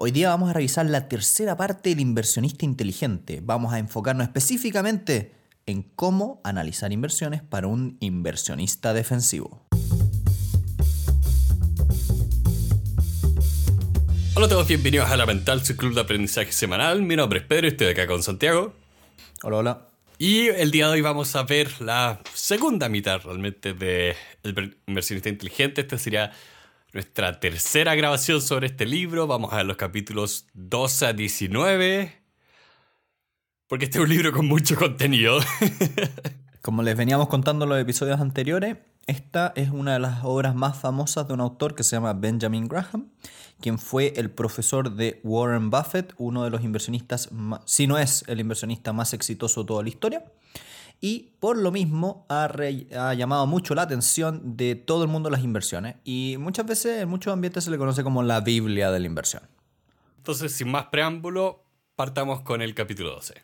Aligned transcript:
Hoy 0.00 0.12
día 0.12 0.28
vamos 0.28 0.50
a 0.50 0.52
revisar 0.52 0.86
la 0.86 1.08
tercera 1.08 1.56
parte 1.56 1.88
del 1.88 1.98
inversionista 1.98 2.64
inteligente. 2.64 3.40
Vamos 3.42 3.72
a 3.72 3.80
enfocarnos 3.80 4.28
específicamente 4.28 5.32
en 5.66 5.82
cómo 5.82 6.40
analizar 6.44 6.92
inversiones 6.92 7.42
para 7.42 7.66
un 7.66 7.96
inversionista 7.98 8.94
defensivo. 8.94 9.66
Hola 14.36 14.46
a 14.46 14.48
todos, 14.48 14.68
bienvenidos 14.68 15.10
a 15.10 15.16
La 15.16 15.26
Mental, 15.26 15.64
su 15.64 15.76
club 15.76 15.94
de 15.94 16.02
aprendizaje 16.02 16.52
semanal. 16.52 17.02
Mi 17.02 17.16
nombre 17.16 17.40
es 17.40 17.44
Pedro 17.46 17.66
y 17.66 17.70
estoy 17.70 17.88
acá 17.88 18.06
con 18.06 18.22
Santiago. 18.22 18.74
Hola, 19.42 19.56
hola. 19.56 19.88
Y 20.16 20.46
el 20.46 20.70
día 20.70 20.86
de 20.86 20.92
hoy 20.92 21.00
vamos 21.00 21.34
a 21.34 21.42
ver 21.42 21.80
la 21.80 22.20
segunda 22.34 22.88
mitad 22.88 23.20
realmente 23.24 23.74
de 23.74 24.14
El 24.44 24.76
inversionista 24.86 25.28
inteligente. 25.28 25.80
Esta 25.80 25.98
sería 25.98 26.30
nuestra 26.92 27.38
tercera 27.38 27.94
grabación 27.94 28.40
sobre 28.40 28.68
este 28.68 28.86
libro. 28.86 29.26
Vamos 29.26 29.52
a 29.52 29.56
ver 29.56 29.66
los 29.66 29.76
capítulos 29.76 30.46
12 30.54 31.06
a 31.06 31.12
19. 31.12 32.22
Porque 33.66 33.84
este 33.84 33.98
es 33.98 34.04
un 34.04 34.10
libro 34.10 34.32
con 34.32 34.46
mucho 34.46 34.76
contenido. 34.76 35.38
Como 36.62 36.82
les 36.82 36.96
veníamos 36.96 37.28
contando 37.28 37.64
en 37.64 37.70
los 37.70 37.80
episodios 37.80 38.20
anteriores, 38.20 38.78
esta 39.06 39.52
es 39.56 39.70
una 39.70 39.94
de 39.94 39.98
las 40.00 40.20
obras 40.24 40.54
más 40.54 40.78
famosas 40.78 41.28
de 41.28 41.34
un 41.34 41.40
autor 41.40 41.74
que 41.74 41.84
se 41.84 41.96
llama 41.96 42.14
Benjamin 42.14 42.68
Graham, 42.68 43.10
quien 43.60 43.78
fue 43.78 44.14
el 44.16 44.30
profesor 44.30 44.94
de 44.94 45.20
Warren 45.24 45.70
Buffett, 45.70 46.14
uno 46.18 46.44
de 46.44 46.50
los 46.50 46.62
inversionistas, 46.62 47.30
si 47.64 47.86
no 47.86 47.98
es 47.98 48.24
el 48.26 48.40
inversionista 48.40 48.92
más 48.92 49.14
exitoso 49.14 49.62
de 49.62 49.66
toda 49.66 49.82
la 49.82 49.88
historia 49.88 50.24
y 51.00 51.30
por 51.38 51.56
lo 51.56 51.70
mismo 51.70 52.26
ha, 52.28 52.48
llamado 53.14 53.46
mucho 53.46 53.74
la 53.74 53.82
atención 53.82 54.56
de 54.56 54.74
todo 54.74 55.04
el 55.04 55.08
mundo 55.08 55.30
las 55.30 55.44
inversiones 55.44 55.96
y 56.04 56.36
muchas 56.38 56.66
veces 56.66 57.02
en 57.02 57.08
muchos 57.08 57.32
ambientes 57.32 57.64
se 57.64 57.70
le 57.70 57.78
conoce 57.78 58.02
como 58.02 58.22
la 58.22 58.40
Biblia 58.40 58.90
de 58.90 59.00
la 59.00 59.06
inversión. 59.06 59.42
Entonces, 60.16 60.52
sin 60.52 60.70
más 60.70 60.86
preámbulo, 60.86 61.62
partamos 61.94 62.40
con 62.40 62.62
el 62.62 62.74
capítulo 62.74 63.10
12. 63.10 63.34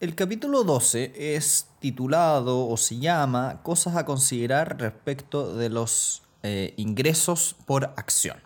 El 0.00 0.14
capítulo 0.14 0.64
12 0.64 1.36
es 1.36 1.68
titulado 1.80 2.68
o 2.68 2.76
se 2.76 2.98
llama 2.98 3.60
Cosas 3.62 3.96
a 3.96 4.04
considerar 4.04 4.78
respecto 4.78 5.56
de 5.56 5.70
los 5.70 6.22
eh, 6.42 6.74
ingresos 6.76 7.56
por 7.66 7.84
acción. 7.96 8.36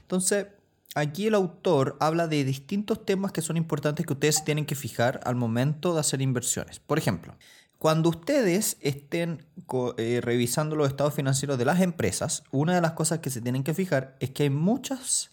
Entonces, 0.00 0.46
aquí 0.94 1.26
el 1.26 1.34
autor 1.34 1.96
habla 2.00 2.26
de 2.26 2.44
distintos 2.44 3.04
temas 3.04 3.32
que 3.32 3.42
son 3.42 3.56
importantes 3.56 4.06
que 4.06 4.12
ustedes 4.12 4.44
tienen 4.44 4.66
que 4.66 4.74
fijar 4.74 5.20
al 5.24 5.36
momento 5.36 5.94
de 5.94 6.00
hacer 6.00 6.20
inversiones. 6.20 6.80
Por 6.80 6.98
ejemplo, 6.98 7.34
cuando 7.78 8.08
ustedes 8.08 8.76
estén 8.80 9.46
eh, 9.96 10.20
revisando 10.20 10.74
los 10.74 10.88
estados 10.88 11.14
financieros 11.14 11.58
de 11.58 11.64
las 11.64 11.80
empresas, 11.80 12.42
una 12.50 12.74
de 12.74 12.80
las 12.80 12.92
cosas 12.92 13.20
que 13.20 13.30
se 13.30 13.40
tienen 13.40 13.62
que 13.62 13.72
fijar 13.72 14.16
es 14.18 14.30
que 14.30 14.44
hay 14.44 14.50
muchas, 14.50 15.30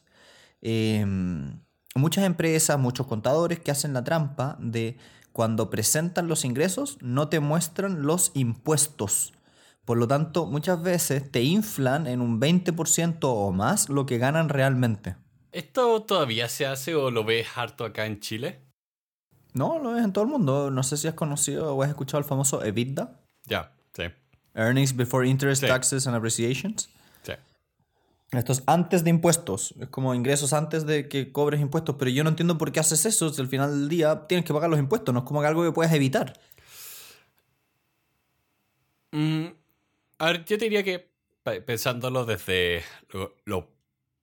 em, 0.61 1.59
muchas 1.95 2.23
empresas, 2.23 2.77
muchos 2.77 3.07
contadores 3.07 3.59
que 3.59 3.71
hacen 3.71 3.93
la 3.93 4.03
trampa 4.03 4.57
de 4.59 4.97
cuando 5.31 5.71
presentan 5.71 6.27
los 6.27 6.45
ingresos 6.45 6.97
no 7.01 7.29
te 7.29 7.39
muestran 7.39 8.03
los 8.03 8.31
impuestos. 8.35 9.33
Por 9.83 9.97
lo 9.97 10.07
tanto, 10.07 10.45
muchas 10.45 10.81
veces 10.81 11.31
te 11.31 11.41
inflan 11.41 12.05
en 12.07 12.21
un 12.21 12.39
20% 12.39 13.33
o 13.33 13.51
más 13.51 13.89
lo 13.89 14.05
que 14.05 14.17
ganan 14.17 14.49
realmente. 14.49 15.15
¿Esto 15.51 16.03
todavía 16.03 16.47
se 16.47 16.65
hace 16.65 16.95
o 16.95 17.11
lo 17.11 17.23
ves 17.23 17.47
harto 17.55 17.85
acá 17.85 18.05
en 18.05 18.19
Chile? 18.19 18.64
No, 19.55 19.79
lo 19.79 19.93
ves 19.93 20.03
en 20.03 20.11
todo 20.11 20.25
el 20.25 20.29
mundo. 20.29 20.69
No 20.69 20.83
sé 20.83 20.97
si 20.97 21.07
has 21.07 21.13
conocido 21.13 21.73
o 21.73 21.81
has 21.81 21.89
escuchado 21.89 22.19
el 22.19 22.25
famoso 22.25 22.63
EBITDA. 22.63 23.09
Ya, 23.45 23.71
sí. 23.93 24.03
Earnings 24.53 24.93
before 24.93 25.25
interest, 25.27 25.63
taxes 25.65 26.05
and 26.07 26.15
appreciations. 26.15 26.89
Sí. 27.23 27.31
Esto 28.31 28.51
es 28.51 28.63
antes 28.67 29.05
de 29.05 29.11
impuestos. 29.11 29.73
Es 29.79 29.87
como 29.87 30.13
ingresos 30.13 30.51
antes 30.51 30.85
de 30.85 31.07
que 31.07 31.31
cobres 31.31 31.61
impuestos. 31.61 31.95
Pero 31.97 32.11
yo 32.11 32.25
no 32.25 32.31
entiendo 32.31 32.57
por 32.57 32.73
qué 32.73 32.81
haces 32.81 33.05
eso 33.05 33.29
si 33.29 33.41
al 33.41 33.47
final 33.47 33.71
del 33.71 33.87
día 33.87 34.27
tienes 34.27 34.45
que 34.45 34.53
pagar 34.53 34.69
los 34.69 34.77
impuestos. 34.77 35.13
No 35.13 35.21
es 35.21 35.25
como 35.25 35.41
algo 35.41 35.63
que 35.63 35.71
puedes 35.71 35.93
evitar. 35.93 36.37
Mm, 39.11 39.45
a 40.17 40.25
ver, 40.25 40.43
yo 40.43 40.57
te 40.57 40.65
diría 40.65 40.83
que 40.83 41.09
pensándolo 41.65 42.25
desde 42.25 42.83
lo 43.45 43.69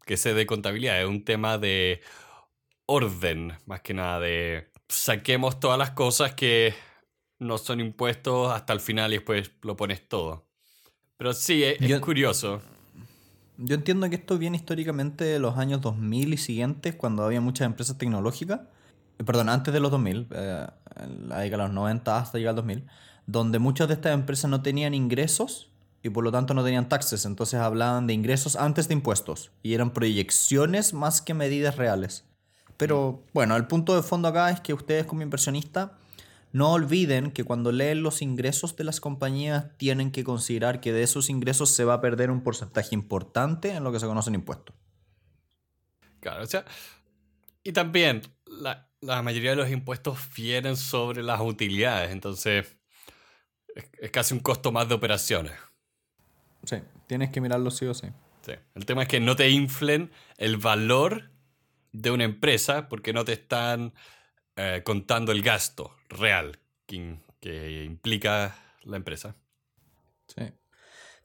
que 0.04 0.18
sé 0.18 0.34
de 0.34 0.44
contabilidad, 0.44 1.00
es 1.00 1.08
un 1.08 1.24
tema 1.24 1.56
de 1.56 2.02
orden, 2.84 3.56
más 3.64 3.80
que 3.80 3.94
nada 3.94 4.20
de 4.20 4.71
saquemos 4.92 5.60
todas 5.60 5.78
las 5.78 5.90
cosas 5.90 6.34
que 6.34 6.74
no 7.38 7.58
son 7.58 7.80
impuestos 7.80 8.52
hasta 8.52 8.72
el 8.72 8.80
final 8.80 9.12
y 9.12 9.16
después 9.16 9.50
lo 9.62 9.76
pones 9.76 10.08
todo. 10.08 10.46
Pero 11.16 11.32
sí, 11.34 11.62
es, 11.62 12.00
curioso. 12.00 12.60
Yo 13.56 13.74
entiendo 13.74 14.08
que 14.08 14.16
esto 14.16 14.38
viene 14.38 14.56
históricamente 14.56 15.24
de 15.24 15.38
los 15.38 15.56
años 15.56 15.80
2000 15.80 16.34
y 16.34 16.36
siguientes, 16.36 16.94
cuando 16.94 17.24
había 17.24 17.40
muchas 17.40 17.66
empresas 17.66 17.96
tecnológicas, 17.98 18.60
eh, 19.18 19.24
perdón, 19.24 19.48
antes 19.48 19.72
de 19.72 19.80
los 19.80 19.90
2000, 19.90 20.28
eh, 20.30 20.66
la 21.28 21.38
década 21.38 21.64
de 21.64 21.68
los 21.68 21.74
90 21.74 22.18
hasta 22.18 22.38
llegar 22.38 22.50
al 22.50 22.56
2000, 22.56 22.86
donde 23.26 23.58
muchas 23.58 23.88
de 23.88 23.94
estas 23.94 24.14
empresas 24.14 24.50
no 24.50 24.62
tenían 24.62 24.94
ingresos 24.94 25.70
y 26.02 26.10
por 26.10 26.24
lo 26.24 26.32
tanto 26.32 26.54
no 26.54 26.64
tenían 26.64 26.88
taxes, 26.88 27.24
entonces 27.24 27.60
hablaban 27.60 28.06
de 28.08 28.14
ingresos 28.14 28.56
antes 28.56 28.88
de 28.88 28.94
impuestos 28.94 29.52
y 29.62 29.74
eran 29.74 29.92
proyecciones 29.92 30.92
más 30.92 31.22
que 31.22 31.34
medidas 31.34 31.76
reales. 31.76 32.24
Pero 32.82 33.22
bueno, 33.32 33.54
el 33.54 33.68
punto 33.68 33.94
de 33.94 34.02
fondo 34.02 34.26
acá 34.26 34.50
es 34.50 34.60
que 34.60 34.74
ustedes 34.74 35.06
como 35.06 35.22
inversionistas 35.22 35.92
no 36.50 36.72
olviden 36.72 37.30
que 37.30 37.44
cuando 37.44 37.70
leen 37.70 38.02
los 38.02 38.22
ingresos 38.22 38.74
de 38.74 38.82
las 38.82 39.00
compañías 39.00 39.66
tienen 39.76 40.10
que 40.10 40.24
considerar 40.24 40.80
que 40.80 40.92
de 40.92 41.04
esos 41.04 41.30
ingresos 41.30 41.70
se 41.70 41.84
va 41.84 41.94
a 41.94 42.00
perder 42.00 42.32
un 42.32 42.42
porcentaje 42.42 42.96
importante 42.96 43.70
en 43.70 43.84
lo 43.84 43.92
que 43.92 44.00
se 44.00 44.06
conocen 44.06 44.34
impuestos. 44.34 44.74
Claro, 46.18 46.42
o 46.42 46.46
sea, 46.46 46.64
y 47.62 47.70
también 47.70 48.22
la, 48.46 48.88
mayoría 49.22 49.50
de 49.50 49.56
los 49.58 49.70
impuestos 49.70 50.18
vienen 50.36 50.76
sobre 50.76 51.22
las 51.22 51.40
utilidades, 51.40 52.10
entonces 52.10 52.66
es, 54.00 54.10
casi 54.10 54.34
un 54.34 54.40
costo 54.40 54.72
más 54.72 54.88
de 54.88 54.96
operaciones. 54.96 55.52
Sí, 56.64 56.78
tienes 57.06 57.30
que 57.30 57.40
mirarlo 57.40 57.70
sí 57.70 57.86
o 57.86 57.94
sí. 57.94 58.08
Sí, 58.44 58.54
el 58.74 58.86
tema 58.86 59.02
es 59.02 59.08
que 59.08 59.20
no 59.20 59.36
te 59.36 59.50
inflen 59.50 60.10
el 60.36 60.56
valor 60.56 61.31
de 61.92 62.10
una 62.10 62.24
empresa 62.24 62.88
porque 62.88 63.12
no 63.12 63.24
te 63.24 63.34
están 63.34 63.92
eh, 64.56 64.82
contando 64.84 65.32
el 65.32 65.42
gasto 65.42 65.96
real 66.08 66.58
que, 66.86 67.84
implica 67.84 68.56
la 68.82 68.96
empresa. 68.96 69.36
Sí. 70.28 70.42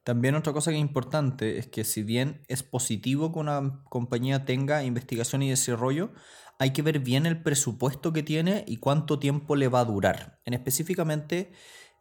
También 0.03 0.35
otra 0.35 0.53
cosa 0.53 0.71
que 0.71 0.77
es 0.77 0.81
importante 0.81 1.57
es 1.57 1.67
que 1.67 1.83
si 1.83 2.01
bien 2.01 2.41
es 2.47 2.63
positivo 2.63 3.33
que 3.33 3.39
una 3.39 3.83
compañía 3.89 4.45
tenga 4.45 4.83
investigación 4.83 5.43
y 5.43 5.49
desarrollo, 5.49 6.13
hay 6.59 6.71
que 6.71 6.81
ver 6.81 6.99
bien 6.99 7.25
el 7.25 7.43
presupuesto 7.43 8.13
que 8.13 8.23
tiene 8.23 8.63
y 8.67 8.77
cuánto 8.77 9.19
tiempo 9.19 9.55
le 9.55 9.67
va 9.67 9.81
a 9.81 9.85
durar. 9.85 10.39
En 10.45 10.53
específicamente, 10.53 11.51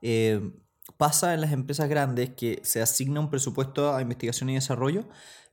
eh, 0.03 0.41
pasa 0.97 1.35
en 1.35 1.41
las 1.41 1.53
empresas 1.53 1.89
grandes 1.89 2.31
que 2.31 2.61
se 2.63 2.81
asigna 2.81 3.21
un 3.21 3.29
presupuesto 3.31 3.95
a 3.95 4.01
investigación 4.01 4.51
y 4.51 4.55
desarrollo, 4.55 5.09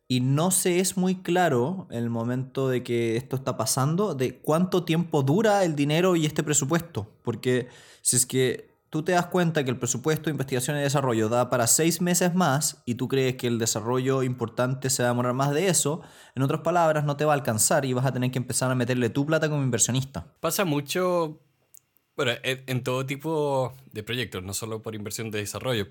y 0.08 0.19
no 0.19 0.52
se 0.52 0.80
es 0.80 0.97
muy 0.97 1.16
claro 1.16 1.88
el 1.90 2.09
momento 2.09 2.69
de 2.69 2.84
que 2.84 3.16
esto 3.16 3.36
está 3.36 3.58
pasando 3.58 4.16
de 4.16 4.40
cuánto 4.40 4.84
tiempo 4.84 5.24
dura 5.24 5.64
el 5.64 5.75
dinero 5.75 6.16
y 6.16 6.25
este 6.25 6.44
presupuesto. 6.44 7.09
Porque 7.24 7.68
si 8.02 8.18
es 8.18 8.25
que 8.25 8.74
tú 8.90 9.02
te 9.02 9.13
das 9.13 9.28
cuenta 9.28 9.63
que 9.63 9.72
el 9.72 9.80
presupuesto 9.80 10.25
de 10.25 10.31
investigación 10.31 10.78
y 10.78 10.81
desarrollo 10.81 11.30
da 11.30 11.50
para 11.50 11.66
seis 11.66 12.00
meses 12.00 12.36
más 12.36 12.84
y 12.86 12.96
tú 12.96 13.08
crees 13.08 13.38
que 13.38 13.47
el 13.47 13.58
desarrollo 13.58 14.22
importante 14.22 14.92
se 14.92 15.02
va 15.02 15.09
a 15.09 15.13
demorar 15.13 15.34
más 15.34 15.52
de 15.52 15.68
eso, 15.68 16.02
en 16.36 16.44
otras 16.44 16.62
palabras, 16.62 17.06
no 17.06 17.18
te 17.18 17.25
va 17.25 17.34
a 17.34 17.36
alcanzar 17.36 17.86
y 17.86 17.94
vas 17.94 18.06
a 18.06 18.13
tener 18.13 18.30
que 18.30 18.38
empezar 18.38 18.69
a 18.69 18.75
meterle 18.75 19.09
tu 19.09 19.25
plata 19.25 19.50
como 19.50 19.63
inversionista. 19.63 20.28
Pasa 20.42 20.63
mucho, 20.63 21.40
bueno, 22.16 22.34
en 22.44 22.84
todo 22.84 23.03
tipo 23.06 23.74
de 23.92 24.03
proyectos, 24.03 24.44
no 24.44 24.53
solo 24.53 24.84
por 24.84 24.94
inversión 24.94 25.31
de 25.31 25.40
desarrollo. 25.40 25.88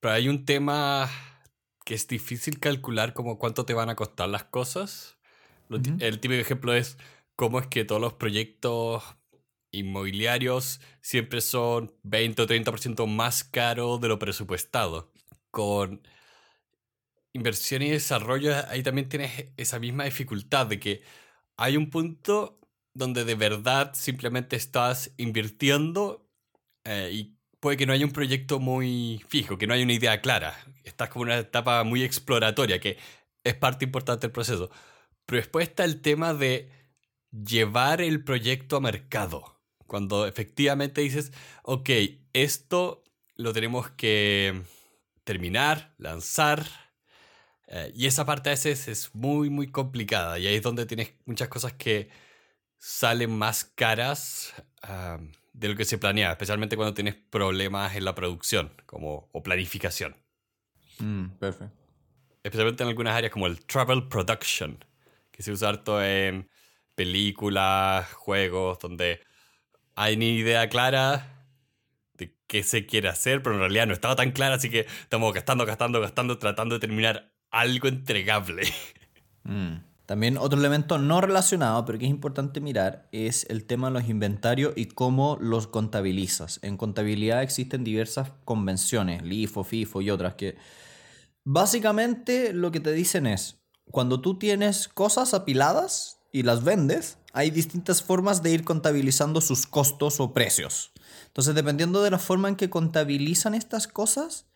Pero 0.00 0.12
hay 0.12 0.28
un 0.28 0.44
tema 0.44 1.08
que 1.88 1.94
es 1.94 2.06
difícil 2.06 2.60
calcular 2.60 3.14
como 3.14 3.38
cuánto 3.38 3.64
te 3.64 3.72
van 3.72 3.88
a 3.88 3.96
costar 3.96 4.28
las 4.28 4.44
cosas. 4.44 5.16
El 5.70 6.20
típico 6.20 6.38
ejemplo 6.38 6.74
es 6.74 6.98
cómo 7.34 7.60
es 7.60 7.66
que 7.66 7.86
todos 7.86 7.98
los 7.98 8.12
proyectos 8.12 9.02
inmobiliarios 9.70 10.82
siempre 11.00 11.40
son 11.40 11.94
20 12.02 12.42
o 12.42 12.46
30% 12.46 13.06
más 13.06 13.42
caros 13.42 14.02
de 14.02 14.08
lo 14.08 14.18
presupuestado. 14.18 15.14
Con 15.50 16.06
inversión 17.32 17.80
y 17.80 17.88
desarrollo 17.88 18.52
ahí 18.68 18.82
también 18.82 19.08
tienes 19.08 19.46
esa 19.56 19.78
misma 19.78 20.04
dificultad 20.04 20.66
de 20.66 20.78
que 20.78 21.00
hay 21.56 21.78
un 21.78 21.88
punto 21.88 22.60
donde 22.92 23.24
de 23.24 23.34
verdad 23.34 23.94
simplemente 23.94 24.56
estás 24.56 25.14
invirtiendo 25.16 26.28
eh, 26.84 27.08
y 27.14 27.37
puede 27.60 27.76
que 27.76 27.86
no 27.86 27.92
haya 27.92 28.04
un 28.06 28.12
proyecto 28.12 28.58
muy 28.60 29.24
fijo, 29.28 29.58
que 29.58 29.66
no 29.66 29.74
haya 29.74 29.84
una 29.84 29.92
idea 29.94 30.20
clara. 30.20 30.58
Estás 30.84 31.08
como 31.10 31.24
en 31.24 31.32
una 31.32 31.40
etapa 31.40 31.84
muy 31.84 32.02
exploratoria, 32.02 32.80
que 32.80 32.98
es 33.44 33.54
parte 33.54 33.84
importante 33.84 34.26
del 34.26 34.32
proceso. 34.32 34.70
Pero 35.26 35.40
después 35.40 35.68
está 35.68 35.84
el 35.84 36.00
tema 36.00 36.34
de 36.34 36.70
llevar 37.30 38.00
el 38.00 38.24
proyecto 38.24 38.76
a 38.76 38.80
mercado. 38.80 39.60
Cuando 39.86 40.26
efectivamente 40.26 41.00
dices, 41.00 41.32
ok, 41.62 41.90
esto 42.32 43.04
lo 43.36 43.52
tenemos 43.52 43.90
que 43.90 44.62
terminar, 45.24 45.94
lanzar, 45.98 46.66
Eh, 47.70 47.92
y 47.94 48.06
esa 48.06 48.24
parte 48.24 48.48
a 48.48 48.52
veces 48.52 48.88
es 48.88 49.14
muy, 49.14 49.50
muy 49.50 49.70
complicada. 49.70 50.38
Y 50.38 50.46
ahí 50.46 50.56
es 50.56 50.62
donde 50.62 50.86
tienes 50.86 51.12
muchas 51.26 51.48
cosas 51.48 51.74
que 51.74 52.08
salen 52.78 53.30
más 53.36 53.64
caras 53.64 54.54
de 55.58 55.68
lo 55.68 55.76
que 55.76 55.84
se 55.84 55.98
planea, 55.98 56.30
especialmente 56.30 56.76
cuando 56.76 56.94
tienes 56.94 57.16
problemas 57.16 57.96
en 57.96 58.04
la 58.04 58.14
producción 58.14 58.72
como, 58.86 59.28
o 59.32 59.42
planificación. 59.42 60.16
Mm, 61.00 61.30
perfecto. 61.38 61.74
Especialmente 62.44 62.84
en 62.84 62.88
algunas 62.88 63.14
áreas 63.14 63.32
como 63.32 63.48
el 63.48 63.64
travel 63.66 64.06
production, 64.08 64.84
que 65.32 65.42
se 65.42 65.50
usa 65.50 65.70
harto 65.70 66.02
en 66.02 66.48
películas, 66.94 68.12
juegos, 68.12 68.78
donde 68.78 69.20
hay 69.96 70.16
ni 70.16 70.36
idea 70.36 70.68
clara 70.68 71.44
de 72.14 72.36
qué 72.46 72.62
se 72.62 72.86
quiere 72.86 73.08
hacer, 73.08 73.42
pero 73.42 73.56
en 73.56 73.60
realidad 73.60 73.88
no 73.88 73.94
estaba 73.94 74.14
tan 74.14 74.30
clara, 74.30 74.54
así 74.54 74.70
que 74.70 74.86
estamos 75.02 75.34
gastando, 75.34 75.66
gastando, 75.66 76.00
gastando, 76.00 76.38
tratando 76.38 76.76
de 76.76 76.80
terminar 76.80 77.32
algo 77.50 77.88
entregable. 77.88 78.62
Mm. 79.42 79.87
También 80.08 80.38
otro 80.38 80.58
elemento 80.58 80.96
no 80.96 81.20
relacionado, 81.20 81.84
pero 81.84 81.98
que 81.98 82.06
es 82.06 82.10
importante 82.10 82.62
mirar, 82.62 83.10
es 83.12 83.44
el 83.50 83.66
tema 83.66 83.88
de 83.88 83.92
los 83.92 84.08
inventarios 84.08 84.72
y 84.74 84.86
cómo 84.86 85.36
los 85.38 85.66
contabilizas. 85.66 86.60
En 86.62 86.78
contabilidad 86.78 87.42
existen 87.42 87.84
diversas 87.84 88.32
convenciones, 88.46 89.22
LIFO, 89.22 89.64
FIFO 89.64 90.00
y 90.00 90.08
otras, 90.08 90.32
que 90.36 90.56
básicamente 91.44 92.54
lo 92.54 92.70
que 92.70 92.80
te 92.80 92.92
dicen 92.92 93.26
es, 93.26 93.58
cuando 93.90 94.22
tú 94.22 94.38
tienes 94.38 94.88
cosas 94.88 95.34
apiladas 95.34 96.20
y 96.32 96.42
las 96.42 96.64
vendes, 96.64 97.18
hay 97.34 97.50
distintas 97.50 98.02
formas 98.02 98.42
de 98.42 98.52
ir 98.52 98.64
contabilizando 98.64 99.42
sus 99.42 99.66
costos 99.66 100.20
o 100.20 100.32
precios. 100.32 100.90
Entonces, 101.26 101.54
dependiendo 101.54 102.02
de 102.02 102.12
la 102.12 102.18
forma 102.18 102.48
en 102.48 102.56
que 102.56 102.70
contabilizan 102.70 103.52
estas 103.54 103.86
cosas, 103.86 104.46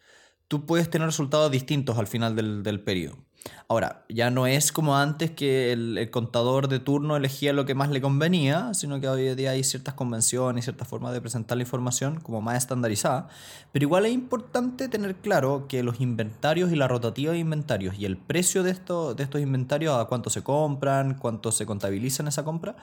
tú 0.48 0.64
puedes 0.64 0.88
tener 0.88 1.08
resultados 1.08 1.52
distintos 1.52 1.98
al 1.98 2.06
final 2.06 2.36
del, 2.36 2.62
del 2.62 2.82
periodo. 2.82 3.18
Ahora, 3.68 4.04
ya 4.08 4.30
no 4.30 4.46
es 4.46 4.70
como 4.70 4.96
antes 4.96 5.30
que 5.30 5.72
el, 5.72 6.10
contador 6.10 6.68
de 6.68 6.78
turno 6.78 7.16
elegía 7.16 7.52
lo 7.52 7.64
que 7.64 7.74
más 7.74 7.90
le 7.90 8.00
convenía, 8.00 8.74
sino 8.74 9.00
que 9.00 9.08
hoy 9.08 9.28
en 9.28 9.36
día 9.36 9.50
hay 9.50 9.64
ciertas 9.64 9.94
convenciones 9.94 10.62
y 10.62 10.66
ciertas 10.66 10.86
formas 10.88 11.12
de 11.12 11.20
presentar 11.20 11.56
la 11.56 11.62
información 11.62 12.20
como 12.20 12.40
más 12.40 12.58
estandarizada. 12.58 13.28
Pero 13.72 13.84
igual 13.84 14.06
es 14.06 14.12
importante 14.12 14.88
tener 14.88 15.16
claro 15.16 15.66
que 15.68 15.82
los 15.82 16.00
inventarios 16.00 16.70
y 16.70 16.76
la 16.76 16.88
rotativa 16.88 17.32
de 17.32 17.38
inventarios 17.38 17.98
y 17.98 18.04
el 18.04 18.16
precio 18.16 18.62
de, 18.62 18.70
esto, 18.70 19.14
de 19.14 19.24
estos 19.24 19.40
inventarios, 19.40 19.96
a 19.96 20.04
cuánto 20.04 20.30
se 20.30 20.42
compran, 20.42 21.14
cuánto 21.14 21.50
se 21.50 21.66
contabiliza 21.66 22.22
en 22.22 22.28
esa 22.28 22.44
compra, 22.44 22.76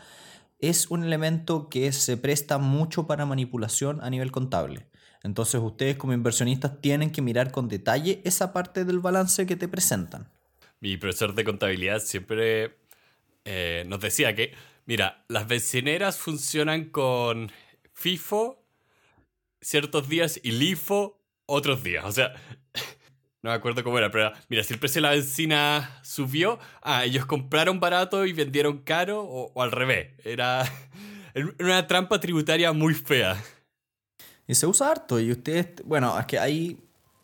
es 0.60 0.90
un 0.92 1.04
elemento 1.04 1.70
que 1.70 1.92
se 1.92 2.18
presta 2.18 2.58
mucho 2.58 3.08
para 3.08 3.26
manipulación 3.26 4.00
a 4.02 4.10
nivel 4.10 4.32
contable. 4.32 4.88
Entonces 5.24 5.62
ustedes 5.62 5.98
como 5.98 6.14
inversionistas 6.14 6.82
tienen 6.82 7.12
que 7.12 7.22
mirar 7.22 7.52
con 7.52 7.68
detalle 7.68 8.22
esa 8.26 8.54
parte 8.54 8.86
del 8.86 9.00
balance 9.00 9.46
que 9.46 9.56
te 9.56 9.68
presentan. 9.68 10.30
Mi 10.80 10.98
profesor 10.98 11.34
de 11.34 11.44
contabilidad 11.44 12.00
siempre 12.00 12.78
eh, 13.46 13.84
nos 13.88 14.00
decía 14.00 14.34
que, 14.36 14.54
mira, 14.86 15.26
las 15.28 15.48
bencineras 15.48 16.18
funcionan 16.18 16.86
con 16.86 17.52
FIFO 17.94 18.64
ciertos 19.62 20.08
días 20.08 20.40
y 20.42 20.52
LIFO 20.52 21.22
otros 21.46 21.84
días. 21.84 22.06
O 22.06 22.12
sea, 22.12 22.34
no 23.42 23.50
me 23.50 23.56
acuerdo 23.56 23.84
cómo 23.84 23.98
era, 23.98 24.10
pero 24.12 24.32
mira, 24.48 24.64
si 24.64 24.74
el 24.74 24.80
precio 24.80 25.02
de 25.02 25.08
la 25.08 25.14
benzina 25.14 26.00
subió, 26.04 26.60
ah, 26.82 27.04
ellos 27.04 27.26
compraron 27.26 27.80
barato 27.80 28.26
y 28.26 28.34
vendieron 28.34 28.80
caro 28.80 29.22
o, 29.22 29.52
o 29.54 29.62
al 29.62 29.72
revés. 29.72 30.14
Era 30.24 30.64
una 31.60 31.88
trampa 31.88 32.20
tributaria 32.20 32.72
muy 32.74 32.94
fea. 32.94 33.42
Y 34.48 34.56
se 34.56 34.66
usa 34.66 34.92
harto. 34.92 35.20
Y 35.20 35.32
ustedes, 35.32 35.68
bueno, 35.86 36.20
es 36.20 36.26
que 36.26 36.40
ahí, 36.40 36.80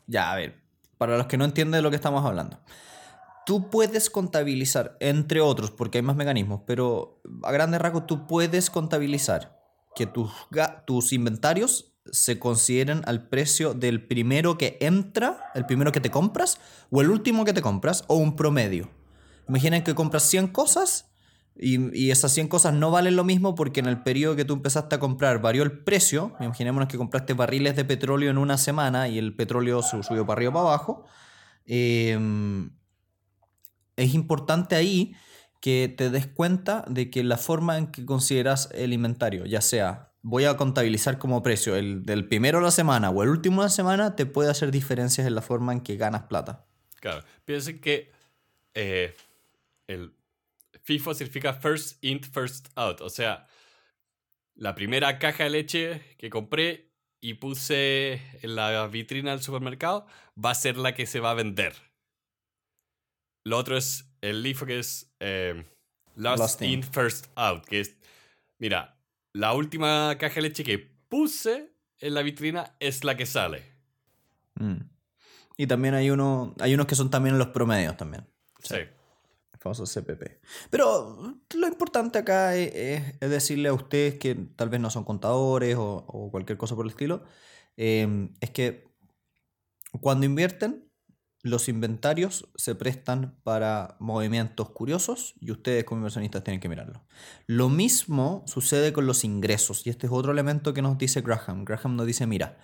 ya, 0.06 0.32
a 0.32 0.36
ver, 0.36 0.56
para 0.98 1.18
los 1.18 1.26
que 1.26 1.38
no 1.38 1.46
entienden 1.46 1.80
de 1.80 1.82
lo 1.82 1.90
que 1.90 1.96
estamos 1.96 2.24
hablando. 2.24 2.60
Tú 3.46 3.70
puedes 3.70 4.10
contabilizar, 4.10 4.98
entre 5.00 5.42
otros, 5.42 5.72
porque 5.72 6.00
hay 6.00 6.02
más 6.02 6.16
mecanismos, 6.16 6.62
pero 6.66 7.22
a 7.44 7.52
grandes 7.52 7.80
rasgos 7.82 8.08
tú 8.08 8.26
puedes 8.28 8.70
contabilizar 8.70 9.62
que 9.96 10.06
tus, 10.06 10.32
tus 10.86 11.14
inventarios 11.14 11.94
se 12.12 12.40
consideren 12.40 13.02
al 13.06 13.28
precio 13.28 13.74
del 13.74 14.06
primero 14.06 14.58
que 14.58 14.78
entra, 14.82 15.52
el 15.56 15.66
primero 15.66 15.92
que 15.92 16.02
te 16.02 16.12
compras, 16.12 16.60
o 16.90 17.02
el 17.02 17.10
último 17.10 17.46
que 17.46 17.54
te 17.54 17.62
compras, 17.62 18.04
o 18.08 18.16
un 18.16 18.36
promedio. 18.36 18.90
Imaginen 19.48 19.84
que 19.84 19.96
compras 19.96 20.24
100 20.24 20.48
cosas 20.48 21.12
y, 21.58 22.12
esas 22.12 22.34
100 22.34 22.50
cosas 22.50 22.74
no 22.74 22.92
valen 22.92 23.16
lo 23.16 23.24
mismo 23.24 23.56
porque 23.56 23.80
en 23.80 23.86
el 23.86 24.04
periodo 24.04 24.36
que 24.36 24.44
tú 24.44 24.54
empezaste 24.54 24.96
a 24.96 25.00
comprar 25.00 25.42
varió 25.42 25.64
el 25.64 25.72
precio. 25.72 26.34
Imaginémonos 26.40 26.90
que 26.90 26.98
compraste 26.98 27.34
barriles 27.34 27.76
de 27.76 27.86
petróleo 27.86 28.30
en 28.30 28.38
una 28.38 28.58
semana 28.58 29.08
y 29.08 29.18
el 29.18 29.36
petróleo 29.36 29.82
subió 29.82 30.26
para 30.26 30.38
arriba 30.38 30.50
o 30.50 30.54
para 30.54 30.68
abajo. 30.68 31.06
Em, 31.66 32.72
es 33.96 34.14
importante 34.14 34.76
ahí 34.76 35.16
que 35.62 35.94
te 35.96 36.10
des 36.10 36.28
cuenta 36.28 36.86
de 36.88 37.10
que 37.10 37.24
la 37.24 37.38
forma 37.38 37.78
en 37.78 37.88
que 37.88 38.06
consideras 38.06 38.70
el 38.74 38.94
inventario, 38.94 39.46
ya 39.46 39.62
sea 39.62 40.12
voy 40.28 40.46
a 40.46 40.58
contabilizar 40.58 41.20
como 41.20 41.44
precio 41.44 41.76
el 41.76 42.04
del 42.04 42.28
primero 42.28 42.58
de 42.58 42.66
la 42.66 42.72
semana 42.72 43.12
o 43.12 43.22
el 43.22 43.30
último 43.30 43.62
de 43.62 43.68
la 43.68 43.70
semana, 43.70 44.16
te 44.16 44.26
puede 44.26 44.50
hacer 44.50 44.72
diferencias 44.72 45.28
en 45.28 45.36
la 45.36 45.44
forma 45.44 45.72
en 45.72 45.82
que 45.82 45.98
ganas 45.98 46.24
plata. 46.24 46.66
Claro, 47.00 47.24
piensen 47.46 47.80
que 47.80 48.12
eh, 48.74 49.14
el 49.86 50.16
FIFO 50.82 51.14
significa 51.14 51.54
first 51.54 52.04
in, 52.04 52.24
first 52.24 52.70
out. 52.76 53.02
O 53.02 53.10
sea, 53.10 53.46
la 54.56 54.74
primera 54.74 55.20
caja 55.20 55.44
de 55.44 55.52
leche 55.52 56.02
que 56.18 56.32
compré 56.32 56.90
y 57.22 57.36
puse 57.36 58.14
en 58.42 58.56
la 58.56 58.88
vitrina 58.88 59.30
del 59.30 59.44
supermercado 59.44 60.08
va 60.44 60.50
a 60.52 60.56
ser 60.56 60.78
la 60.78 60.96
que 60.96 61.06
se 61.06 61.20
va 61.20 61.32
a 61.32 61.36
vender. 61.36 61.76
Lo 63.46 63.58
otro 63.58 63.78
es 63.78 64.10
el 64.22 64.44
LIFO 64.44 64.66
que 64.66 64.80
es 64.80 65.14
eh, 65.20 65.66
last, 66.16 66.62
in, 66.62 66.84
first 66.84 67.28
out. 67.36 67.66
Que 67.66 67.80
es, 67.80 67.96
mira, 68.60 68.98
la 69.34 69.54
última 69.54 70.18
caja 70.18 70.36
de 70.36 70.42
leche 70.42 70.64
que 70.64 70.80
puse 70.80 71.72
en 72.00 72.14
la 72.14 72.22
vitrina 72.22 72.76
es 72.80 73.04
la 73.04 73.16
que 73.16 73.26
sale. 73.26 73.64
Mm. 74.56 74.82
Y 75.58 75.68
también 75.68 75.94
hay, 75.94 76.10
uno, 76.10 76.54
hay 76.60 76.74
unos 76.74 76.88
que 76.88 76.96
son 76.96 77.10
también 77.10 77.38
los 77.38 77.48
promedios 77.48 77.96
también. 77.96 78.28
sí 78.62 78.78
famoso 79.66 79.86
CPP. 79.86 80.40
Pero 80.70 81.40
lo 81.56 81.68
importante 81.68 82.20
acá 82.20 82.56
es, 82.56 83.20
decirle 83.20 83.70
a 83.70 83.74
ustedes 83.74 84.16
que 84.20 84.36
tal 84.36 84.70
vez 84.70 84.80
no 84.80 84.92
son 84.92 85.04
contadores 85.04 85.76
o, 85.78 86.30
cualquier 86.32 86.58
cosa 86.58 86.76
por 86.76 86.86
el 86.86 86.92
estilo, 86.92 87.24
em, 87.76 88.34
es 88.42 88.52
que 88.52 88.88
cuando 90.02 90.26
invierten, 90.26 90.85
los 91.46 91.70
inventarios 91.70 92.48
se 92.56 92.74
prestan 92.74 93.36
para 93.44 93.98
movimientos 94.00 94.72
curiosos 94.72 95.36
y 95.40 95.52
ustedes 95.52 95.84
como 95.84 96.00
inversionistas 96.00 96.44
tienen 96.44 96.60
que 96.60 96.70
mirarlo. 96.70 97.06
Lo 97.46 97.70
mismo 97.70 98.44
sucede 98.48 98.92
con 98.94 99.06
los 99.06 99.24
ingresos 99.24 99.86
y 99.86 99.92
este 99.92 100.08
es 100.08 100.12
otro 100.12 100.32
elemento 100.32 100.74
que 100.74 100.82
nos 100.82 100.98
dice 100.98 101.22
Graham. 101.22 101.64
Graham 101.64 101.98
nos 101.98 102.08
dice, 102.08 102.26
mira, 102.26 102.58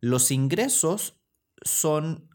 los 0.00 0.30
ingresos 0.30 1.20
son 1.62 2.30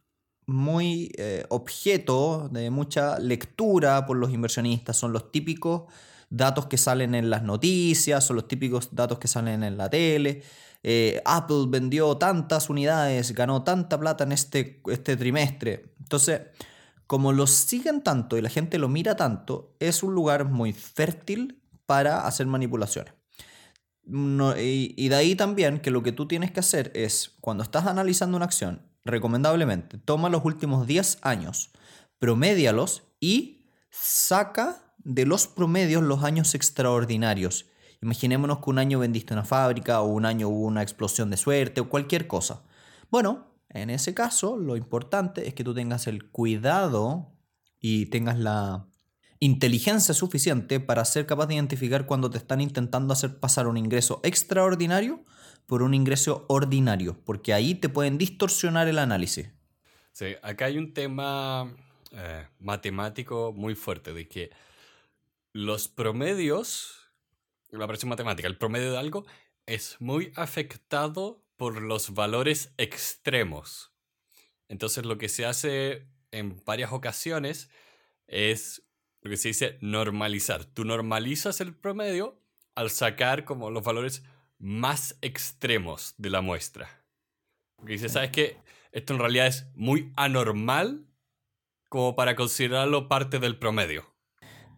muy 0.46 1.12
eh, 1.18 1.48
objeto 1.50 2.48
de 2.52 2.70
mucha 2.70 3.18
lectura 3.18 4.06
por 4.06 4.18
los 4.18 4.32
inversionistas. 4.32 4.98
Son 4.98 5.12
los 5.12 5.32
típicos 5.32 5.92
datos 6.30 6.68
que 6.68 6.78
salen 6.78 7.16
en 7.16 7.32
las 7.32 7.42
noticias, 7.42 8.24
son 8.24 8.36
los 8.36 8.48
típicos 8.48 8.90
datos 8.92 9.18
que 9.18 9.28
salen 9.28 9.64
en 9.64 9.78
la 9.78 9.90
tele. 9.90 10.44
Eh, 10.90 11.22
Apple 11.26 11.66
vendió 11.68 12.16
tantas 12.16 12.70
unidades, 12.70 13.34
ganó 13.34 13.62
tanta 13.66 14.00
plata 14.00 14.24
en 14.24 14.32
este, 14.32 14.82
este 14.90 15.18
trimestre. 15.18 15.94
Entonces, 16.00 16.44
como 17.08 17.34
los 17.34 17.50
siguen 17.50 18.02
tanto 18.02 18.38
y 18.38 18.42
la 18.42 18.50
gente 18.50 18.80
lo 18.80 18.88
mira 18.88 19.18
tanto, 19.18 19.76
es 19.82 20.02
un 20.02 20.16
lugar 20.16 20.46
muy 20.46 20.72
fértil 20.72 21.62
para 21.86 22.26
hacer 22.26 22.48
manipulaciones. 22.48 23.14
y, 24.06 24.94
y 24.96 25.10
de 25.10 25.16
ahí 25.16 25.36
también 25.36 25.82
que 25.82 25.92
lo 25.92 26.04
que 26.04 26.14
tú 26.14 26.26
tienes 26.26 26.52
que 26.52 26.62
hacer 26.62 26.94
es, 26.96 27.36
cuando 27.42 27.64
estás 27.64 27.86
analizando 27.86 28.38
una 28.38 28.46
acción 28.46 28.82
recomendablemente, 29.04 29.98
toma 29.98 30.30
los 30.30 30.46
últimos 30.46 30.88
10 30.88 31.18
años, 31.22 31.72
promédialos 32.18 33.04
y 33.20 33.66
saca 33.90 34.94
de 35.00 35.26
los 35.26 35.48
promedios 35.48 36.02
los 36.02 36.24
años 36.24 36.56
extraordinarios. 36.56 37.66
Imaginémonos 38.02 38.60
que 38.60 38.70
un 38.70 38.80
año 38.80 39.00
vendiste 39.00 39.34
una 39.34 39.44
fábrica 39.44 40.02
o 40.02 40.08
un 40.08 40.26
año 40.26 40.50
hubo 40.50 40.66
una 40.66 40.82
explosión 40.82 41.30
de 41.30 41.38
suerte 41.38 41.82
o 41.82 41.90
cualquier 41.90 42.28
cosa. 42.28 42.64
Bueno, 43.10 43.48
en 43.70 43.90
ese 43.90 44.14
caso 44.14 44.58
lo 44.58 44.76
importante 44.76 45.48
es 45.48 45.54
que 45.54 45.64
tú 45.64 45.74
tengas 45.74 46.08
el 46.08 46.30
cuidado 46.30 47.34
y 47.80 48.08
tengas 48.08 48.38
la 48.38 48.88
inteligencia 49.40 50.14
suficiente 50.14 50.80
para 50.80 51.06
ser 51.06 51.26
capaz 51.26 51.48
de 51.48 51.56
identificar 51.56 52.06
cuando 52.06 52.30
te 52.30 52.38
están 52.38 52.62
intentando 52.62 53.14
hacer 53.14 53.40
pasar 53.40 53.68
un 53.68 53.78
ingreso 53.78 54.20
extraordinario 54.24 55.24
por 55.68 55.84
un 55.84 55.94
ingreso 55.94 56.46
ordinario, 56.48 57.20
porque 57.26 57.54
ahí 57.54 57.76
te 57.76 57.90
pueden 57.90 58.18
distorsionar 58.18 58.88
el 58.88 59.00
análisis. 59.00 59.50
Sí, 60.14 60.36
acá 60.42 60.66
hay 60.66 60.78
un 60.78 60.94
tema 60.94 61.76
eh, 62.12 62.48
matemático 62.60 63.54
muy 63.56 63.76
fuerte, 63.76 64.14
de 64.14 64.28
que 64.28 64.50
los 65.52 65.88
promedios, 65.88 66.97
la 67.80 67.86
operación 67.86 68.10
matemática, 68.10 68.48
el 68.48 68.58
promedio 68.58 68.92
de 68.92 68.98
algo, 68.98 69.26
es 69.66 69.98
muy 70.00 70.32
afectado 70.36 71.44
por 71.58 71.82
los 71.82 72.14
valores 72.14 72.74
extremos. 72.78 73.92
Entonces 74.70 75.06
lo 75.06 75.18
que 75.18 75.30
se 75.30 75.46
hace 75.46 76.08
en 76.32 76.62
varias 76.66 76.92
ocasiones 76.92 77.70
es 78.28 78.84
lo 79.22 79.30
que 79.30 79.38
se 79.38 79.50
dice 79.50 79.78
normalizar. 79.82 80.66
Tú 80.66 80.86
normalizas 80.86 81.62
el 81.62 81.76
promedio 81.76 82.40
al 82.76 82.90
sacar 82.92 83.44
como 83.44 83.72
los 83.72 83.84
valores 83.84 84.24
más 84.60 85.18
extremos 85.22 86.14
de 86.18 86.30
la 86.30 86.42
muestra. 86.42 87.04
Porque 87.76 87.94
dice, 87.94 88.10
¿sabes 88.10 88.32
qué? 88.32 88.58
Esto 88.92 89.14
en 89.14 89.20
realidad 89.20 89.48
es 89.48 89.68
muy 89.76 90.12
anormal 90.16 91.06
como 91.90 92.16
para 92.16 92.36
considerarlo 92.36 93.08
parte 93.08 93.40
del 93.40 93.58
promedio. 93.58 94.14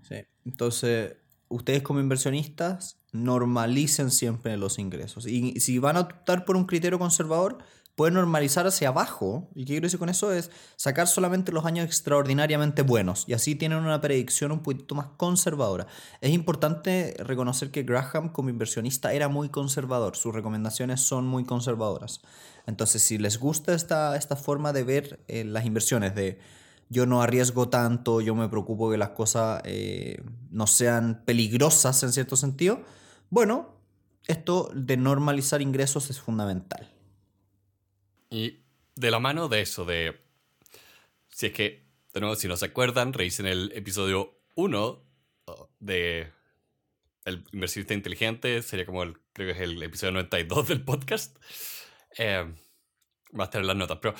Sí. 0.01 0.25
Entonces, 0.45 1.15
ustedes 1.49 1.81
como 1.81 1.99
inversionistas 1.99 2.97
normalicen 3.11 4.11
siempre 4.11 4.55
los 4.57 4.79
ingresos. 4.79 5.25
Y 5.27 5.59
si 5.59 5.79
van 5.79 5.97
a 5.97 6.01
optar 6.01 6.45
por 6.45 6.55
un 6.55 6.65
criterio 6.65 6.99
conservador, 6.99 7.57
pueden 7.99 8.13
normalizar 8.13 8.65
hacia 8.65 8.87
abajo. 8.87 9.49
¿Y 9.55 9.65
qué 9.65 9.73
quiero 9.73 9.85
decir 9.85 9.99
con 9.99 10.07
eso? 10.07 10.31
Es 10.31 10.51
sacar 10.77 11.07
solamente 11.07 11.51
los 11.51 11.65
años 11.65 11.85
extraordinariamente 11.85 12.81
buenos. 12.81 13.25
Y 13.27 13.33
así 13.33 13.55
tienen 13.55 13.79
una 13.79 13.99
predicción 13.99 14.53
un 14.53 14.61
poquito 14.61 14.95
más 14.95 15.07
conservadora. 15.17 15.85
Es 16.21 16.31
importante 16.31 17.15
reconocer 17.19 17.71
que 17.71 17.83
Graham 17.83 18.29
como 18.29 18.49
inversionista 18.49 19.11
era 19.11 19.27
muy 19.27 19.49
conservador. 19.49 20.15
Sus 20.15 20.33
recomendaciones 20.33 21.01
son 21.01 21.27
muy 21.27 21.43
conservadoras. 21.43 22.21
Entonces, 22.67 23.01
si 23.01 23.17
les 23.17 23.37
gusta 23.37 23.73
esta, 23.73 24.15
esta 24.15 24.37
forma 24.37 24.71
de 24.71 24.83
ver 24.83 25.19
eh, 25.27 25.43
las 25.43 25.65
inversiones, 25.65 26.15
de 26.15 26.39
yo 26.89 27.05
no 27.05 27.21
arriesgo 27.21 27.69
tanto, 27.69 28.19
yo 28.19 28.35
me 28.35 28.49
preocupo 28.49 28.89
que 28.91 28.97
las 28.97 29.09
cosas 29.09 29.61
eh, 29.63 30.21
no 30.49 30.67
sean 30.67 31.23
peligrosas 31.25 32.01
en 32.03 32.11
cierto 32.11 32.35
sentido, 32.35 32.81
bueno, 33.29 33.75
esto 34.27 34.71
de 34.73 34.97
normalizar 34.97 35.61
ingresos 35.61 36.09
es 36.09 36.19
fundamental. 36.19 36.91
Y 38.29 38.59
de 38.95 39.11
la 39.11 39.19
mano 39.19 39.47
de 39.47 39.61
eso, 39.61 39.85
de... 39.85 40.19
Si 41.29 41.47
es 41.47 41.53
que, 41.53 41.85
de 42.13 42.19
nuevo, 42.19 42.35
si 42.35 42.47
no 42.47 42.57
se 42.57 42.65
acuerdan, 42.65 43.13
revisen 43.13 43.45
el 43.45 43.71
episodio 43.73 44.39
1 44.55 45.03
de 45.79 46.31
El 47.25 47.45
inversionista 47.53 47.93
inteligente, 47.93 48.61
sería 48.61 48.85
como 48.85 49.03
el, 49.03 49.17
creo 49.33 49.47
que 49.47 49.63
es 49.63 49.69
el 49.69 49.81
episodio 49.81 50.13
92 50.13 50.67
del 50.67 50.83
podcast. 50.83 51.37
Eh, 52.17 52.53
va 53.39 53.43
a 53.43 53.45
estar 53.45 53.61
en 53.61 53.67
las 53.67 53.75
notas, 53.75 53.99
pero 54.01 54.15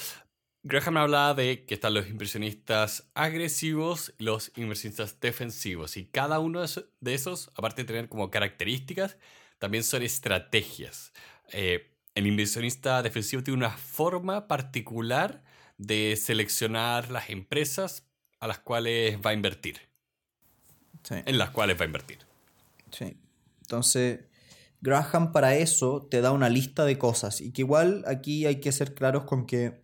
Graham 0.64 0.98
hablaba 0.98 1.34
de 1.34 1.66
que 1.66 1.76
están 1.76 1.94
los 1.94 2.08
inversionistas 2.08 3.10
agresivos 3.14 4.14
y 4.18 4.24
los 4.24 4.52
inversionistas 4.58 5.20
defensivos. 5.20 5.96
Y 5.96 6.06
cada 6.06 6.40
uno 6.40 6.62
de 6.62 7.14
esos, 7.14 7.50
aparte 7.56 7.84
de 7.84 7.88
tener 7.88 8.10
como 8.10 8.30
características, 8.30 9.18
también 9.58 9.84
son 9.84 10.04
estrategias. 10.04 11.14
Eh, 11.52 11.96
el 12.16 12.28
inversionista 12.28 13.02
defensivo 13.02 13.42
tiene 13.44 13.58
una 13.58 13.78
forma 13.78 14.48
particular 14.48 15.44
de 15.78 16.18
seleccionar 16.18 17.10
las 17.10 17.30
empresas 17.30 18.06
a 18.40 18.48
las 18.48 18.60
cuales 18.60 19.18
va 19.26 19.32
a 19.32 19.34
invertir. 19.34 19.80
En 21.10 21.38
las 21.38 21.52
cuales 21.52 21.80
va 21.80 21.84
a 21.84 21.86
invertir. 21.86 22.20
Sí. 22.92 23.18
Entonces, 23.62 24.26
Graham 24.82 25.32
para 25.32 25.56
eso 25.56 26.06
te 26.10 26.20
da 26.20 26.32
una 26.32 26.50
lista 26.50 26.84
de 26.84 26.98
cosas. 26.98 27.40
Y 27.40 27.52
que 27.52 27.62
igual 27.62 28.04
aquí 28.08 28.46
hay 28.46 28.60
que 28.60 28.74
ser 28.74 28.94
claros 28.94 29.24
con 29.24 29.46
que 29.46 29.82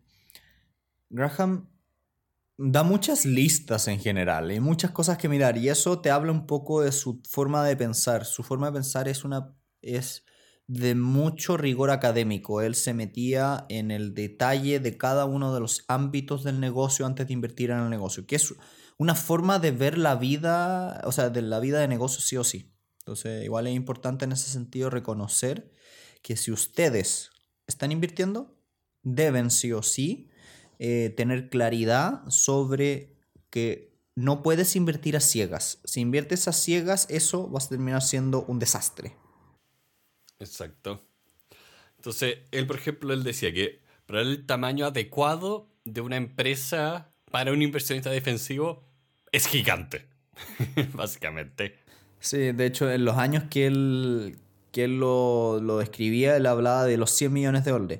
Graham 1.09 1.69
da 2.57 2.83
muchas 2.83 3.25
listas 3.25 3.88
en 3.88 4.00
general, 4.00 4.50
hay 4.50 4.59
muchas 4.59 4.91
cosas 4.91 5.17
que 5.17 5.27
mirar 5.29 5.57
y 5.57 5.69
eso 5.69 6.00
te 6.00 6.09
habla 6.09 6.31
un 6.31 6.47
poco 6.47 6.81
de 6.81 6.91
su 6.91 7.21
forma 7.29 7.65
de 7.65 7.75
pensar. 7.75 8.25
Su 8.25 8.43
forma 8.43 8.67
de 8.67 8.74
pensar 8.74 9.07
es 9.07 9.24
una 9.24 9.55
es 9.81 10.24
de 10.67 10.95
mucho 10.95 11.57
rigor 11.57 11.91
académico. 11.91 12.62
Él 12.62 12.75
se 12.75 12.93
metía 12.93 13.65
en 13.69 13.91
el 13.91 14.13
detalle 14.13 14.79
de 14.79 14.97
cada 14.97 15.25
uno 15.25 15.53
de 15.53 15.59
los 15.59 15.83
ámbitos 15.88 16.43
del 16.43 16.59
negocio 16.59 17.05
antes 17.05 17.27
de 17.27 17.33
invertir 17.33 17.71
en 17.71 17.79
el 17.79 17.89
negocio, 17.89 18.25
que 18.25 18.35
es 18.38 18.53
una 18.97 19.15
forma 19.15 19.59
de 19.59 19.71
ver 19.71 19.97
la 19.97 20.15
vida, 20.15 21.01
o 21.05 21.12
sea, 21.12 21.29
de 21.29 21.41
la 21.41 21.59
vida 21.59 21.79
de 21.79 21.88
negocio 21.88 22.21
sí 22.21 22.38
o 22.38 22.43
sí. 22.43 22.71
Entonces, 23.00 23.43
igual 23.43 23.67
es 23.67 23.75
importante 23.75 24.25
en 24.25 24.31
ese 24.31 24.50
sentido 24.50 24.89
reconocer 24.89 25.71
que 26.24 26.38
si 26.38 26.51
ustedes 26.51 27.29
están 27.67 27.91
invirtiendo, 27.91 28.57
deben 29.03 29.51
sí 29.51 29.71
o 29.74 29.83
sí 29.83 30.31
eh, 30.79 31.13
tener 31.15 31.50
claridad 31.50 32.27
sobre 32.29 33.15
que 33.50 33.96
no 34.15 34.44
puedes 34.44 34.75
invertir 34.75 35.17
a 35.17 35.20
ciegas. 35.20 35.79
Si 35.84 36.00
inviertes 36.01 36.48
a 36.48 36.53
ciegas, 36.53 37.08
eso 37.10 37.51
va 37.51 37.60
a 37.60 37.67
terminar 37.67 38.01
siendo 38.01 38.44
un 38.44 38.60
desastre. 38.60 39.15
Exacto. 40.39 41.05
Entonces, 41.98 42.39
él, 42.51 42.67
por 42.67 42.77
ejemplo, 42.77 43.13
él 43.13 43.24
decía 43.24 43.53
que 43.53 43.82
para 44.05 44.22
el 44.22 44.46
tamaño 44.46 44.86
adecuado 44.86 45.70
de 45.84 46.01
una 46.01 46.17
empresa 46.17 47.12
para 47.32 47.51
un 47.51 47.62
inversionista 47.62 48.10
defensivo 48.10 48.84
es 49.32 49.48
gigante, 49.48 50.05
básicamente. 50.94 51.75
Sí, 52.20 52.51
de 52.51 52.65
hecho, 52.65 52.89
en 52.91 53.03
los 53.05 53.17
años 53.17 53.44
que 53.50 53.67
él, 53.67 54.38
que 54.72 54.86
él 54.86 55.00
lo, 55.00 55.60
lo 55.60 55.79
describía, 55.79 56.38
él 56.38 56.46
hablaba 56.46 56.86
de 56.86 56.98
los 56.98 57.12
100 57.12 57.34
millones 57.34 57.65
de 57.65 57.72
dólares. 57.72 58.00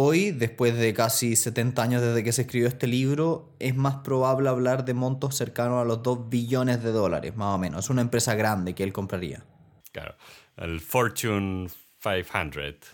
Hoy, 0.00 0.30
después 0.30 0.78
de 0.78 0.94
casi 0.94 1.34
70 1.34 1.82
años 1.82 2.00
desde 2.00 2.22
que 2.22 2.30
se 2.30 2.42
escribió 2.42 2.68
este 2.68 2.86
libro, 2.86 3.52
es 3.58 3.74
más 3.74 3.96
probable 3.96 4.48
hablar 4.48 4.84
de 4.84 4.94
montos 4.94 5.34
cercanos 5.34 5.82
a 5.82 5.84
los 5.84 6.04
2 6.04 6.28
billones 6.28 6.84
de 6.84 6.92
dólares, 6.92 7.34
más 7.34 7.56
o 7.56 7.58
menos. 7.58 7.86
Es 7.86 7.90
una 7.90 8.02
empresa 8.02 8.36
grande 8.36 8.76
que 8.76 8.84
él 8.84 8.92
compraría. 8.92 9.44
Claro, 9.90 10.14
el 10.56 10.78
Fortune 10.78 11.68
500. 12.00 12.88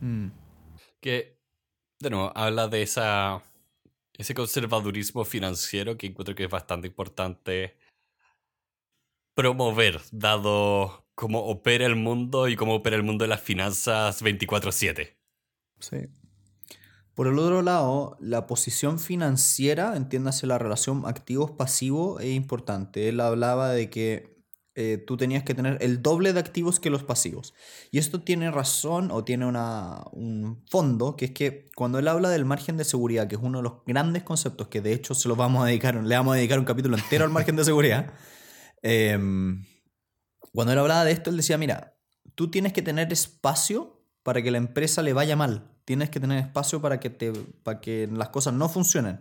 Mm. 0.00 0.26
Que, 1.00 1.38
de 1.98 2.10
nuevo, 2.10 2.30
habla 2.34 2.68
de 2.68 2.82
esa, 2.82 3.42
ese 4.12 4.34
conservadurismo 4.34 5.24
financiero 5.24 5.96
que 5.96 6.08
encuentro 6.08 6.34
que 6.34 6.44
es 6.44 6.50
bastante 6.50 6.88
importante 6.88 7.78
promover, 9.34 9.98
dado 10.12 11.06
cómo 11.14 11.38
opera 11.46 11.86
el 11.86 11.96
mundo 11.96 12.48
y 12.48 12.56
cómo 12.56 12.74
opera 12.74 12.96
el 12.96 13.02
mundo 13.02 13.24
de 13.24 13.28
las 13.28 13.40
finanzas 13.40 14.22
24/7. 14.22 15.16
Sí. 15.78 16.19
Por 17.14 17.26
el 17.26 17.38
otro 17.38 17.62
lado, 17.62 18.16
la 18.20 18.46
posición 18.46 18.98
financiera, 18.98 19.96
entiéndase 19.96 20.46
la 20.46 20.58
relación 20.58 21.02
activos-pasivos, 21.06 22.22
es 22.22 22.34
importante. 22.34 23.08
Él 23.08 23.20
hablaba 23.20 23.70
de 23.70 23.90
que 23.90 24.30
eh, 24.76 24.98
tú 24.98 25.16
tenías 25.16 25.42
que 25.42 25.52
tener 25.52 25.78
el 25.80 26.00
doble 26.00 26.32
de 26.32 26.40
activos 26.40 26.78
que 26.78 26.90
los 26.90 27.02
pasivos. 27.02 27.52
Y 27.90 27.98
esto 27.98 28.22
tiene 28.22 28.50
razón 28.50 29.10
o 29.10 29.24
tiene 29.24 29.44
una, 29.44 30.04
un 30.12 30.64
fondo, 30.70 31.16
que 31.16 31.26
es 31.26 31.30
que 31.32 31.68
cuando 31.74 31.98
él 31.98 32.06
habla 32.06 32.30
del 32.30 32.44
margen 32.44 32.76
de 32.76 32.84
seguridad, 32.84 33.26
que 33.26 33.34
es 33.34 33.42
uno 33.42 33.58
de 33.58 33.64
los 33.64 33.84
grandes 33.84 34.22
conceptos 34.22 34.68
que 34.68 34.80
de 34.80 34.92
hecho 34.92 35.14
se 35.14 35.28
lo 35.28 35.34
vamos 35.34 35.64
a 35.64 35.66
dedicar, 35.66 35.96
le 35.96 36.16
vamos 36.16 36.34
a 36.34 36.36
dedicar 36.36 36.58
un 36.58 36.64
capítulo 36.64 36.96
entero 36.96 37.24
al 37.24 37.30
margen 37.30 37.56
de 37.56 37.64
seguridad, 37.64 38.14
em, 38.82 39.64
cuando 40.52 40.72
él 40.72 40.78
hablaba 40.78 41.04
de 41.04 41.12
esto, 41.12 41.30
él 41.30 41.36
decía, 41.36 41.58
mira, 41.58 41.98
tú 42.36 42.50
tienes 42.50 42.72
que 42.72 42.82
tener 42.82 43.12
espacio 43.12 44.06
para 44.22 44.40
que 44.40 44.50
la 44.50 44.58
empresa 44.58 45.02
le 45.02 45.12
vaya 45.12 45.36
mal 45.36 45.69
tienes 45.84 46.10
que 46.10 46.20
tener 46.20 46.38
espacio 46.38 46.80
para 46.80 47.00
que, 47.00 47.10
te, 47.10 47.32
para 47.62 47.80
que 47.80 48.08
las 48.12 48.28
cosas 48.28 48.54
no 48.54 48.68
funcionen. 48.68 49.20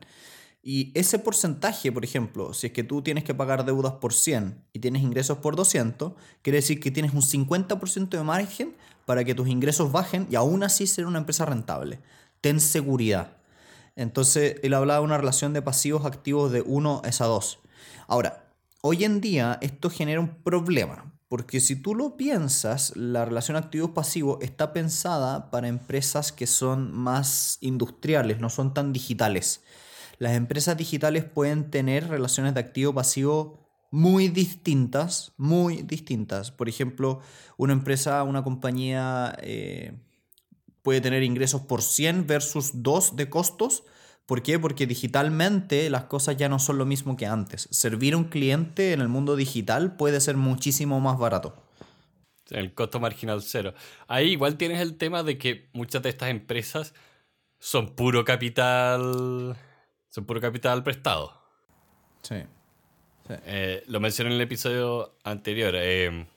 Y 0.61 0.91
ese 0.93 1.19
porcentaje, 1.19 1.91
por 1.91 2.03
ejemplo, 2.03 2.53
si 2.53 2.67
es 2.67 2.73
que 2.73 2.83
tú 2.83 3.01
tienes 3.01 3.23
que 3.23 3.33
pagar 3.33 3.65
deudas 3.65 3.93
por 3.93 4.13
100 4.13 4.61
y 4.73 4.79
tienes 4.79 5.01
ingresos 5.01 5.37
por 5.37 5.55
200, 5.55 6.13
quiere 6.41 6.57
decir 6.57 6.79
que 6.79 6.91
tienes 6.91 7.13
un 7.13 7.21
50% 7.21 8.09
de 8.09 8.23
margen 8.23 8.75
para 9.05 9.23
que 9.23 9.33
tus 9.33 9.47
ingresos 9.47 9.91
bajen 9.91 10.27
y 10.29 10.35
aún 10.35 10.63
así 10.63 10.85
ser 10.85 11.05
una 11.05 11.19
empresa 11.19 11.45
rentable. 11.45 11.99
Ten 12.41 12.59
seguridad. 12.59 13.37
Entonces, 13.95 14.57
él 14.61 14.73
hablaba 14.73 14.99
de 14.99 15.05
una 15.05 15.17
relación 15.17 15.53
de 15.53 15.61
pasivos 15.61 16.05
activos 16.05 16.51
de 16.51 16.61
1 16.61 17.01
es 17.05 17.21
a 17.21 17.25
2. 17.25 17.59
Ahora, 18.07 18.45
hoy 18.81 19.05
en 19.05 19.21
día 19.21 19.57
esto 19.61 19.89
genera 19.89 20.19
un 20.19 20.35
problema, 20.43 21.11
porque 21.29 21.59
si 21.61 21.75
tú 21.75 21.93
lo 21.93 22.17
piensas, 22.17 22.97
la 22.97 23.23
relación 23.23 23.55
activo-pasivo 23.55 24.39
está 24.41 24.73
pensada 24.73 25.51
para 25.51 25.67
empresas 25.67 26.31
que 26.31 26.47
son 26.47 26.91
más 26.91 27.59
industriales, 27.61 28.39
no 28.39 28.49
son 28.49 28.73
tan 28.73 28.91
digitales. 28.91 29.61
Las 30.17 30.33
empresas 30.33 30.75
digitales 30.75 31.23
pueden 31.23 31.69
tener 31.69 32.09
relaciones 32.09 32.55
de 32.55 32.59
activo-pasivo 32.59 33.59
muy 33.91 34.27
distintas, 34.27 35.33
muy 35.37 35.83
distintas. 35.83 36.49
Por 36.51 36.67
ejemplo, 36.67 37.21
una 37.57 37.73
empresa, 37.73 38.23
una 38.23 38.43
compañía 38.43 39.37
eh, 39.41 39.93
puede 40.81 40.99
tener 40.99 41.21
ingresos 41.21 41.61
por 41.61 41.83
100 41.83 42.25
versus 42.25 42.71
2 42.73 43.15
de 43.15 43.29
costos, 43.29 43.83
¿Por 44.29 44.43
qué? 44.43 44.59
Porque 44.59 44.85
digitalmente 44.85 45.89
las 45.89 46.03
cosas 46.03 46.37
ya 46.37 46.49
no 46.49 46.59
son 46.59 46.77
lo 46.77 46.85
mismo 46.85 47.17
que 47.17 47.25
antes. 47.25 47.67
Servir 47.71 48.13
a 48.13 48.17
un 48.17 48.25
cliente 48.25 48.93
en 48.93 49.01
el 49.01 49.07
mundo 49.07 49.35
digital 49.35 49.95
puede 49.95 50.21
ser 50.21 50.37
muchísimo 50.37 50.99
más 50.99 51.17
barato. 51.17 51.55
El 52.51 52.75
costo 52.75 52.99
marginal 52.99 53.41
cero. 53.41 53.73
Ahí 54.07 54.33
igual 54.33 54.55
tienes 54.55 54.81
el 54.81 54.97
tema 54.97 55.23
de 55.23 55.39
que 55.39 55.67
muchas 55.73 56.03
de 56.03 56.09
estas 56.09 56.29
empresas 56.29 56.93
son 57.57 57.95
puro 57.95 58.23
capital. 58.23 59.57
Son 60.09 60.25
puro 60.25 60.39
capital 60.39 60.83
prestado. 60.83 61.33
Sí. 62.21 62.35
Eh, 63.29 63.83
lo 63.87 63.99
mencioné 63.99 64.29
en 64.29 64.35
el 64.35 64.41
episodio 64.41 65.17
anterior. 65.23 65.73
Eh, 65.75 66.27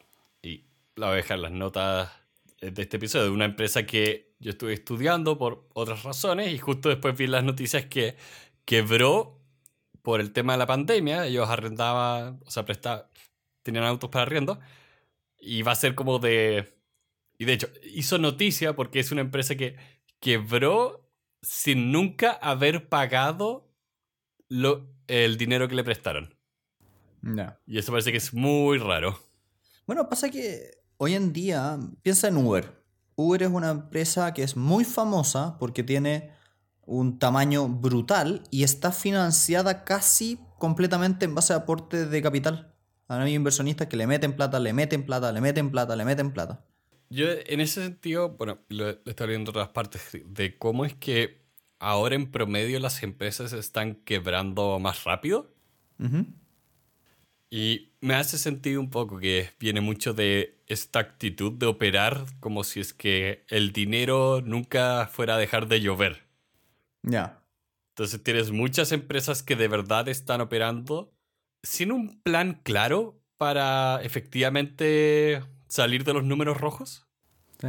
y 0.40 0.64
la 0.96 1.08
voy 1.08 1.12
a 1.12 1.16
dejar 1.16 1.40
las 1.40 1.52
notas 1.52 2.10
de 2.58 2.68
este 2.68 2.96
episodio. 2.96 3.26
De 3.26 3.32
una 3.32 3.44
empresa 3.44 3.84
que 3.84 4.31
yo 4.42 4.50
estuve 4.50 4.74
estudiando 4.74 5.38
por 5.38 5.68
otras 5.72 6.02
razones 6.02 6.52
y 6.52 6.58
justo 6.58 6.88
después 6.88 7.16
vi 7.16 7.28
las 7.28 7.44
noticias 7.44 7.86
que 7.86 8.16
quebró 8.64 9.40
por 10.02 10.20
el 10.20 10.32
tema 10.32 10.54
de 10.54 10.58
la 10.58 10.66
pandemia, 10.66 11.26
ellos 11.26 11.48
arrendaban, 11.48 12.40
o 12.44 12.50
sea, 12.50 12.64
prestaban, 12.64 13.04
tenían 13.62 13.84
autos 13.84 14.10
para 14.10 14.24
arriendo, 14.24 14.58
y 15.38 15.62
va 15.62 15.72
a 15.72 15.76
ser 15.76 15.94
como 15.94 16.18
de... 16.18 16.76
Y 17.38 17.44
de 17.44 17.52
hecho, 17.52 17.68
hizo 17.94 18.18
noticia 18.18 18.74
porque 18.74 18.98
es 18.98 19.12
una 19.12 19.20
empresa 19.20 19.54
que 19.54 19.76
quebró 20.20 21.08
sin 21.40 21.92
nunca 21.92 22.32
haber 22.32 22.88
pagado 22.88 23.68
lo, 24.48 24.88
el 25.06 25.38
dinero 25.38 25.68
que 25.68 25.76
le 25.76 25.84
prestaron. 25.84 26.34
Ya. 27.22 27.60
Y 27.66 27.78
eso 27.78 27.92
parece 27.92 28.10
que 28.10 28.18
es 28.18 28.34
muy 28.34 28.78
raro. 28.78 29.18
Bueno, 29.86 30.08
pasa 30.08 30.30
que 30.30 30.82
hoy 30.96 31.14
en 31.14 31.32
día, 31.32 31.78
piensa 32.02 32.28
en 32.28 32.36
Uber. 32.36 32.81
Uber 33.22 33.42
es 33.42 33.50
una 33.50 33.70
empresa 33.70 34.34
que 34.34 34.42
es 34.42 34.56
muy 34.56 34.84
famosa 34.84 35.56
porque 35.58 35.82
tiene 35.82 36.30
un 36.84 37.18
tamaño 37.18 37.68
brutal 37.68 38.42
y 38.50 38.64
está 38.64 38.92
financiada 38.92 39.84
casi 39.84 40.38
completamente 40.58 41.24
en 41.24 41.34
base 41.34 41.52
a 41.52 41.56
aportes 41.56 42.10
de 42.10 42.22
capital. 42.22 42.74
Ahora 43.08 43.24
hay 43.24 43.34
inversionistas 43.34 43.88
que 43.88 43.96
le 43.96 44.06
meten 44.06 44.34
plata, 44.34 44.58
le 44.58 44.72
meten 44.72 45.04
plata, 45.04 45.32
le 45.32 45.40
meten 45.40 45.70
plata, 45.70 45.96
le 45.96 46.04
meten 46.04 46.32
plata. 46.32 46.64
Yo 47.10 47.26
en 47.30 47.60
ese 47.60 47.82
sentido, 47.82 48.30
bueno, 48.30 48.58
lo, 48.68 48.86
lo 48.86 49.00
estoy 49.04 49.28
viendo 49.28 49.50
en 49.50 49.56
otras 49.56 49.68
partes, 49.68 50.02
de 50.24 50.56
cómo 50.56 50.84
es 50.84 50.94
que 50.94 51.42
ahora 51.78 52.14
en 52.14 52.30
promedio 52.30 52.78
las 52.80 53.02
empresas 53.02 53.52
están 53.52 53.96
quebrando 53.96 54.78
más 54.78 55.04
rápido. 55.04 55.52
Ujú. 55.98 56.26
Y 57.54 57.92
me 58.00 58.14
hace 58.14 58.38
sentido 58.38 58.80
un 58.80 58.88
poco 58.88 59.18
que 59.18 59.50
viene 59.60 59.82
mucho 59.82 60.14
de 60.14 60.56
esta 60.68 61.00
actitud 61.00 61.52
de 61.52 61.66
operar 61.66 62.24
como 62.40 62.64
si 62.64 62.80
es 62.80 62.94
que 62.94 63.44
el 63.48 63.72
dinero 63.72 64.40
nunca 64.42 65.06
fuera 65.12 65.34
a 65.34 65.38
dejar 65.38 65.68
de 65.68 65.82
llover. 65.82 66.22
Ya. 67.02 67.42
Entonces 67.90 68.22
tienes 68.24 68.52
muchas 68.52 68.90
empresas 68.90 69.42
que 69.42 69.54
de 69.54 69.68
verdad 69.68 70.08
están 70.08 70.40
operando 70.40 71.12
sin 71.62 71.92
un 71.92 72.22
plan 72.22 72.58
claro 72.62 73.20
para 73.36 74.00
efectivamente 74.02 75.44
salir 75.68 76.04
de 76.04 76.14
los 76.14 76.24
números 76.24 76.58
rojos. 76.58 77.06
Sí. 77.60 77.68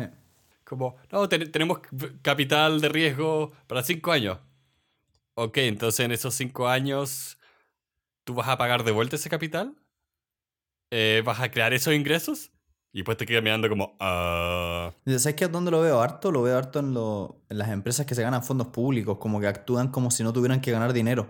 Como, 0.64 0.96
no, 1.12 1.28
ten- 1.28 1.52
tenemos 1.52 1.80
capital 2.22 2.80
de 2.80 2.88
riesgo 2.88 3.52
para 3.68 3.84
cinco 3.84 4.14
años. 4.14 4.40
Ok, 5.34 5.58
entonces 5.58 6.06
en 6.06 6.14
esos 6.14 6.34
cinco 6.36 6.70
años, 6.70 7.38
¿tú 8.24 8.34
vas 8.34 8.48
a 8.48 8.58
pagar 8.58 8.84
de 8.84 8.92
vuelta 8.92 9.16
ese 9.16 9.30
capital? 9.30 9.76
Eh, 10.92 11.22
¿Vas 11.26 11.40
a 11.40 11.50
crear 11.52 11.74
esos 11.74 11.94
ingresos? 11.94 12.52
Y 12.92 13.00
después 13.00 13.18
te 13.18 13.26
quedas 13.26 13.42
mirando 13.44 13.68
como, 13.68 13.96
ah... 14.00 14.92
Y 15.06 15.18
¿Sabes 15.18 15.36
qué? 15.36 15.48
¿Dónde 15.48 15.72
lo 15.72 15.82
veo 15.82 16.00
harto? 16.00 16.32
Lo 16.32 16.44
veo 16.44 16.56
harto 16.56 16.80
en, 16.80 16.94
lo- 16.94 17.42
en 17.50 17.58
las 17.58 17.70
empresas 17.70 18.06
que 18.06 18.14
se 18.14 18.22
ganan 18.22 18.44
fondos 18.44 18.68
públicos, 18.68 19.18
como 19.18 19.40
que 19.40 19.48
actúan 19.48 19.88
como 19.90 20.12
si 20.12 20.24
no 20.24 20.32
tuvieran 20.32 20.62
que 20.62 20.72
ganar 20.72 20.94
dinero. 20.94 21.28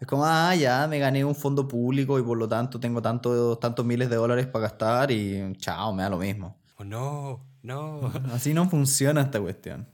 Es 0.00 0.06
como, 0.06 0.24
ah, 0.24 0.54
ya, 0.56 0.86
me 0.88 0.98
gané 0.98 1.24
un 1.24 1.34
fondo 1.34 1.68
público 1.68 2.18
y 2.18 2.22
por 2.22 2.38
lo 2.38 2.48
tanto 2.48 2.80
tengo 2.80 3.02
tanto, 3.02 3.56
tantos 3.58 3.84
miles 3.84 4.08
de 4.08 4.16
dólares 4.16 4.46
para 4.46 4.62
gastar 4.62 5.10
y 5.10 5.52
chao, 5.58 5.92
me 5.92 6.02
da 6.02 6.08
lo 6.08 6.18
mismo. 6.18 6.58
Oh, 6.78 6.84
no, 6.84 7.44
no. 7.62 8.10
Así 8.32 8.54
no 8.54 8.68
funciona 8.68 9.20
esta 9.20 9.38
cuestión. 9.40 9.86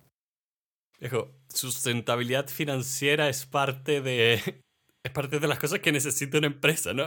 Dijo, 1.00 1.28
sustentabilidad 1.49 2.47
financiera 2.47 3.28
es 3.28 3.45
parte 3.45 4.00
de. 4.00 4.62
Es 5.02 5.12
parte 5.12 5.38
de 5.38 5.49
las 5.49 5.59
cosas 5.59 5.81
que 5.81 5.93
necesita 5.93 6.38
una 6.38 6.49
empresa, 6.49 6.93
¿no? 6.93 7.07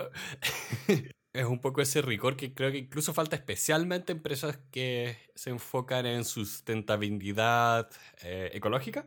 es 1.33 1.45
un 1.45 1.59
poco 1.59 1.81
ese 1.81 2.01
rigor 2.01 2.35
que 2.35 2.53
creo 2.53 2.71
que 2.71 2.77
incluso 2.77 3.13
falta 3.13 3.35
especialmente 3.35 4.11
en 4.11 4.17
empresas 4.17 4.59
que 4.71 5.17
se 5.35 5.49
enfocan 5.49 6.05
en 6.05 6.25
sustentabilidad 6.25 7.89
eh, 8.21 8.51
ecológica. 8.53 9.05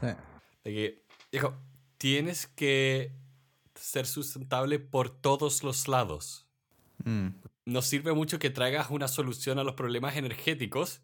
Sí. 0.00 0.06
De 0.64 0.72
que, 0.72 1.04
dijo, 1.30 1.56
tienes 1.98 2.46
que 2.46 3.12
ser 3.74 4.06
sustentable 4.06 4.78
por 4.78 5.10
todos 5.10 5.62
los 5.62 5.86
lados. 5.88 6.46
Mm. 7.04 7.28
No 7.66 7.82
sirve 7.82 8.12
mucho 8.12 8.38
que 8.38 8.50
traigas 8.50 8.90
una 8.90 9.08
solución 9.08 9.58
a 9.58 9.64
los 9.64 9.74
problemas 9.74 10.16
energéticos 10.16 11.02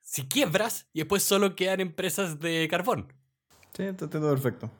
si 0.00 0.26
quiebras 0.26 0.86
y 0.92 1.00
después 1.00 1.22
solo 1.22 1.54
quedan 1.56 1.80
empresas 1.80 2.40
de 2.40 2.66
carbón. 2.70 3.12
Sí, 3.76 3.84
está 3.84 4.06
está 4.06 4.18
todo 4.20 4.30
perfecto. 4.30 4.70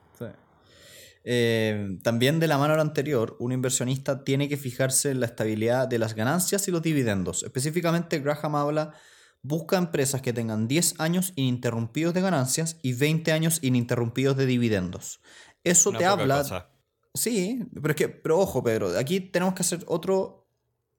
Eh, 1.23 1.97
también 2.01 2.39
de 2.39 2.47
la 2.47 2.57
mano 2.57 2.73
a 2.73 2.77
lo 2.77 2.81
anterior, 2.81 3.35
un 3.39 3.51
inversionista 3.51 4.23
tiene 4.23 4.47
que 4.47 4.57
fijarse 4.57 5.11
en 5.11 5.19
la 5.19 5.25
estabilidad 5.25 5.87
de 5.87 5.99
las 5.99 6.15
ganancias 6.15 6.67
y 6.67 6.71
los 6.71 6.81
dividendos. 6.81 7.43
Específicamente, 7.43 8.19
Graham 8.19 8.55
habla, 8.55 8.93
busca 9.41 9.77
empresas 9.77 10.21
que 10.21 10.33
tengan 10.33 10.67
10 10.67 10.99
años 10.99 11.33
ininterrumpidos 11.35 12.13
de 12.13 12.21
ganancias 12.21 12.77
y 12.81 12.93
20 12.93 13.31
años 13.31 13.59
ininterrumpidos 13.61 14.37
de 14.37 14.45
dividendos. 14.45 15.21
Eso 15.63 15.89
Una 15.89 15.99
te 15.99 16.05
habla... 16.05 16.37
cosa. 16.39 16.69
Sí, 17.13 17.65
pero 17.73 17.89
es 17.89 17.95
que, 17.95 18.07
pero 18.07 18.39
ojo, 18.39 18.63
Pedro, 18.63 18.97
aquí 18.97 19.19
tenemos 19.19 19.55
que 19.55 19.61
hacer 19.61 19.83
otro, 19.87 20.47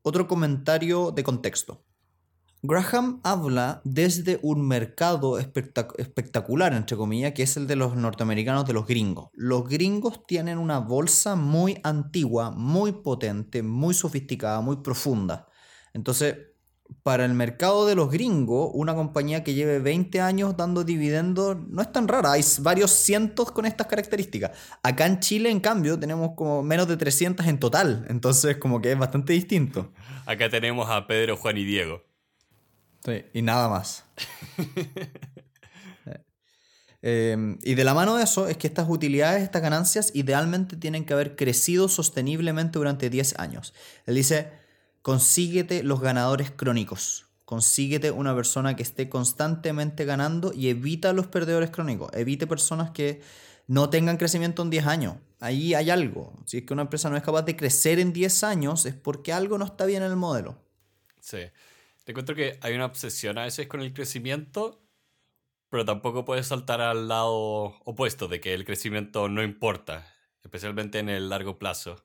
otro 0.03 0.27
comentario 0.27 1.13
de 1.13 1.23
contexto. 1.23 1.85
Graham 2.63 3.21
habla 3.25 3.81
desde 3.85 4.39
un 4.43 4.67
mercado 4.69 5.41
espectac- 5.41 5.95
espectacular, 5.97 6.75
entre 6.75 6.95
comillas, 6.97 7.33
que 7.33 7.43
es 7.43 7.57
el 7.57 7.67
de 7.67 7.77
los 7.77 7.97
norteamericanos, 7.97 8.67
de 8.67 8.75
los 8.75 8.87
gringos. 8.87 9.31
Los 9.33 9.67
gringos 9.67 10.27
tienen 10.27 10.59
una 10.59 10.79
bolsa 10.79 11.37
muy 11.37 11.79
antigua, 11.85 12.51
muy 12.51 12.93
potente, 12.93 13.63
muy 13.63 13.95
sofisticada, 13.95 14.61
muy 14.61 14.77
profunda. 14.77 15.47
Entonces, 15.95 16.37
para 17.03 17.25
el 17.25 17.33
mercado 17.33 17.87
de 17.87 17.95
los 17.95 18.11
gringos, 18.11 18.71
una 18.75 18.95
compañía 18.95 19.43
que 19.43 19.55
lleve 19.55 19.79
20 19.79 20.21
años 20.21 20.55
dando 20.57 20.85
dividendos 20.85 21.57
no 21.67 21.81
es 21.81 21.91
tan 21.93 22.09
rara. 22.09 22.33
Hay 22.33 22.43
varios 22.61 22.91
cientos 22.91 23.53
con 23.53 23.65
estas 23.65 23.87
características. 23.87 24.51
Acá 24.83 25.07
en 25.07 25.21
Chile, 25.21 25.51
en 25.51 25.61
cambio, 25.61 25.99
tenemos 25.99 26.33
como 26.37 26.63
menos 26.63 26.89
de 26.89 26.99
300 26.99 27.47
en 27.47 27.59
total. 27.59 28.05
Entonces, 28.11 28.59
como 28.59 28.83
que 28.83 28.93
es 28.93 28.99
bastante 28.99 29.33
distinto. 29.33 29.93
Acá 30.27 30.51
tenemos 30.51 30.91
a 30.91 31.07
Pedro, 31.07 31.37
Juan 31.39 31.57
y 31.57 31.65
Diego. 31.65 32.10
Sí, 33.05 33.25
y 33.33 33.43
nada 33.43 33.69
más. 33.69 34.05
Eh, 37.03 37.57
y 37.63 37.77
de 37.77 37.85
la 37.85 37.95
mano 37.95 38.17
de 38.17 38.25
eso 38.25 38.47
es 38.47 38.59
que 38.59 38.67
estas 38.67 38.87
utilidades, 38.87 39.43
estas 39.43 39.63
ganancias, 39.63 40.11
idealmente 40.15 40.77
tienen 40.77 41.07
que 41.07 41.15
haber 41.15 41.35
crecido 41.35 41.89
sosteniblemente 41.89 42.79
durante 42.79 43.09
10 43.09 43.39
años. 43.39 43.73
Él 44.05 44.17
dice, 44.17 44.53
consíguete 45.01 45.83
los 45.83 46.01
ganadores 46.01 46.51
crónicos. 46.51 47.27
Consíguete 47.47 48.11
una 48.11 48.35
persona 48.35 48.77
que 48.77 48.83
esté 48.83 49.09
constantemente 49.09 50.05
ganando 50.05 50.53
y 50.53 50.69
evita 50.69 51.13
los 51.13 51.27
perdedores 51.27 51.71
crónicos. 51.71 52.11
Evite 52.13 52.47
personas 52.47 52.91
que 52.91 53.23
no 53.67 53.89
tengan 53.89 54.19
crecimiento 54.19 54.63
en 54.63 54.71
10 54.71 54.87
años. 54.87 55.17
Ahí 55.41 55.75
hay 55.75 55.91
algo. 55.91 56.35
Si 56.47 56.59
es 56.59 56.65
que 56.65 56.75
una 56.75 56.83
empresa 56.83 57.09
no 57.09 57.17
es 57.17 57.23
capaz 57.23 57.43
de 57.43 57.57
crecer 57.57 57.99
en 57.99 58.13
10 58.13 58.45
años, 58.45 58.85
es 58.85 58.95
porque 58.95 59.33
algo 59.33 59.59
no 59.59 59.65
está 59.65 59.87
bien 59.87 60.03
en 60.03 60.11
el 60.11 60.17
modelo. 60.17 60.59
Sí. 61.21 61.39
Te 62.11 62.13
encuentro 62.13 62.35
que 62.35 62.59
hay 62.61 62.75
una 62.75 62.87
obsesión 62.87 63.39
a 63.39 63.45
veces 63.45 63.69
con 63.69 63.83
el 63.83 63.93
crecimiento, 63.93 64.83
pero 65.69 65.85
tampoco 65.85 66.25
puedes 66.25 66.49
saltar 66.49 66.81
al 66.81 67.07
lado 67.07 67.77
opuesto 67.85 68.27
de 68.27 68.41
que 68.41 68.53
el 68.53 68.65
crecimiento 68.65 69.29
no 69.29 69.45
importa, 69.45 70.13
especialmente 70.43 70.99
en 70.99 71.09
el 71.09 71.29
largo 71.29 71.61
plazo. 71.61 72.05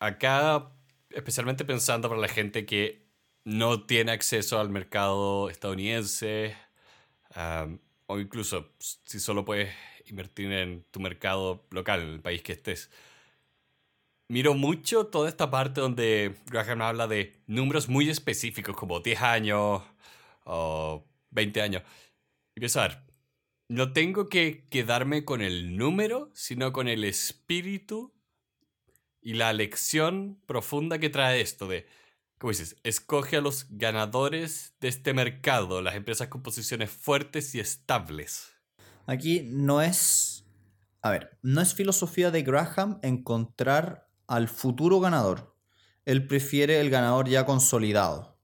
Acá, 0.00 0.72
especialmente 1.10 1.64
pensando 1.64 2.08
para 2.08 2.20
la 2.20 2.26
gente 2.26 2.66
que 2.66 3.06
no 3.44 3.86
tiene 3.86 4.10
acceso 4.10 4.58
al 4.58 4.70
mercado 4.70 5.50
estadounidense, 5.50 6.56
am, 7.34 7.78
o 8.06 8.18
incluso 8.18 8.72
si 8.80 9.20
solo 9.20 9.44
puedes 9.44 9.72
invertir 10.06 10.50
en 10.50 10.84
tu 10.90 10.98
mercado 10.98 11.64
local, 11.70 12.02
en 12.02 12.08
el 12.08 12.20
país 12.20 12.42
que 12.42 12.54
estés. 12.54 12.90
Miro 14.30 14.52
mucho 14.52 15.06
toda 15.06 15.28
esta 15.28 15.50
parte 15.50 15.80
donde 15.80 16.36
Graham 16.50 16.82
habla 16.82 17.08
de 17.08 17.40
números 17.46 17.88
muy 17.88 18.10
específicos, 18.10 18.76
como 18.76 19.00
10 19.00 19.22
años 19.22 19.82
o 20.44 21.06
20 21.30 21.62
años. 21.62 21.82
Y 22.54 22.60
ver, 22.60 23.02
no 23.68 23.92
tengo 23.92 24.28
que 24.28 24.66
quedarme 24.68 25.24
con 25.24 25.40
el 25.40 25.78
número, 25.78 26.30
sino 26.34 26.72
con 26.72 26.88
el 26.88 27.04
espíritu 27.04 28.12
y 29.22 29.34
la 29.34 29.52
lección 29.54 30.38
profunda 30.46 30.98
que 30.98 31.08
trae 31.08 31.40
esto 31.40 31.66
de, 31.66 31.86
como 32.38 32.50
dices, 32.50 32.76
escoge 32.82 33.36
a 33.36 33.40
los 33.40 33.66
ganadores 33.70 34.74
de 34.80 34.88
este 34.88 35.14
mercado, 35.14 35.80
las 35.80 35.94
empresas 35.94 36.28
con 36.28 36.42
posiciones 36.42 36.90
fuertes 36.90 37.54
y 37.54 37.60
estables. 37.60 38.52
Aquí 39.06 39.42
no 39.44 39.80
es. 39.80 40.44
A 41.00 41.10
ver, 41.10 41.38
no 41.40 41.60
es 41.62 41.74
filosofía 41.74 42.30
de 42.30 42.42
Graham 42.42 42.98
encontrar 43.02 44.07
al 44.28 44.48
futuro 44.48 45.00
ganador. 45.00 45.56
Él 46.04 46.26
prefiere 46.26 46.80
el 46.80 46.90
ganador 46.90 47.28
ya 47.28 47.44
consolidado. 47.44 48.38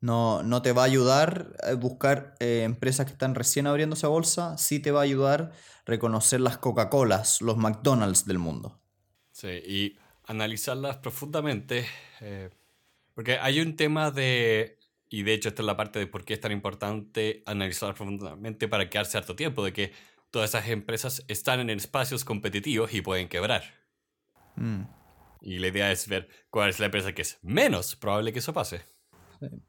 No, 0.00 0.44
no 0.44 0.62
te 0.62 0.72
va 0.72 0.82
a 0.82 0.86
ayudar 0.86 1.56
a 1.62 1.74
buscar 1.74 2.36
eh, 2.38 2.62
empresas 2.64 3.06
que 3.06 3.12
están 3.12 3.34
recién 3.34 3.66
abriéndose 3.66 4.06
a 4.06 4.10
bolsa. 4.10 4.56
Sí 4.56 4.78
te 4.78 4.92
va 4.92 5.00
a 5.00 5.04
ayudar 5.04 5.52
reconocer 5.86 6.40
las 6.40 6.58
Coca-Colas, 6.58 7.42
los 7.42 7.56
McDonald's 7.56 8.24
del 8.24 8.38
mundo. 8.38 8.80
Sí, 9.32 9.48
y 9.48 9.98
analizarlas 10.26 10.98
profundamente. 10.98 11.86
eh, 12.20 12.50
porque 13.14 13.38
hay 13.38 13.60
un 13.60 13.74
tema 13.74 14.12
de. 14.12 14.78
Y 15.10 15.24
de 15.24 15.32
hecho, 15.32 15.48
esta 15.48 15.62
es 15.62 15.66
la 15.66 15.76
parte 15.76 15.98
de 15.98 16.06
por 16.06 16.24
qué 16.24 16.34
es 16.34 16.40
tan 16.40 16.52
importante 16.52 17.42
analizarlas 17.46 17.96
profundamente 17.96 18.68
para 18.68 18.88
quedarse 18.88 19.18
harto 19.18 19.34
tiempo. 19.34 19.64
De 19.64 19.72
que 19.72 19.92
todas 20.30 20.50
esas 20.50 20.68
empresas 20.68 21.24
están 21.26 21.58
en 21.60 21.70
espacios 21.70 22.24
competitivos 22.24 22.94
y 22.94 23.00
pueden 23.00 23.28
quebrar. 23.28 23.64
Mm. 24.56 24.97
Y 25.40 25.58
la 25.58 25.68
idea 25.68 25.92
es 25.92 26.08
ver 26.08 26.28
cuál 26.50 26.70
es 26.70 26.80
la 26.80 26.86
empresa 26.86 27.12
que 27.12 27.22
es 27.22 27.38
menos 27.42 27.96
probable 27.96 28.32
que 28.32 28.40
eso 28.40 28.52
pase. 28.52 28.82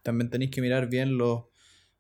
También 0.01 0.29
tenéis 0.29 0.51
que 0.51 0.62
mirar 0.62 0.89
bien 0.89 1.17
los, 1.17 1.45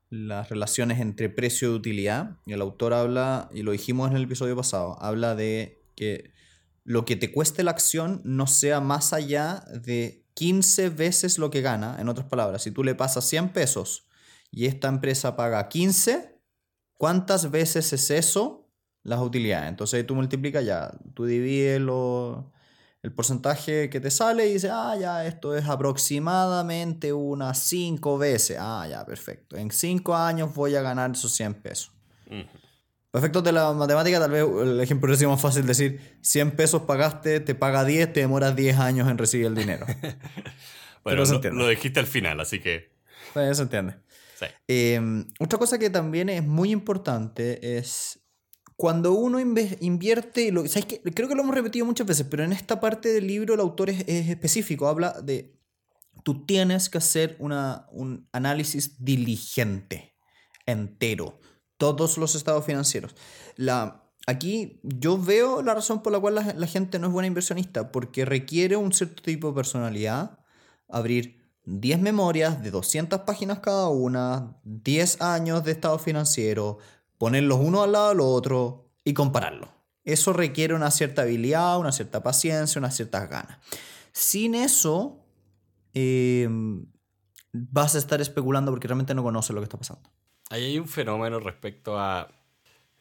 las 0.09 0.49
relaciones 0.49 0.99
entre 0.99 1.29
precio 1.29 1.71
y 1.71 1.75
utilidad. 1.75 2.37
Y 2.45 2.53
el 2.53 2.61
autor 2.61 2.93
habla, 2.93 3.49
y 3.53 3.61
lo 3.61 3.71
dijimos 3.71 4.09
en 4.09 4.17
el 4.17 4.23
episodio 4.23 4.55
pasado, 4.55 4.97
habla 5.01 5.35
de 5.35 5.81
que 5.95 6.31
lo 6.83 7.05
que 7.05 7.15
te 7.15 7.31
cueste 7.31 7.63
la 7.63 7.71
acción 7.71 8.21
no 8.23 8.47
sea 8.47 8.79
más 8.79 9.13
allá 9.13 9.63
de 9.83 10.25
15 10.33 10.89
veces 10.89 11.37
lo 11.37 11.51
que 11.51 11.61
gana. 11.61 11.97
En 11.99 12.09
otras 12.09 12.27
palabras, 12.27 12.63
si 12.63 12.71
tú 12.71 12.83
le 12.83 12.95
pasas 12.95 13.25
100 13.25 13.49
pesos 13.49 14.07
y 14.51 14.65
esta 14.65 14.87
empresa 14.87 15.35
paga 15.35 15.67
15, 15.69 16.39
¿cuántas 16.97 17.51
veces 17.51 17.93
es 17.93 18.09
eso 18.09 18.71
las 19.03 19.19
utilidades? 19.19 19.69
Entonces 19.69 20.07
tú 20.07 20.15
multiplicas 20.15 20.65
ya, 20.65 20.91
tú 21.13 21.25
divides 21.25 21.79
lo, 21.79 22.51
el 23.01 23.13
porcentaje 23.13 23.89
que 23.89 23.99
te 23.99 24.11
sale 24.11 24.47
y 24.47 24.53
dices, 24.53 24.71
ah, 24.73 24.95
ya, 24.99 25.25
esto 25.25 25.55
es 25.55 25.65
aproximadamente 25.65 27.13
unas 27.13 27.57
5 27.59 28.17
veces. 28.17 28.57
Ah, 28.59 28.85
ya, 28.89 29.05
perfecto. 29.05 29.55
En 29.55 29.71
5 29.71 30.15
años 30.15 30.53
voy 30.53 30.75
a 30.75 30.81
ganar 30.81 31.11
esos 31.11 31.31
100 31.33 31.53
pesos. 31.55 31.91
Perfecto 33.11 33.41
de 33.41 33.51
la 33.51 33.73
matemática, 33.73 34.19
tal 34.19 34.31
vez 34.31 34.43
el 34.43 34.79
ejemplo 34.81 35.11
es 35.11 35.23
más 35.23 35.41
fácil 35.41 35.65
decir, 35.65 36.17
100 36.21 36.51
pesos 36.51 36.83
pagaste, 36.83 37.39
te 37.39 37.55
paga 37.55 37.83
10, 37.83 38.13
te 38.13 38.19
demoras 38.19 38.55
10 38.55 38.77
años 38.77 39.09
en 39.09 39.17
recibir 39.17 39.47
el 39.47 39.55
dinero. 39.55 39.87
bueno, 41.03 41.23
lo, 41.23 41.51
lo, 41.51 41.67
dijiste 41.69 41.99
al 41.99 42.05
final, 42.05 42.39
así 42.39 42.59
que... 42.59 42.91
Pues 43.33 43.57
se 43.57 43.63
entiende. 43.63 43.95
Sí. 44.35 44.45
Eh, 44.67 45.25
otra 45.39 45.57
cosa 45.57 45.79
que 45.79 45.89
también 45.89 46.29
es 46.29 46.43
muy 46.45 46.71
importante 46.71 47.77
es 47.77 48.18
cuando 48.79 49.11
uno 49.11 49.41
invierte, 49.41 50.53
lo, 50.53 50.65
¿sabes 50.65 50.85
qué? 50.85 51.01
creo 51.01 51.27
que 51.27 51.35
lo 51.35 51.41
hemos 51.41 51.53
repetido 51.53 51.85
muchas 51.85 52.07
veces, 52.07 52.25
pero 52.31 52.45
en 52.45 52.53
esta 52.53 52.79
parte 52.79 53.09
del 53.09 53.27
libro 53.27 53.53
el 53.53 53.59
autor 53.59 53.89
es, 53.89 54.05
es 54.07 54.29
específico, 54.29 54.87
habla 54.87 55.19
de, 55.21 55.59
tú 56.23 56.45
tienes 56.45 56.87
que 56.87 56.97
hacer 56.97 57.35
una, 57.39 57.87
un 57.91 58.29
análisis 58.31 59.03
diligente, 59.03 60.15
entero 60.65 61.41
todos 61.75 62.17
los 62.17 62.35
estados 62.35 62.63
financieros. 62.63 63.17
La, 63.57 64.09
aquí 64.27 64.79
yo 64.81 65.17
veo 65.17 65.61
la 65.61 65.73
razón 65.73 66.01
por 66.01 66.13
la 66.13 66.21
cual 66.21 66.35
la, 66.35 66.67
gente 66.67 66.99
no 66.99 67.07
es 67.07 67.13
buena 67.13 67.27
inversionista, 67.27 67.91
porque 67.91 68.23
requiere 68.23 68.77
un 68.77 68.93
cierto 68.93 69.21
tipo 69.21 69.49
de 69.49 69.55
personalidad, 69.55 70.39
abrir 70.87 71.51
10 71.65 71.99
memorias 71.99 72.63
de 72.63 72.71
200 72.71 73.19
páginas 73.23 73.59
cada 73.59 73.89
una, 73.89 74.57
10 74.63 75.21
años 75.21 75.65
de 75.65 75.73
estado 75.73 75.99
financiero, 75.99 76.77
ponerlos 77.19 77.59
uno 77.61 77.83
al 77.83 77.91
lado 77.91 78.09
del 78.09 78.21
otro 78.21 78.89
y 79.03 79.13
compararlo. 79.13 79.69
Eso 80.03 80.33
requiere 80.33 80.73
una 80.73 80.89
cierta 80.89 81.21
habilidad, 81.21 81.77
una 81.77 81.91
cierta 81.91 82.23
paciencia, 82.23 82.79
unas 82.79 82.95
ciertas 82.95 83.29
ganas. 83.29 83.59
Sin 84.11 84.55
eso, 84.55 85.19
em, 85.93 86.87
vas 87.51 87.93
a 87.93 87.99
estar 87.99 88.21
especulando 88.21 88.71
porque 88.71 88.87
realmente 88.87 89.13
no 89.13 89.21
conoces 89.21 89.53
lo 89.53 89.61
que 89.61 89.65
está 89.65 89.77
pasando. 89.77 90.09
Ahí 90.49 90.63
hay 90.63 90.79
un 90.79 90.87
fenómeno 90.87 91.39
respecto 91.39 91.99
a 91.99 92.31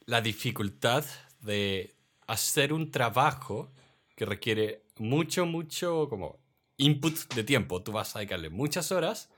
la 0.05 0.21
dificultad 0.21 1.05
de 1.41 1.95
hacer 2.27 2.73
un 2.73 2.91
trabajo 2.91 3.73
que 4.17 4.27
requiere 4.27 4.85
mucho, 4.99 5.47
mucho 5.47 6.09
como 6.11 6.41
input 6.77 7.33
de 7.35 7.45
tiempo. 7.45 7.83
Tú 7.83 7.93
vas 7.93 8.17
a 8.17 8.19
dedicarle 8.19 8.51
muchas 8.51 8.91
horas 8.91 9.31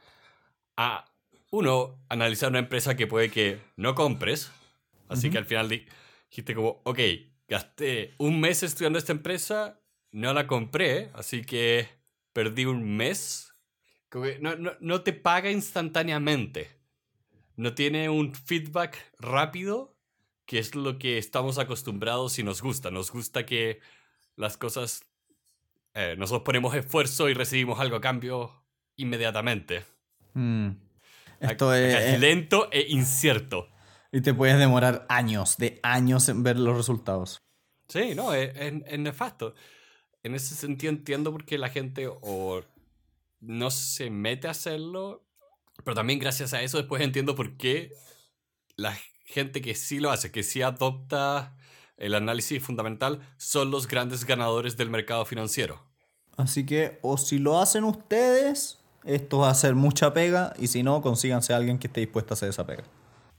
a, 0.77 1.05
uno, 1.51 1.99
analizar 2.09 2.49
una 2.49 2.61
empresa 2.61 2.97
que 2.97 3.07
puede 3.07 3.31
que 3.31 3.61
no 3.77 3.95
compres. 3.95 4.51
Así 5.11 5.29
que 5.29 5.39
al 5.39 5.45
final 5.45 5.69
dijiste 5.69 6.55
como, 6.55 6.81
ok, 6.85 6.99
gasté 7.49 8.15
un 8.19 8.41
mes 8.41 8.63
estudiando 8.63 8.99
esta 8.99 9.13
empresa, 9.13 9.81
no 10.13 10.33
la 10.33 10.47
compré, 10.47 11.11
así 11.15 11.43
que 11.43 11.89
perdí 12.33 12.65
un 12.65 12.97
mes. 12.97 13.55
No, 14.41 14.57
no, 14.57 14.73
no 14.81 15.03
te 15.03 15.13
paga 15.13 15.51
instantáneamente 15.51 16.81
no 17.61 17.75
tiene 17.75 18.09
un 18.09 18.35
feedback 18.35 18.97
rápido, 19.19 19.95
que 20.47 20.59
es 20.59 20.75
lo 20.75 20.99
que 20.99 21.19
estamos 21.19 21.59
acostumbrados 21.59 22.39
y 22.39 22.43
nos 22.43 22.63
gusta. 22.63 22.91
Nos 22.91 23.13
gusta 23.13 23.45
que 23.45 23.81
las 24.35 24.57
cosas, 24.57 25.03
eh, 25.93 26.15
nosotros 26.17 26.43
ponemos 26.43 26.75
esfuerzo 26.75 27.29
y 27.29 27.35
recibimos 27.35 27.79
algo 27.79 27.97
a 27.97 28.01
cambio 28.01 28.65
inmediatamente. 28.97 29.85
Mm. 30.33 30.71
Esto 31.41 31.75
es, 31.75 32.19
lento 32.19 32.71
e 32.73 32.87
incierto. 32.89 33.69
Y 34.13 34.21
te 34.23 34.35
puedes 34.35 34.59
demorar 34.59 35.07
años, 35.09 35.57
de 35.57 35.79
años 35.83 36.29
en 36.29 36.43
ver 36.43 36.59
los 36.59 36.77
resultados. 36.77 37.39
Sí, 37.89 38.15
no, 38.15 38.35
es, 38.35 38.51
es 38.55 38.99
nefasto. 38.99 39.55
En 40.23 40.35
ese 40.35 40.55
sentido 40.55 40.93
entiendo 40.93 41.33
por 41.33 41.45
qué 41.45 41.59
la 41.59 41.69
gente 41.69 42.09
o 42.09 42.63
no 43.41 43.71
se 43.71 44.11
mete 44.11 44.49
a 44.49 44.51
hacerlo 44.51 45.25
pero 45.85 45.95
también 45.95 46.19
gracias 46.19 46.53
a 46.55 46.63
eso 46.63 46.79
después 46.79 47.03
entiendo 47.03 47.35
por 47.35 47.57
qué 47.57 47.93
la 48.77 48.97
gente 49.25 49.61
que 49.61 49.75
sí 49.75 50.01
lo 50.01 50.11
hace, 50.11 50.31
que 50.31 50.43
sí 50.43 50.63
adopta 50.63 51.57
el 51.97 52.15
análisis 52.15 52.63
fundamental, 52.63 53.21
son 53.37 53.71
los 53.71 53.87
grandes 53.87 54.25
ganadores 54.25 54.77
del 54.77 54.91
mercado 54.91 55.25
financiero. 55.25 55.85
Se 56.47 56.65
que 56.65 56.99
o 57.03 57.19
si 57.19 57.39
lo 57.39 57.61
hacen 57.61 57.85
ustedes, 57.85 58.79
esto 59.05 59.39
va 59.39 59.51
a 59.51 59.55
ser 59.55 59.75
mucha 59.75 60.15
pega, 60.15 60.55
y 60.59 60.69
si 60.69 60.83
no, 60.83 61.03
consíganse 61.03 61.53
a 61.53 61.57
alguien 61.57 61.79
que 61.79 61.89
esté 61.89 62.01
dispuesto 62.01 62.33
a 62.33 62.35
hacer 62.35 62.49
esa 62.49 62.67
pega. 62.67 62.85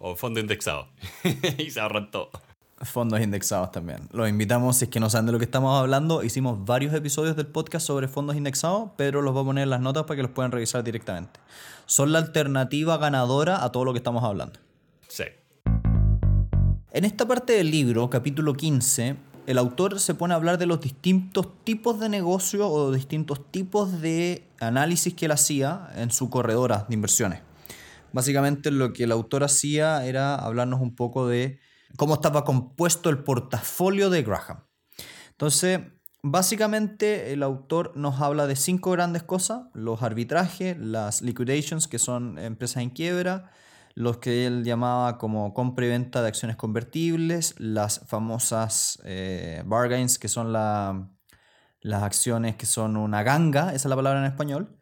O 0.04 0.16
fondo 0.16 0.40
indexado. 0.40 0.88
y 1.60 1.70
se 1.70 1.80
ahorran 1.80 2.10
todo. 2.10 2.32
Fondos 2.82 3.22
indexados 3.22 3.72
también. 3.72 4.00
Los 4.12 4.28
invitamos, 4.28 4.78
si 4.78 4.86
es 4.86 4.90
que 4.90 5.00
no 5.00 5.12
saben 5.12 5.28
de 5.28 5.32
lo 5.32 5.38
que 5.38 5.46
estamos 5.46 5.80
hablando, 5.80 6.24
hicimos 6.24 6.66
varios 6.66 6.96
episodios 6.96 7.36
del 7.36 7.46
podcast 7.46 7.86
sobre 7.86 8.08
fondos 8.08 8.36
indexados, 8.36 8.90
pero 8.98 9.22
los 9.22 9.32
voy 9.36 9.44
a 9.44 9.46
poner 9.46 9.64
en 9.66 9.70
las 9.70 9.80
notas 9.80 10.06
para 10.06 10.16
que 10.16 10.24
los 10.24 10.32
puedan 10.32 10.52
revisar 10.52 10.84
directamente. 10.84 11.40
Son 11.86 12.12
la 12.12 12.18
alternativa 12.18 12.98
ganadora 12.98 13.64
a 13.64 13.72
todo 13.72 13.86
lo 13.86 13.94
que 13.94 14.00
estamos 14.00 14.24
hablando. 14.24 14.60
Sí. 15.08 15.26
En 16.92 17.06
esta 17.06 17.28
parte 17.28 17.54
del 17.54 17.70
libro, 17.70 18.10
capítulo 18.10 18.56
15, 18.56 19.16
el 19.46 19.58
autor 19.60 20.00
se 20.00 20.16
pone 20.16 20.34
a 20.34 20.38
hablar 20.38 20.58
de 20.58 20.66
los 20.66 20.82
distintos 20.82 21.48
tipos 21.64 22.00
de 22.00 22.10
negocio 22.10 22.68
o 22.68 22.92
distintos 22.92 23.52
tipos 23.52 24.02
de 24.02 24.44
análisis 24.60 25.14
que 25.14 25.26
él 25.26 25.32
hacía 25.32 25.92
en 25.96 26.10
su 26.10 26.32
corredora 26.32 26.88
de 26.90 26.96
inversiones. 26.96 27.42
Básicamente 28.14 28.72
lo 28.72 28.94
que 28.94 29.06
el 29.06 29.12
autor 29.12 29.44
hacía 29.44 30.06
era 30.06 30.36
hablarnos 30.36 30.82
un 30.82 30.96
poco 30.96 31.28
de 31.28 31.60
cómo 31.98 32.16
estaba 32.16 32.44
compuesto 32.44 33.10
el 33.10 33.24
portafolio 33.24 34.10
de 34.10 34.24
Graham. 34.24 34.66
Entonces, 35.32 35.80
básicamente 36.24 37.34
el 37.34 37.44
autor 37.44 37.94
nos 37.96 38.22
habla 38.22 38.48
de 38.48 38.56
cinco 38.56 38.92
grandes 38.92 39.24
cosas, 39.24 39.64
los 39.74 40.04
arbitrajes, 40.04 40.78
las 40.78 41.22
liquidations, 41.22 41.88
que 41.88 42.00
son 42.00 42.38
empresas 42.38 42.84
en 42.84 42.92
quiebra, 42.92 43.52
los 43.96 44.18
que 44.18 44.46
él 44.46 44.64
llamaba 44.64 45.18
como 45.18 45.54
compra 45.54 45.86
y 45.86 45.90
venta 45.90 46.22
de 46.22 46.28
acciones 46.28 46.56
convertibles, 46.56 47.56
las 47.58 48.00
famosas 48.08 49.02
eh, 49.04 49.64
bargains, 49.66 50.18
que 50.18 50.28
son 50.28 50.54
las 50.54 52.04
acciones 52.04 52.56
que 52.56 52.66
son 52.66 52.98
una 52.98 53.24
ganga, 53.24 53.70
esa 53.70 53.76
es 53.76 53.86
la 53.86 53.96
palabra 53.96 54.20
en 54.20 54.32
español, 54.32 54.78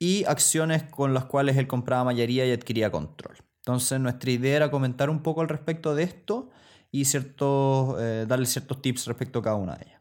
y 0.00 0.24
acciones 0.24 0.82
con 0.84 1.14
las 1.14 1.26
cuales 1.26 1.56
él 1.58 1.68
compraba 1.68 2.02
mayoría 2.02 2.46
y 2.46 2.52
adquiría 2.52 2.90
control. 2.90 3.36
Entonces 3.58 4.00
nuestra 4.00 4.30
idea 4.30 4.56
era 4.56 4.70
comentar 4.70 5.10
un 5.10 5.22
poco 5.22 5.42
al 5.42 5.48
respecto 5.48 5.94
de 5.94 6.04
esto 6.04 6.50
y 6.90 7.04
ciertos, 7.04 7.96
eh, 8.00 8.24
darle 8.26 8.46
ciertos 8.46 8.80
tips 8.80 9.06
respecto 9.06 9.38
a 9.38 9.42
cada 9.42 9.56
una 9.56 9.76
de 9.76 9.84
ellas. 9.86 10.00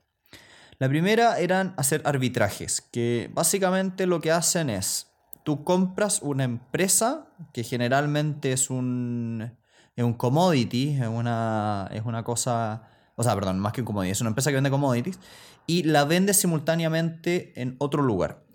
La 0.79 0.87
primera 0.87 1.37
eran 1.39 1.73
hacer 1.75 2.01
arbitrajes, 2.05 2.79
que 2.79 3.29
básicamente 3.33 4.07
lo 4.07 4.21
que 4.21 4.31
hacen 4.31 4.69
es, 4.69 5.11
tú 5.43 5.65
compras 5.65 6.21
una 6.21 6.45
empresa, 6.45 7.27
que 7.51 7.65
generalmente 7.65 8.53
es 8.53 8.69
un, 8.69 9.51
es 9.97 10.03
un 10.05 10.13
commodity, 10.13 10.97
es 11.01 11.07
una, 11.09 11.89
es 11.91 12.05
una 12.05 12.23
cosa, 12.23 12.83
o 13.17 13.23
sea, 13.23 13.35
perdón, 13.35 13.59
más 13.59 13.73
que 13.73 13.81
un 13.81 13.85
commodity, 13.85 14.11
es 14.11 14.21
una 14.21 14.29
empresa 14.29 14.51
que 14.51 14.55
vende 14.55 14.69
commodities, 14.69 15.19
y 15.67 15.83
la 15.83 16.05
vendes 16.05 16.37
simultáneamente 16.37 17.61
en 17.61 17.75
otro 17.79 18.01
lugar. 18.01 18.45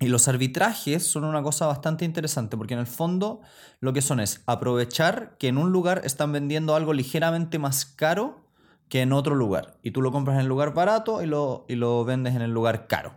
Y 0.00 0.08
los 0.08 0.28
arbitrajes 0.28 1.06
son 1.06 1.24
una 1.24 1.42
cosa 1.42 1.66
bastante 1.66 2.06
interesante 2.06 2.56
porque 2.56 2.72
en 2.72 2.80
el 2.80 2.86
fondo 2.86 3.42
lo 3.80 3.92
que 3.92 4.00
son 4.00 4.18
es 4.18 4.42
aprovechar 4.46 5.36
que 5.38 5.48
en 5.48 5.58
un 5.58 5.72
lugar 5.72 6.00
están 6.04 6.32
vendiendo 6.32 6.74
algo 6.74 6.94
ligeramente 6.94 7.58
más 7.58 7.84
caro 7.84 8.40
que 8.88 9.02
en 9.02 9.12
otro 9.12 9.34
lugar. 9.34 9.76
Y 9.82 9.90
tú 9.90 10.00
lo 10.00 10.10
compras 10.10 10.36
en 10.36 10.40
el 10.40 10.46
lugar 10.46 10.72
barato 10.72 11.22
y 11.22 11.26
lo, 11.26 11.66
y 11.68 11.74
lo 11.74 12.04
vendes 12.06 12.34
en 12.34 12.40
el 12.40 12.50
lugar 12.50 12.86
caro. 12.86 13.14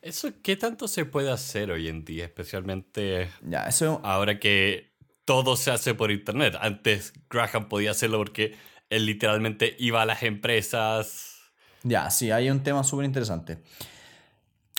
¿Eso 0.00 0.30
qué 0.42 0.56
tanto 0.56 0.88
se 0.88 1.04
puede 1.04 1.30
hacer 1.30 1.70
hoy 1.70 1.88
en 1.88 2.06
día? 2.06 2.24
Especialmente 2.24 3.30
ya, 3.42 3.66
eso... 3.66 4.00
ahora 4.02 4.40
que 4.40 4.94
todo 5.26 5.56
se 5.56 5.70
hace 5.70 5.94
por 5.94 6.10
internet. 6.10 6.56
Antes 6.58 7.12
Graham 7.28 7.68
podía 7.68 7.90
hacerlo 7.90 8.16
porque 8.18 8.56
él 8.88 9.04
literalmente 9.04 9.76
iba 9.78 10.00
a 10.00 10.06
las 10.06 10.22
empresas. 10.22 11.36
Ya, 11.82 12.10
sí, 12.10 12.30
hay 12.30 12.48
un 12.48 12.62
tema 12.62 12.82
súper 12.82 13.04
interesante. 13.04 13.58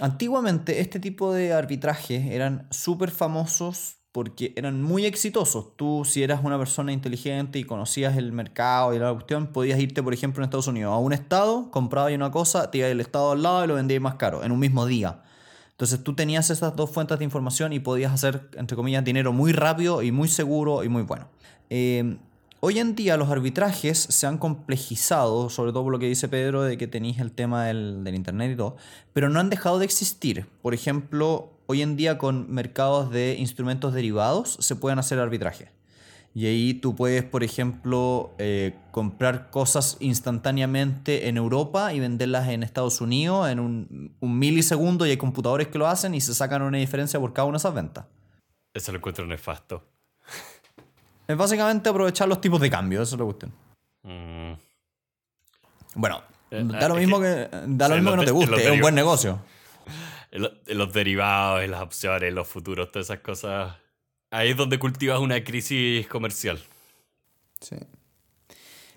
Antiguamente 0.01 0.81
este 0.81 0.99
tipo 0.99 1.33
de 1.33 1.53
arbitrajes 1.53 2.25
eran 2.25 2.67
súper 2.69 3.11
famosos 3.11 3.97
porque 4.11 4.53
eran 4.55 4.81
muy 4.81 5.05
exitosos. 5.05 5.75
Tú, 5.75 6.03
si 6.05 6.23
eras 6.23 6.41
una 6.43 6.57
persona 6.57 6.93
inteligente 6.93 7.59
y 7.59 7.65
conocías 7.65 8.17
el 8.17 8.31
mercado 8.31 8.93
y 8.93 8.99
la 8.99 9.11
cuestión, 9.13 9.47
podías 9.47 9.79
irte, 9.79 10.01
por 10.01 10.13
ejemplo, 10.13 10.41
en 10.41 10.45
Estados 10.45 10.67
Unidos 10.67 10.93
a 10.93 10.97
un 10.97 11.11
estado, 11.11 11.69
comprabas 11.71 12.13
una 12.13 12.31
cosa, 12.31 12.71
te 12.71 12.77
ibas 12.77 12.91
al 12.91 13.01
estado 13.01 13.31
al 13.31 13.43
lado 13.43 13.65
y 13.65 13.67
lo 13.67 13.75
vendías 13.75 14.01
más 14.01 14.15
caro, 14.15 14.43
en 14.43 14.51
un 14.51 14.59
mismo 14.59 14.85
día. 14.85 15.21
Entonces 15.71 16.01
tú 16.01 16.15
tenías 16.15 16.49
esas 16.49 16.75
dos 16.77 16.91
fuentes 16.91 17.19
de 17.19 17.25
información 17.25 17.73
y 17.73 17.79
podías 17.79 18.13
hacer, 18.13 18.49
entre 18.55 18.77
comillas, 18.77 19.03
dinero 19.03 19.33
muy 19.33 19.51
rápido 19.51 20.01
y 20.01 20.13
muy 20.13 20.29
seguro 20.29 20.85
y 20.85 20.89
muy 20.89 21.03
bueno. 21.03 21.27
Eh, 21.69 22.17
hoy 22.65 22.79
en 22.79 22.95
día 22.95 23.15
los 23.15 23.29
arbitrajes 23.29 23.99
se 23.99 24.25
han 24.25 24.39
complejizado, 24.39 25.51
sobre 25.51 25.71
todo 25.71 25.83
por 25.83 25.91
lo 25.91 25.99
que 25.99 26.07
dice 26.07 26.27
Pedro 26.27 26.63
de 26.63 26.79
que 26.79 26.87
tenéis 26.87 27.19
el 27.19 27.31
tema 27.31 27.65
del, 27.65 28.01
Internet 28.11 28.53
y 28.53 28.55
todo, 28.55 28.75
pero 29.13 29.29
no 29.29 29.39
han 29.39 29.51
dejado 29.51 29.77
de 29.77 29.85
existir. 29.85 30.47
Por 30.63 30.73
ejemplo, 30.73 31.53
hoy 31.67 31.83
en 31.83 31.95
día 31.95 32.17
con 32.17 32.51
mercados 32.51 33.11
de 33.11 33.35
instrumentos 33.37 33.93
derivados 33.93 34.57
se 34.59 34.75
pueden 34.75 34.97
hacer 34.97 35.19
arbitraje. 35.19 35.69
Y 36.33 36.47
ahí 36.47 36.73
tú 36.73 36.95
puedes, 36.95 37.23
por 37.23 37.43
ejemplo, 37.43 38.33
eh, 38.39 38.73
comprar 38.89 39.51
cosas 39.51 39.97
instantáneamente 39.99 41.29
en 41.29 41.37
Europa 41.37 41.93
y 41.93 41.99
venderlas 41.99 42.49
en 42.49 42.63
Estados 42.63 42.99
Unidos 42.99 43.47
en 43.47 43.59
un, 43.59 44.15
un, 44.19 44.39
milisegundo 44.39 45.05
y 45.05 45.11
hay 45.11 45.17
computadores 45.17 45.67
que 45.67 45.77
lo 45.77 45.85
hacen 45.85 46.15
y 46.15 46.19
se 46.19 46.33
sacan 46.33 46.63
una 46.63 46.79
diferencia 46.79 47.19
por 47.19 47.31
cada 47.31 47.47
una 47.47 47.57
de 47.57 47.59
esas 47.59 47.75
ventas. 47.75 48.05
Eso 48.73 48.91
lo 48.91 48.97
encuentro 48.97 49.27
nefasto. 49.27 49.94
Es 51.27 51.37
básicamente 51.37 51.89
aprovechar 51.89 52.27
los 52.27 52.39
tipos 52.39 52.61
de 52.61 52.69
cambio, 52.69 53.01
eso 53.01 53.17
lo 53.17 53.25
gusten. 53.25 53.51
Mm. 54.03 54.53
Bueno, 55.95 56.21
eh, 56.51 56.63
da 56.63 56.87
lo 56.87 56.95
mismo 56.95 57.19
que, 57.19 57.49
da 57.67 57.87
lo 57.87 57.95
mismo 57.95 58.11
que 58.11 58.17
no 58.17 58.25
te 58.25 58.31
guste, 58.31 58.63
es 58.63 58.71
un 58.71 58.81
buen 58.81 58.95
negocio 58.95 59.39
en 60.31 60.77
los 60.77 60.93
derivados, 60.93 61.67
las 61.67 61.81
opciones, 61.81 62.33
los 62.33 62.47
futuros, 62.47 62.91
todas 62.91 63.07
esas 63.07 63.19
cosas. 63.19 63.75
Ahí 64.29 64.51
es 64.51 64.57
donde 64.57 64.77
cultivas 64.77 65.19
una 65.19 65.43
crisis 65.43 66.07
comercial. 66.07 66.61
Sí. 67.61 67.77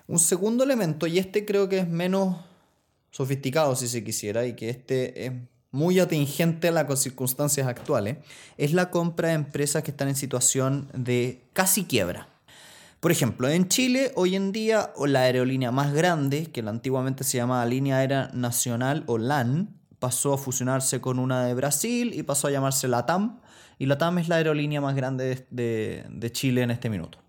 Un 0.07 0.19
segundo 0.19 0.63
elemento, 0.63 1.07
y 1.07 1.17
este 1.19 1.45
creo 1.45 1.69
que 1.69 1.79
es 1.79 1.87
menos 1.87 2.35
sofisticado 3.11 3.75
si 3.75 3.87
se 3.87 4.03
quisiera, 4.03 4.45
y 4.45 4.55
que 4.55 4.69
este 4.69 5.25
es 5.25 5.31
muy 5.71 5.99
atingente 5.99 6.69
a 6.69 6.71
las 6.71 6.99
circunstancias 6.99 7.67
actuales, 7.67 8.17
es 8.57 8.73
la 8.73 8.89
compra 8.89 9.29
de 9.29 9.35
empresas 9.35 9.83
que 9.83 9.91
están 9.91 10.07
en 10.07 10.15
situación 10.15 10.89
de 10.93 11.43
casi 11.53 11.85
quiebra. 11.85 12.27
Por 12.99 13.11
ejemplo, 13.11 13.47
en 13.47 13.69
Chile 13.69 14.11
hoy 14.15 14.35
en 14.35 14.51
día 14.51 14.91
la 15.05 15.21
aerolínea 15.21 15.71
más 15.71 15.93
grande, 15.93 16.47
que 16.47 16.59
antiguamente 16.59 17.23
se 17.23 17.37
llamaba 17.37 17.65
Línea 17.65 17.97
Aérea 17.97 18.29
Nacional 18.33 19.03
o 19.07 19.17
LAN, 19.17 19.79
pasó 19.99 20.33
a 20.33 20.37
fusionarse 20.37 20.99
con 20.99 21.19
una 21.19 21.45
de 21.45 21.53
Brasil 21.53 22.13
y 22.13 22.23
pasó 22.23 22.47
a 22.47 22.51
llamarse 22.51 22.87
LATAM. 22.87 23.39
Y 23.77 23.85
LATAM 23.85 24.17
es 24.17 24.27
la 24.27 24.35
aerolínea 24.35 24.81
más 24.81 24.95
grande 24.95 25.45
de, 25.49 26.31
Chile 26.31 26.63
en 26.63 26.71
este 26.71 26.89
minuto. 26.89 27.19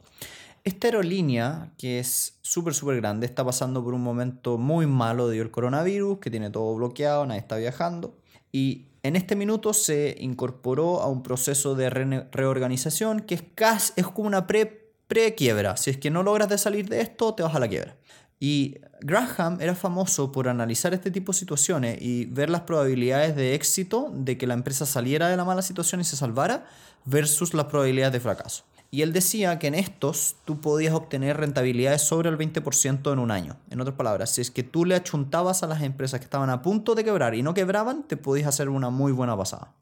Esta 0.64 0.88
aerolínea, 0.88 1.72
que 1.78 2.00
es 2.00 2.38
súper, 2.42 2.74
súper 2.74 2.96
grande, 2.96 3.26
está 3.26 3.44
pasando 3.44 3.84
por 3.84 3.94
un 3.94 4.02
momento 4.02 4.58
muy 4.58 4.86
malo 4.86 5.28
debido 5.28 5.44
al 5.44 5.50
coronavirus, 5.52 6.18
que 6.18 6.30
tiene 6.30 6.50
todo 6.50 6.74
bloqueado, 6.74 7.26
nadie 7.26 7.40
está 7.40 7.56
viajando. 7.56 8.19
Y 8.52 8.86
en 9.02 9.16
este 9.16 9.36
minuto 9.36 9.72
se 9.72 10.16
incorporó 10.20 11.00
a 11.00 11.08
un 11.08 11.22
proceso 11.22 11.74
de 11.74 11.90
reorganización 11.90 13.20
que 13.20 13.34
es, 13.34 13.42
casi, 13.54 13.92
es 13.96 14.06
como 14.06 14.26
una 14.26 14.46
pre-quiebra. 14.46 15.76
si 15.76 15.90
es 15.90 15.96
que 15.96 16.10
no 16.10 16.22
logras 16.22 16.48
de 16.48 16.58
salir 16.58 16.88
de 16.88 17.00
esto, 17.00 17.34
te 17.34 17.42
vas 17.42 17.54
a 17.54 17.60
la 17.60 17.68
quiebra. 17.68 17.96
Y 18.38 18.78
Graham 19.00 19.58
era 19.60 19.74
famoso 19.74 20.32
por 20.32 20.48
analizar 20.48 20.94
este 20.94 21.10
tipo 21.10 21.32
de 21.32 21.38
situaciones 21.38 21.98
y 22.00 22.24
ver 22.24 22.48
las 22.48 22.62
probabilidades 22.62 23.36
de 23.36 23.54
éxito 23.54 24.10
de 24.14 24.38
que 24.38 24.46
la 24.46 24.54
empresa 24.54 24.86
saliera 24.86 25.28
de 25.28 25.36
la 25.36 25.44
mala 25.44 25.60
situación 25.60 26.00
y 26.00 26.04
se 26.04 26.16
salvara 26.16 26.66
versus 27.04 27.52
las 27.52 27.66
probabilidades 27.66 28.14
de 28.14 28.20
fracaso. 28.20 28.64
Y 28.92 29.02
él 29.02 29.12
decía 29.12 29.58
que 29.60 29.68
en 29.68 29.76
estos 29.76 30.36
tú 30.44 30.60
podías 30.60 30.94
obtener 30.94 31.36
rentabilidades 31.36 32.02
sobre 32.02 32.28
el 32.28 32.36
20% 32.36 33.12
en 33.12 33.18
un 33.20 33.30
año. 33.30 33.56
En 33.70 33.80
otras 33.80 33.96
palabras, 33.96 34.30
si 34.30 34.40
es 34.40 34.50
que 34.50 34.64
tú 34.64 34.84
le 34.84 34.96
achuntabas 34.96 35.62
a 35.62 35.68
las 35.68 35.82
empresas 35.82 36.18
que 36.18 36.24
estaban 36.24 36.50
a 36.50 36.60
punto 36.60 36.96
de 36.96 37.04
quebrar 37.04 37.34
y 37.36 37.42
no 37.42 37.54
quebraban, 37.54 38.02
te 38.08 38.16
podías 38.16 38.48
hacer 38.48 38.68
una 38.68 38.90
muy 38.90 39.12
buena 39.12 39.36
pasada. 39.36 39.74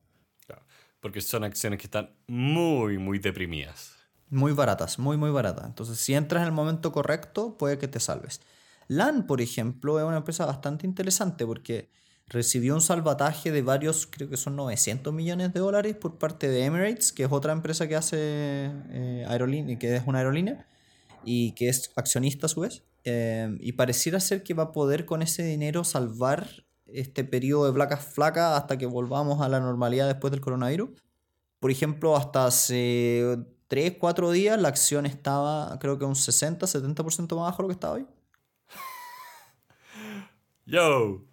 Claro, 0.46 0.62
porque 1.00 1.22
son 1.22 1.44
acciones 1.44 1.78
que 1.78 1.86
están 1.86 2.10
muy, 2.26 2.98
muy 2.98 3.18
deprimidas. 3.18 3.94
Muy 4.28 4.52
baratas, 4.52 4.98
muy, 4.98 5.16
muy 5.16 5.30
baratas. 5.30 5.64
Entonces, 5.64 5.98
si 5.98 6.12
entras 6.12 6.42
en 6.42 6.48
el 6.48 6.52
momento 6.52 6.92
correcto, 6.92 7.56
puede 7.56 7.78
que 7.78 7.88
te 7.88 8.00
salves. 8.00 8.42
LAN, 8.88 9.26
por 9.26 9.40
ejemplo, 9.40 9.98
es 9.98 10.04
una 10.04 10.18
empresa 10.18 10.44
bastante 10.44 10.86
interesante 10.86 11.46
porque 11.46 11.90
recibió 12.28 12.74
un 12.74 12.80
salvataje 12.80 13.50
de 13.50 13.62
varios, 13.62 14.06
creo 14.06 14.28
que 14.28 14.36
son 14.36 14.56
900 14.56 15.12
millones 15.12 15.52
de 15.52 15.60
dólares 15.60 15.96
por 15.96 16.18
parte 16.18 16.48
de 16.48 16.64
Emirates, 16.64 17.12
que 17.12 17.24
es 17.24 17.32
otra 17.32 17.52
empresa 17.52 17.88
que 17.88 17.96
hace 17.96 18.70
eh, 18.90 19.76
que 19.80 19.96
es 19.96 20.02
una 20.06 20.18
aerolínea 20.18 20.66
y 21.24 21.52
que 21.52 21.68
es 21.68 21.90
accionista 21.96 22.46
a 22.46 22.48
su 22.48 22.60
vez. 22.60 22.82
Eh, 23.04 23.56
y 23.60 23.72
pareciera 23.72 24.20
ser 24.20 24.42
que 24.42 24.54
va 24.54 24.64
a 24.64 24.72
poder 24.72 25.06
con 25.06 25.22
ese 25.22 25.42
dinero 25.42 25.84
salvar 25.84 26.66
este 26.86 27.24
periodo 27.24 27.66
de 27.66 27.72
placas 27.72 28.04
flacas 28.04 28.58
hasta 28.58 28.76
que 28.76 28.86
volvamos 28.86 29.40
a 29.40 29.48
la 29.48 29.60
normalidad 29.60 30.06
después 30.06 30.30
del 30.30 30.40
coronavirus. 30.40 30.90
Por 31.60 31.70
ejemplo, 31.70 32.16
hasta 32.16 32.46
hace 32.46 33.38
3, 33.68 33.96
4 33.98 34.30
días 34.30 34.60
la 34.60 34.68
acción 34.68 35.06
estaba 35.06 35.78
creo 35.80 35.98
que 35.98 36.04
un 36.04 36.16
60, 36.16 36.66
70% 36.66 37.36
más 37.36 37.50
bajo 37.50 37.56
de 37.58 37.62
lo 37.62 37.68
que 37.68 37.74
estaba 37.74 37.94
hoy. 37.94 38.06
Yo. 40.66 41.27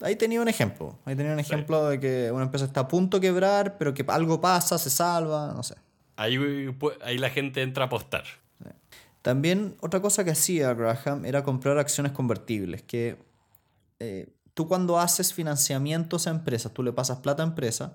Ahí 0.00 0.16
tenía 0.16 0.40
un 0.40 0.48
ejemplo. 0.48 0.98
Ahí 1.04 1.14
tenía 1.14 1.32
un 1.32 1.40
ejemplo 1.40 1.88
de 1.88 2.00
que 2.00 2.30
una 2.32 2.44
empresa 2.44 2.64
está 2.64 2.80
a 2.80 2.88
punto 2.88 3.18
de 3.18 3.28
quebrar, 3.28 3.76
pero 3.78 3.92
que 3.92 4.04
algo 4.08 4.40
pasa, 4.40 4.78
se 4.78 4.90
salva, 4.90 5.52
no 5.54 5.62
sé. 5.62 5.74
Ahí, 6.16 6.36
ahí 7.02 7.18
la 7.18 7.30
gente 7.30 7.62
entra 7.62 7.84
a 7.84 7.86
apostar. 7.86 8.24
También 9.22 9.76
otra 9.80 10.00
cosa 10.00 10.24
que 10.24 10.30
hacía 10.30 10.72
Graham 10.72 11.26
era 11.26 11.44
comprar 11.44 11.78
acciones 11.78 12.12
convertibles, 12.12 12.82
que 12.82 13.18
eh, 13.98 14.34
tú 14.54 14.66
cuando 14.66 14.98
haces 14.98 15.34
financiamientos 15.34 16.26
a 16.26 16.30
empresas, 16.30 16.72
tú 16.72 16.82
le 16.82 16.92
pasas 16.92 17.18
plata 17.18 17.42
a 17.42 17.46
empresas, 17.46 17.92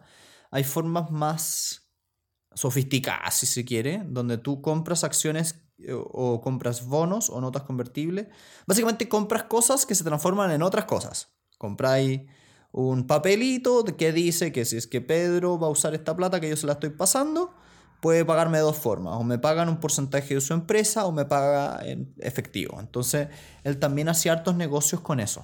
hay 0.52 0.64
formas 0.64 1.10
más 1.10 1.90
sofisticada, 2.54 3.32
si 3.32 3.48
se 3.48 3.66
quiere, 3.66 4.04
donde 4.06 4.38
tú 4.38 4.62
compras 4.62 5.04
acciones 5.04 5.64
eh, 5.80 5.94
o 5.94 6.42
compras 6.42 6.86
bonos 6.86 7.32
o 7.32 7.42
notas 7.42 7.64
convertibles. 7.64 8.28
Básicamente 8.68 9.10
compras 9.10 9.44
cosas 9.44 9.86
que 9.88 9.96
se 9.96 10.04
transforman 10.04 10.52
en 10.52 10.62
otras 10.62 10.86
cosas. 10.86 11.35
Compráis 11.66 12.22
un 12.72 13.08
papelito 13.08 13.84
que 13.86 14.14
dice 14.14 14.52
que 14.52 14.66
si 14.66 14.78
es 14.78 14.86
que 14.86 15.02
Pedro 15.02 15.58
va 15.58 15.66
a 15.66 15.72
usar 15.72 15.96
esta 15.96 16.16
plata 16.16 16.40
que 16.40 16.48
yo 16.48 16.56
se 16.56 16.68
la 16.68 16.74
estoy 16.74 16.92
pasando, 16.92 17.56
puede 18.02 18.24
pagarme 18.24 18.60
de 18.60 18.64
dos 18.66 18.78
formas. 18.78 19.16
O 19.16 19.24
me 19.24 19.40
pagan 19.40 19.68
un 19.68 19.80
porcentaje 19.80 20.36
de 20.36 20.42
su 20.42 20.54
empresa 20.54 21.08
o 21.08 21.12
me 21.12 21.26
paga 21.26 21.80
en 21.84 22.14
efectivo. 22.20 22.80
Entonces, 22.80 23.30
él 23.64 23.80
también 23.80 24.10
hacía 24.10 24.34
hartos 24.34 24.56
negocios 24.56 25.02
con 25.02 25.20
eso. 25.20 25.44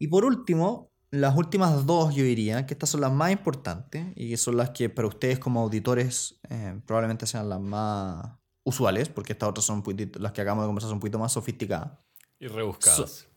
Y 0.00 0.08
por 0.08 0.24
último, 0.24 0.90
las 1.12 1.36
últimas 1.36 1.86
dos 1.86 2.12
yo 2.12 2.24
diría 2.24 2.66
que 2.66 2.74
estas 2.74 2.90
son 2.90 3.02
las 3.02 3.12
más 3.12 3.30
importantes 3.30 4.06
y 4.16 4.36
son 4.36 4.56
las 4.56 4.70
que 4.70 4.88
para 4.88 5.06
ustedes 5.06 5.38
como 5.38 5.60
auditores 5.60 6.40
eh, 6.48 6.80
probablemente 6.86 7.26
sean 7.26 7.48
las 7.48 7.60
más 7.60 8.32
usuales, 8.64 9.08
porque 9.08 9.34
estas 9.34 9.48
otras 9.48 9.64
son 9.64 9.84
las 10.18 10.32
que 10.32 10.40
acabamos 10.40 10.64
de 10.64 10.68
conversar 10.68 10.88
son 10.88 10.96
un 10.96 11.00
poquito 11.00 11.20
más 11.20 11.32
sofisticadas. 11.32 11.92
Y 12.40 12.48
rebuscadas. 12.48 13.29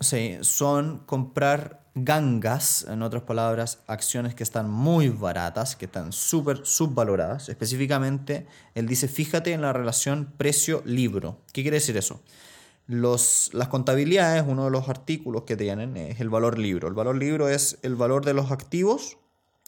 Sí, 0.00 0.38
son 0.42 0.98
comprar 1.06 1.88
gangas, 1.94 2.86
en 2.88 3.02
otras 3.02 3.22
palabras, 3.24 3.80
acciones 3.86 4.34
que 4.34 4.42
están 4.42 4.70
muy 4.70 5.08
baratas, 5.08 5.76
que 5.76 5.86
están 5.86 6.12
súper 6.12 6.64
subvaloradas. 6.64 7.48
Específicamente, 7.48 8.46
él 8.74 8.86
dice, 8.86 9.08
fíjate 9.08 9.52
en 9.52 9.62
la 9.62 9.72
relación 9.72 10.32
precio-libro. 10.36 11.40
¿Qué 11.52 11.62
quiere 11.62 11.76
decir 11.76 11.96
eso? 11.96 12.22
Los, 12.86 13.50
las 13.52 13.68
contabilidades, 13.68 14.44
uno 14.46 14.64
de 14.66 14.70
los 14.70 14.88
artículos 14.88 15.42
que 15.42 15.56
tienen 15.56 15.96
es 15.96 16.20
el 16.20 16.30
valor 16.30 16.58
libro. 16.58 16.88
El 16.88 16.94
valor 16.94 17.16
libro 17.16 17.48
es 17.48 17.78
el 17.82 17.96
valor 17.96 18.24
de 18.24 18.34
los 18.34 18.50
activos 18.50 19.18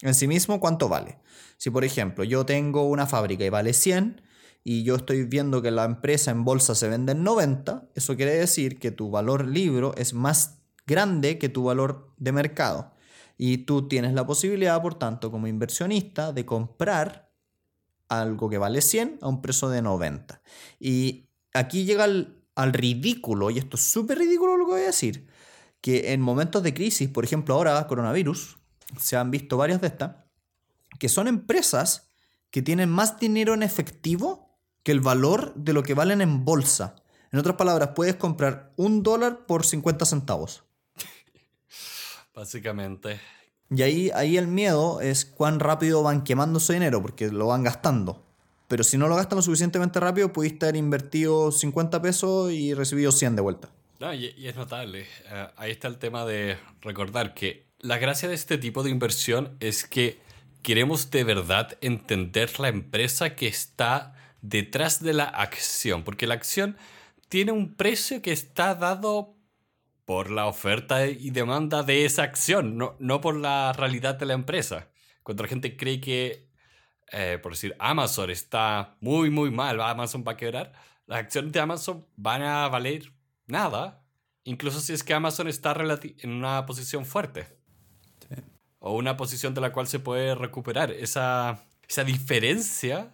en 0.03 0.15
sí 0.15 0.27
mismo, 0.27 0.61
cuánto 0.61 0.89
vale. 0.89 1.19
Si 1.59 1.71
por 1.71 1.85
ejemplo 1.85 2.25
yo 2.25 2.47
tengo 2.47 2.89
una 2.89 3.07
fábrica 3.07 3.45
y 3.45 3.51
vale 3.51 3.75
100 3.75 4.23
y 4.63 4.83
yo 4.83 4.97
estoy 4.97 5.25
viendo 5.25 5.63
que 5.63 5.71
la 5.71 5.85
empresa 5.85 6.31
en 6.31 6.45
bolsa 6.45 6.75
se 6.75 6.89
vende 6.89 7.13
en 7.13 7.25
90, 7.25 7.89
eso 7.95 8.17
quiere 8.17 8.35
decir 8.35 8.79
que 8.79 8.91
tu 8.91 9.11
valor 9.11 9.47
libro 9.47 9.95
es 9.97 10.13
más 10.13 10.59
grande 10.87 11.39
que 11.39 11.49
tu 11.49 11.65
valor 11.65 12.13
de 12.19 12.33
mercado. 12.33 12.93
Y 13.39 13.59
tú 13.59 13.89
tienes 13.89 14.13
la 14.13 14.27
posibilidad, 14.27 14.81
por 14.83 14.97
tanto, 14.97 15.31
como 15.31 15.47
inversionista, 15.47 16.33
de 16.33 16.45
comprar 16.45 17.33
algo 18.09 18.51
que 18.51 18.59
vale 18.59 18.83
100 18.83 19.19
a 19.23 19.29
un 19.29 19.41
precio 19.41 19.71
de 19.71 19.81
90. 19.81 20.43
Y 20.79 21.31
aquí 21.55 21.85
llega 21.85 22.05
el, 22.05 22.45
al 22.55 22.75
ridículo, 22.75 23.51
y 23.51 23.59
esto 23.59 23.77
es 23.77 23.83
súper 23.83 24.19
ridículo 24.19 24.59
lo 24.59 24.67
que 24.67 24.73
voy 24.73 24.83
a 24.83 24.87
decir, 24.87 25.27
que 25.81 26.13
en 26.13 26.21
momentos 26.21 26.63
de 26.63 26.75
crisis, 26.75 27.09
por 27.09 27.25
ejemplo 27.25 27.55
ahora 27.55 27.87
coronavirus, 27.87 28.59
se 28.99 29.17
han 29.17 29.31
visto 29.31 29.57
varias 29.57 29.81
de 29.81 29.87
estas, 29.87 30.17
que 30.99 31.09
son 31.09 31.29
empresas 31.29 32.11
que 32.51 32.61
tienen 32.61 32.91
más 32.91 33.19
dinero 33.19 33.55
en 33.55 33.63
efectivo 33.63 34.50
que 34.83 34.93
el 34.93 35.01
valor 35.01 35.55
de 35.55 35.73
lo 35.73 35.83
que 35.83 35.95
valen 35.95 36.21
en 36.21 36.45
bolsa. 36.45 36.97
En 37.33 37.39
otras 37.39 37.57
palabras, 37.57 37.91
puedes 37.95 38.17
comprar 38.17 38.73
un 38.77 39.03
dólar 39.03 39.47
por 39.47 39.65
50 39.65 40.05
centavos. 40.05 40.65
Básicamente. 42.35 43.21
Y 43.71 43.83
ahí, 43.83 44.11
ahí 44.15 44.37
el 44.37 44.49
miedo 44.49 45.01
es 45.01 45.25
cuán 45.25 45.61
rápido 45.61 46.03
van 46.03 46.25
quemando 46.25 46.59
su 46.59 46.73
dinero, 46.73 47.01
porque 47.01 47.31
lo 47.31 47.47
van 47.47 47.63
gastando. 47.63 48.27
Pero 48.67 48.85
si 48.85 48.99
no 48.99 49.09
lo 49.09 49.17
gastan 49.17 49.37
lo 49.37 49.43
suficientemente 49.43 50.01
rápido, 50.01 50.33
pudiste 50.33 50.67
haber 50.67 50.77
invertido 50.77 51.53
50 51.53 52.03
pesos 52.03 52.53
y 52.53 52.75
recibido 52.75 53.13
100 53.13 53.37
de 53.37 53.43
vuelta. 53.43 53.69
No, 54.01 54.13
y, 54.15 54.35
y 54.37 54.49
es 54.49 54.57
notable. 54.57 55.03
Eh, 55.03 55.49
ahí 55.57 55.71
está 55.71 55.89
el 55.89 55.99
tema 55.99 56.25
de 56.25 56.57
recordar 56.81 57.35
que 57.35 57.67
la 57.81 57.99
gracia 57.99 58.29
de 58.29 58.35
este 58.35 58.59
tipo 58.59 58.83
de 58.83 58.91
inversión 58.91 59.57
es 59.61 59.85
que 59.85 60.21
queremos 60.63 61.11
de 61.11 61.25
verdad 61.25 61.79
entender 61.81 62.61
la 62.61 62.69
empresa 62.69 63.35
que 63.35 63.47
está 63.47 64.15
detrás 64.43 65.03
de 65.03 65.13
la 65.13 65.25
acción, 65.25 66.05
porque 66.05 66.27
la 66.27 66.35
acción 66.35 66.77
tiene 67.29 67.53
un 67.53 67.75
precio 67.75 68.23
que 68.23 68.33
está 68.33 68.75
dado 68.75 69.37
por 70.05 70.31
la 70.31 70.47
oferta 70.47 71.07
y 71.07 71.31
demanda 71.31 71.83
de 71.83 72.05
esa 72.05 72.25
acción, 72.25 72.77
no, 72.77 72.97
no 72.99 73.21
por 73.21 73.37
la 73.37 73.73
realidad 73.73 74.17
de 74.17 74.27
la 74.27 74.35
empresa. 74.35 74.89
Cuando 75.23 75.45
la 75.45 75.49
gente 75.49 75.77
cree 75.77 76.01
que, 76.01 76.49
eh, 77.13 77.39
por 77.41 77.53
decir, 77.53 77.77
Amazon 77.79 78.31
está 78.31 78.97
muy, 79.01 79.31
muy 79.31 79.51
mal, 79.51 79.81
Amazon 79.81 80.25
va 80.27 80.33
a 80.33 80.37
quebrar, 80.37 80.73
las 81.07 81.21
acciones 81.21 81.53
de 81.53 81.61
Amazon 81.61 82.07
van 82.17 82.43
a 82.43 82.69
valer 82.69 83.13
nada, 83.47 84.05
incluso 84.45 84.81
si 84.81 84.93
es 84.93 85.05
que 85.05 85.15
Amazon 85.15 85.47
está 85.47 85.77
en 86.19 86.31
una 86.31 86.67
posición 86.67 87.05
fuerte. 87.05 87.47
O 88.83 88.97
una 88.97 89.17
posición 89.17 89.53
de 89.53 89.61
la 89.61 89.73
cual 89.73 89.87
se 89.87 89.99
puede 89.99 90.35
recuperar. 90.35 90.91
Esa, 90.91 91.63
esa 91.87 92.03
diferencia 92.03 93.13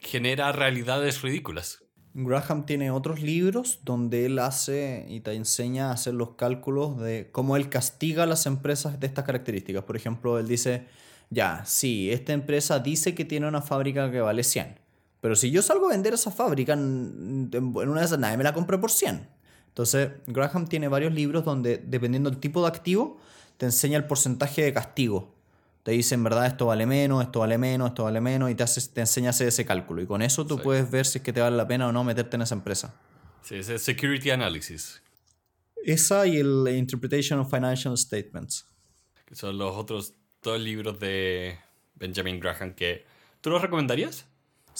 genera 0.00 0.52
realidades 0.52 1.22
ridículas. 1.22 1.82
Graham 2.12 2.66
tiene 2.66 2.90
otros 2.90 3.22
libros 3.22 3.80
donde 3.84 4.26
él 4.26 4.38
hace 4.40 5.06
y 5.08 5.20
te 5.20 5.32
enseña 5.34 5.90
a 5.90 5.92
hacer 5.92 6.14
los 6.14 6.30
cálculos 6.34 6.98
de 6.98 7.30
cómo 7.30 7.56
él 7.56 7.68
castiga 7.68 8.24
a 8.24 8.26
las 8.26 8.46
empresas 8.46 8.98
de 8.98 9.06
estas 9.06 9.24
características. 9.24 9.84
Por 9.84 9.96
ejemplo, 9.96 10.38
él 10.38 10.48
dice, 10.48 10.86
ya, 11.30 11.64
sí, 11.64 12.10
esta 12.10 12.32
empresa 12.32 12.80
dice 12.80 13.14
que 13.14 13.24
tiene 13.24 13.46
una 13.46 13.62
fábrica 13.62 14.10
que 14.10 14.20
vale 14.20 14.42
100, 14.42 14.80
pero 15.20 15.36
si 15.36 15.52
yo 15.52 15.62
salgo 15.62 15.86
a 15.86 15.90
vender 15.90 16.14
esa 16.14 16.32
fábrica, 16.32 16.72
en 16.72 17.50
una 17.52 18.00
de 18.00 18.06
esas 18.06 18.18
nadie 18.18 18.36
me 18.36 18.44
la 18.44 18.54
compra 18.54 18.80
por 18.80 18.90
100. 18.90 19.28
Entonces, 19.68 20.10
Graham 20.26 20.66
tiene 20.66 20.88
varios 20.88 21.14
libros 21.14 21.44
donde, 21.44 21.78
dependiendo 21.78 22.28
del 22.28 22.40
tipo 22.40 22.62
de 22.62 22.68
activo, 22.68 23.18
te 23.56 23.66
enseña 23.66 23.98
el 23.98 24.06
porcentaje 24.06 24.62
de 24.62 24.72
castigo 24.72 25.36
te 25.82 25.92
dice 25.92 26.14
en 26.14 26.24
verdad 26.24 26.46
esto 26.46 26.66
vale 26.66 26.86
menos, 26.86 27.22
esto 27.22 27.40
vale 27.40 27.58
menos, 27.58 27.88
esto 27.88 28.04
vale 28.04 28.20
menos 28.20 28.50
y 28.50 28.54
te, 28.54 28.62
hace, 28.62 28.86
te 28.88 29.00
enseña 29.00 29.28
a 29.28 29.30
hacer 29.30 29.48
ese 29.48 29.64
cálculo. 29.64 30.02
Y 30.02 30.06
con 30.06 30.22
eso 30.22 30.46
tú 30.46 30.60
puedes 30.60 30.90
ver 30.90 31.06
si 31.06 31.18
es 31.18 31.24
que 31.24 31.32
te 31.32 31.40
vale 31.40 31.56
la 31.56 31.66
pena 31.66 31.88
o 31.88 31.92
no 31.92 32.04
meterte 32.04 32.36
en 32.36 32.42
esa 32.42 32.54
empresa. 32.54 32.94
Sí, 33.42 33.56
ese 33.56 33.78
Security 33.78 34.30
Analysis. 34.30 35.02
Esa 35.82 36.26
y 36.26 36.36
el 36.36 36.68
Interpretation 36.68 37.40
of 37.40 37.50
Financial 37.50 37.96
Statements. 37.96 38.66
Que 39.24 39.34
son 39.34 39.56
los 39.56 39.74
otros 39.74 40.14
dos 40.42 40.60
libros 40.60 40.98
de 41.00 41.58
Benjamin 41.94 42.38
Graham 42.38 42.74
que... 42.74 43.06
¿Tú 43.40 43.48
los 43.48 43.62
recomendarías? 43.62 44.26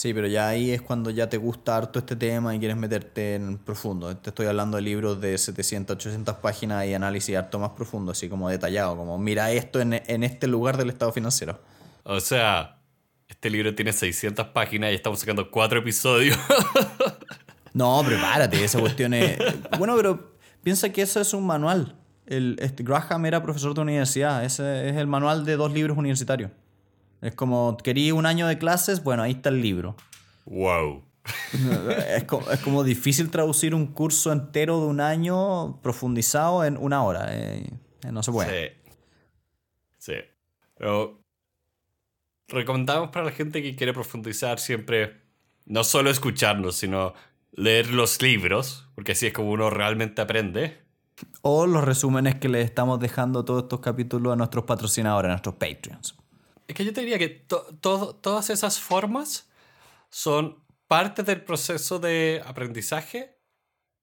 Sí, 0.01 0.15
pero 0.15 0.27
ya 0.27 0.49
ahí 0.49 0.71
es 0.71 0.81
cuando 0.81 1.11
ya 1.11 1.29
te 1.29 1.37
gusta 1.37 1.77
harto 1.77 1.99
este 1.99 2.17
tema 2.17 2.57
y 2.57 2.59
quieres 2.59 2.79
meterte 2.79 3.35
en 3.35 3.59
profundo. 3.59 4.17
Te 4.17 4.31
estoy 4.31 4.47
hablando 4.47 4.79
de 4.79 4.83
libros 4.83 5.21
de 5.21 5.37
700, 5.37 5.95
800 5.95 6.37
páginas 6.37 6.87
y 6.87 6.95
análisis 6.95 7.37
harto 7.37 7.59
más 7.59 7.73
profundo, 7.73 8.13
así 8.13 8.27
como 8.27 8.49
detallado, 8.49 8.97
como 8.97 9.19
mira 9.19 9.53
esto 9.53 9.79
en, 9.79 9.93
este 9.93 10.47
lugar 10.47 10.79
del 10.79 10.89
estado 10.89 11.13
financiero. 11.13 11.61
O 12.05 12.19
sea, 12.19 12.79
este 13.29 13.51
libro 13.51 13.75
tiene 13.75 13.93
600 13.93 14.47
páginas 14.47 14.91
y 14.93 14.95
estamos 14.95 15.21
sacando 15.21 15.51
cuatro 15.51 15.81
episodios. 15.81 16.39
no, 17.75 18.03
prepárate, 18.03 18.65
esa 18.65 18.81
cuestión 18.81 19.13
es... 19.13 19.37
Bueno, 19.79 19.97
pero 19.97 20.33
piensa 20.63 20.89
que 20.89 21.03
eso 21.03 21.21
es 21.21 21.35
un 21.35 21.45
manual. 21.45 21.95
El, 22.25 22.57
este, 22.61 22.85
Graham 22.85 23.27
era 23.27 23.43
profesor 23.43 23.75
de 23.75 23.83
universidad, 23.83 24.47
ese 24.47 24.89
es 24.89 24.97
el 24.97 25.09
manual 25.09 25.45
de 25.45 25.57
dos 25.57 25.71
libros 25.71 25.99
universitarios. 25.99 26.53
Es 27.21 27.35
como, 27.35 27.77
quería 27.77 28.15
un 28.15 28.27
año 28.27 28.47
de 28.47 28.59
clases, 28.59 29.03
bueno, 29.03 29.23
ahí 29.23 29.33
está 29.33 29.51
el 29.51 29.61
libro. 29.61 29.97
Wow. 30.47 31.05
Es 32.17 32.25
como, 32.25 32.83
difícil 32.83 33.31
traducir 33.31 33.75
un 33.75 33.89
curso 33.89 34.33
entero 34.33 34.81
de 34.81 34.87
un 34.87 35.01
año 35.01 35.81
profundizado 35.83 36.65
en 36.65 36.77
una 36.77 37.03
hora. 37.03 37.29
Eh, 37.31 37.67
eh, 38.05 38.13
no 38.13 38.23
se 38.23 38.33
puede. 38.33 38.77
Sí. 39.99 40.13
Sí. 40.13 40.15
Pero 40.77 41.23
recomendamos 42.49 43.11
para 43.11 43.27
la 43.27 43.33
gente 43.33 43.63
que 43.63 43.77
quiere 43.77 43.93
profundizar 43.93 44.59
siempre 44.59 45.21
no 45.67 45.85
solo 45.85 46.11
escucharnos, 46.11 46.77
sino 46.77 47.15
leer 47.53 47.91
los 47.91 48.23
libros, 48.23 48.89
porque 48.95 49.13
así 49.13 49.27
es 49.27 49.33
como 49.33 49.51
uno 49.51 49.71
realmente 49.71 50.23
aprende. 50.23 50.81
O 51.43 51.67
los 51.67 51.85
resúmenes 51.85 52.37
que 52.37 52.49
le 52.49 52.63
estamos 52.63 52.99
dejando 52.99 53.45
todos 53.45 53.65
estos 53.65 53.81
capítulos 53.81 54.33
a 54.33 54.37
nuestros 54.37 54.65
patrocinadores, 54.65 55.29
a 55.29 55.33
nuestros 55.33 55.57
Patreons. 55.57 56.17
Es 56.71 56.77
que 56.77 56.85
yo 56.85 56.93
te 56.93 57.01
diría 57.01 57.19
que 57.19 57.29
todas 57.81 58.49
esas 58.49 58.79
formas 58.79 59.51
son 60.09 60.63
parte 60.87 61.25
del 61.25 61.43
proceso 61.43 61.99
de 61.99 62.45
aprendizaje, 62.47 63.37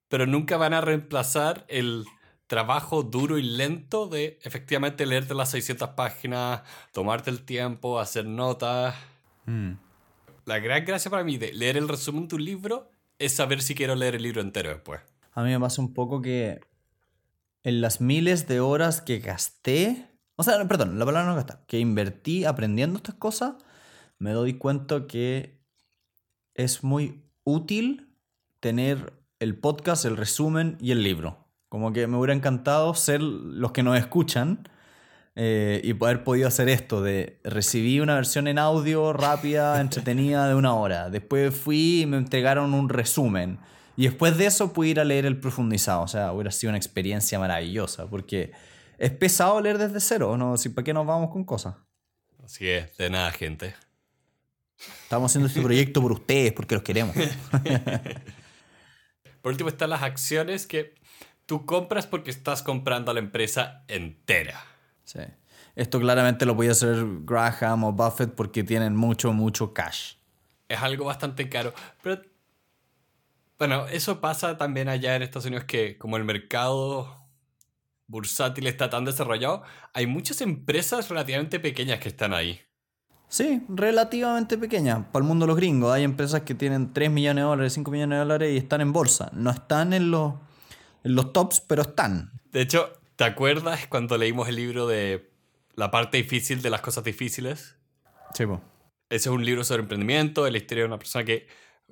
pero 0.10 0.25
nunca 0.25 0.58
van 0.58 0.73
a 0.73 0.82
reemplazar 0.82 1.63
el 1.69 2.03
trabajo 2.45 3.03
duro 3.03 3.38
y 3.38 3.43
lento 3.43 4.10
de 4.10 4.38
efectivamente 4.41 5.06
leerte 5.06 5.34
las 5.34 5.51
600 5.51 5.91
páginas, 5.91 6.63
tomarte 6.91 7.30
el 7.30 7.45
tiempo, 7.45 8.01
hacer 8.01 8.25
notas. 8.25 8.95
Mm. 9.45 9.75
La 10.43 10.60
gran 10.60 10.84
gracia 10.84 11.10
para 11.10 11.23
mí 11.23 11.38
de 11.38 11.53
leer 11.53 11.77
el 11.77 11.88
resumen 11.88 12.27
de 12.27 12.36
un 12.36 12.43
libro 12.43 12.91
es 13.17 13.34
saber 13.34 13.62
si 13.62 13.75
quiero 13.75 13.95
leer 13.95 14.15
el 14.15 14.23
libro 14.23 14.41
entero 14.41 14.71
después. 14.71 14.99
A 15.32 15.41
mí 15.41 15.51
me 15.51 15.60
pasa 15.62 15.82
un 15.82 15.93
poco 15.93 16.21
que 16.21 16.60
en 17.63 17.80
las 17.80 18.01
miles 18.01 18.45
de 18.45 18.60
horas 18.60 18.99
que 18.99 19.19
gasté 19.19 20.16
o 20.38 20.43
sea, 20.43 20.65
perdón, 20.67 21.00
la 21.00 21.06
palabra 21.06 21.30
no 21.30 21.36
gastar. 21.36 21.65
Que 21.67 21.80
invertí 21.80 22.45
aprendiendo 22.45 22.97
estas 22.97 23.15
cosas, 23.15 23.56
me 24.19 24.32
doy 24.32 24.54
cuenta 24.54 25.08
que 25.08 25.60
es 26.54 26.84
muy 26.84 27.23
útil 27.43 28.13
tener 28.60 29.13
el 29.39 29.58
podcast, 29.58 30.06
el 30.06 30.15
resumen 30.15 30.78
y 30.80 30.91
el 30.91 31.04
libro. 31.04 31.47
Como 31.69 31.91
que 31.91 32.06
me 32.06 32.17
hubiera 32.17 32.34
encantado 32.34 32.93
ser 32.93 33.21
los 33.21 33.71
que 33.71 33.82
nos 33.82 33.97
escuchan 33.97 34.69
eh, 35.36 35.82
y 35.84 35.93
poder 35.95 36.23
podido 36.23 36.47
hacer 36.47 36.69
esto 36.69 37.02
de 37.02 37.39
recibí 37.43 38.00
una 38.00 38.15
versión 38.15 38.47
en 38.47 38.60
audio 38.60 39.13
rápida, 39.13 39.82
entretenida 39.82 40.47
de 40.47 40.54
una 40.54 40.73
hora. 40.76 41.10
Después 41.10 41.56
fui 41.56 42.02
y 42.02 42.06
me 42.06 42.17
entregaron 42.17 42.76
un 42.76 42.89
resumen. 42.89 43.58
Y 43.95 44.04
después 44.04 44.38
de 44.38 44.45
eso 44.45 44.71
pude 44.71 44.89
ir 44.89 45.00
a 45.00 45.04
leer 45.04 45.26
el 45.26 45.39
profundizado. 45.39 46.04
O 46.04 46.08
sea, 46.08 46.32
hubiera 46.32 46.52
sido 46.52 46.69
una 46.69 46.78
experiencia 46.78 47.39
maravillosa 47.39 48.06
porque 48.08 48.52
es 48.97 49.12
pesado 49.12 49.62
leer 49.62 49.77
desde 49.77 49.99
cero, 49.99 50.38
¿no? 50.38 50.55
¿Para 50.73 50.83
qué 50.83 50.93
nos 50.93 51.05
vamos 51.05 51.31
con 51.31 51.43
cosas? 51.43 51.75
Así 52.43 52.67
es, 52.67 52.95
de 52.97 53.10
nada, 53.10 53.31
gente. 53.31 53.75
Estamos 55.03 55.31
haciendo 55.31 55.47
este 55.47 55.62
proyecto 55.62 56.01
por 56.01 56.12
ustedes, 56.12 56.53
porque 56.53 56.75
los 56.75 56.83
queremos. 56.83 57.15
por 59.41 59.51
último 59.51 59.69
están 59.69 59.89
las 59.89 60.03
acciones 60.03 60.67
que 60.67 60.95
tú 61.45 61.65
compras 61.65 62.07
porque 62.07 62.29
estás 62.29 62.63
comprando 62.63 63.12
a 63.12 63.13
la 63.13 63.19
empresa 63.19 63.83
entera. 63.88 64.63
Sí. 65.03 65.19
Esto 65.75 65.99
claramente 65.99 66.45
lo 66.45 66.55
puede 66.55 66.71
hacer 66.71 67.05
Graham 67.21 67.83
o 67.83 67.91
Buffett 67.91 68.33
porque 68.33 68.63
tienen 68.63 68.95
mucho, 68.95 69.33
mucho 69.33 69.73
cash. 69.73 70.15
Es 70.67 70.81
algo 70.81 71.05
bastante 71.05 71.49
caro. 71.49 71.73
Pero, 72.01 72.21
bueno, 73.60 73.88
eso 73.88 74.19
pasa 74.19 74.57
también 74.57 74.89
allá 74.89 75.15
en 75.15 75.21
Estados 75.21 75.45
Unidos 75.45 75.65
que 75.65 75.97
como 75.97 76.17
el 76.17 76.23
mercado 76.23 77.26
bursátil 78.07 78.67
está 78.67 78.89
tan 78.89 79.05
desarrollado, 79.05 79.63
hay 79.93 80.07
muchas 80.07 80.41
empresas 80.41 81.09
relativamente 81.09 81.59
pequeñas 81.59 81.99
que 81.99 82.09
están 82.09 82.33
ahí. 82.33 82.61
Sí, 83.29 83.61
relativamente 83.67 84.57
pequeñas. 84.57 85.05
Para 85.11 85.23
el 85.23 85.27
mundo 85.27 85.45
de 85.45 85.47
los 85.47 85.57
gringos 85.57 85.93
hay 85.93 86.03
empresas 86.03 86.41
que 86.41 86.55
tienen 86.55 86.93
3 86.93 87.11
millones 87.11 87.43
de 87.43 87.49
dólares, 87.49 87.73
5 87.73 87.91
millones 87.91 88.15
de 88.15 88.19
dólares 88.19 88.53
y 88.53 88.57
están 88.57 88.79
en 88.79 88.93
bolsa. 88.93 89.29
No 89.33 89.49
están 89.51 89.91
en 89.93 90.11
los, 90.11 90.33
en 91.03 91.15
los 91.15 91.33
tops, 91.33 91.59
pero 91.59 91.81
están. 91.81 92.31
De 92.51 92.61
hecho, 92.61 92.93
¿te 93.17 93.25
acuerdas 93.25 93.87
cuando 93.87 94.17
leímos 94.17 94.47
el 94.47 94.55
libro 94.55 94.87
de 94.87 95.29
La 95.75 95.91
parte 95.91 96.17
difícil 96.17 96.61
de 96.61 96.69
las 96.69 96.79
cosas 96.79 97.03
difíciles? 97.03 97.75
Sí, 98.33 98.45
pues. 98.45 98.61
Ese 99.09 99.29
es 99.29 99.35
un 99.35 99.43
libro 99.43 99.63
sobre 99.63 99.81
emprendimiento, 99.81 100.43
de 100.45 100.51
la 100.51 100.57
historia 100.57 100.83
de 100.83 100.87
una 100.87 100.99
persona 100.99 101.25
que 101.25 101.47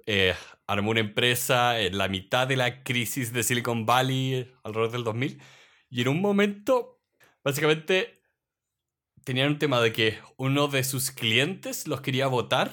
eh, 0.05 0.33
armó 0.67 0.91
una 0.91 0.99
empresa 1.01 1.79
en 1.79 1.97
la 1.97 2.07
mitad 2.07 2.47
de 2.47 2.55
la 2.55 2.83
crisis 2.83 3.33
de 3.33 3.43
Silicon 3.43 3.85
Valley 3.85 4.53
alrededor 4.63 4.91
del 4.91 5.03
2000 5.03 5.41
y 5.95 6.01
en 6.01 6.09
un 6.09 6.19
momento, 6.19 6.99
básicamente, 7.41 8.21
tenían 9.23 9.47
un 9.47 9.59
tema 9.59 9.79
de 9.79 9.93
que 9.93 10.19
uno 10.35 10.67
de 10.67 10.83
sus 10.83 11.09
clientes 11.09 11.87
los 11.87 12.01
quería 12.01 12.27
votar, 12.27 12.69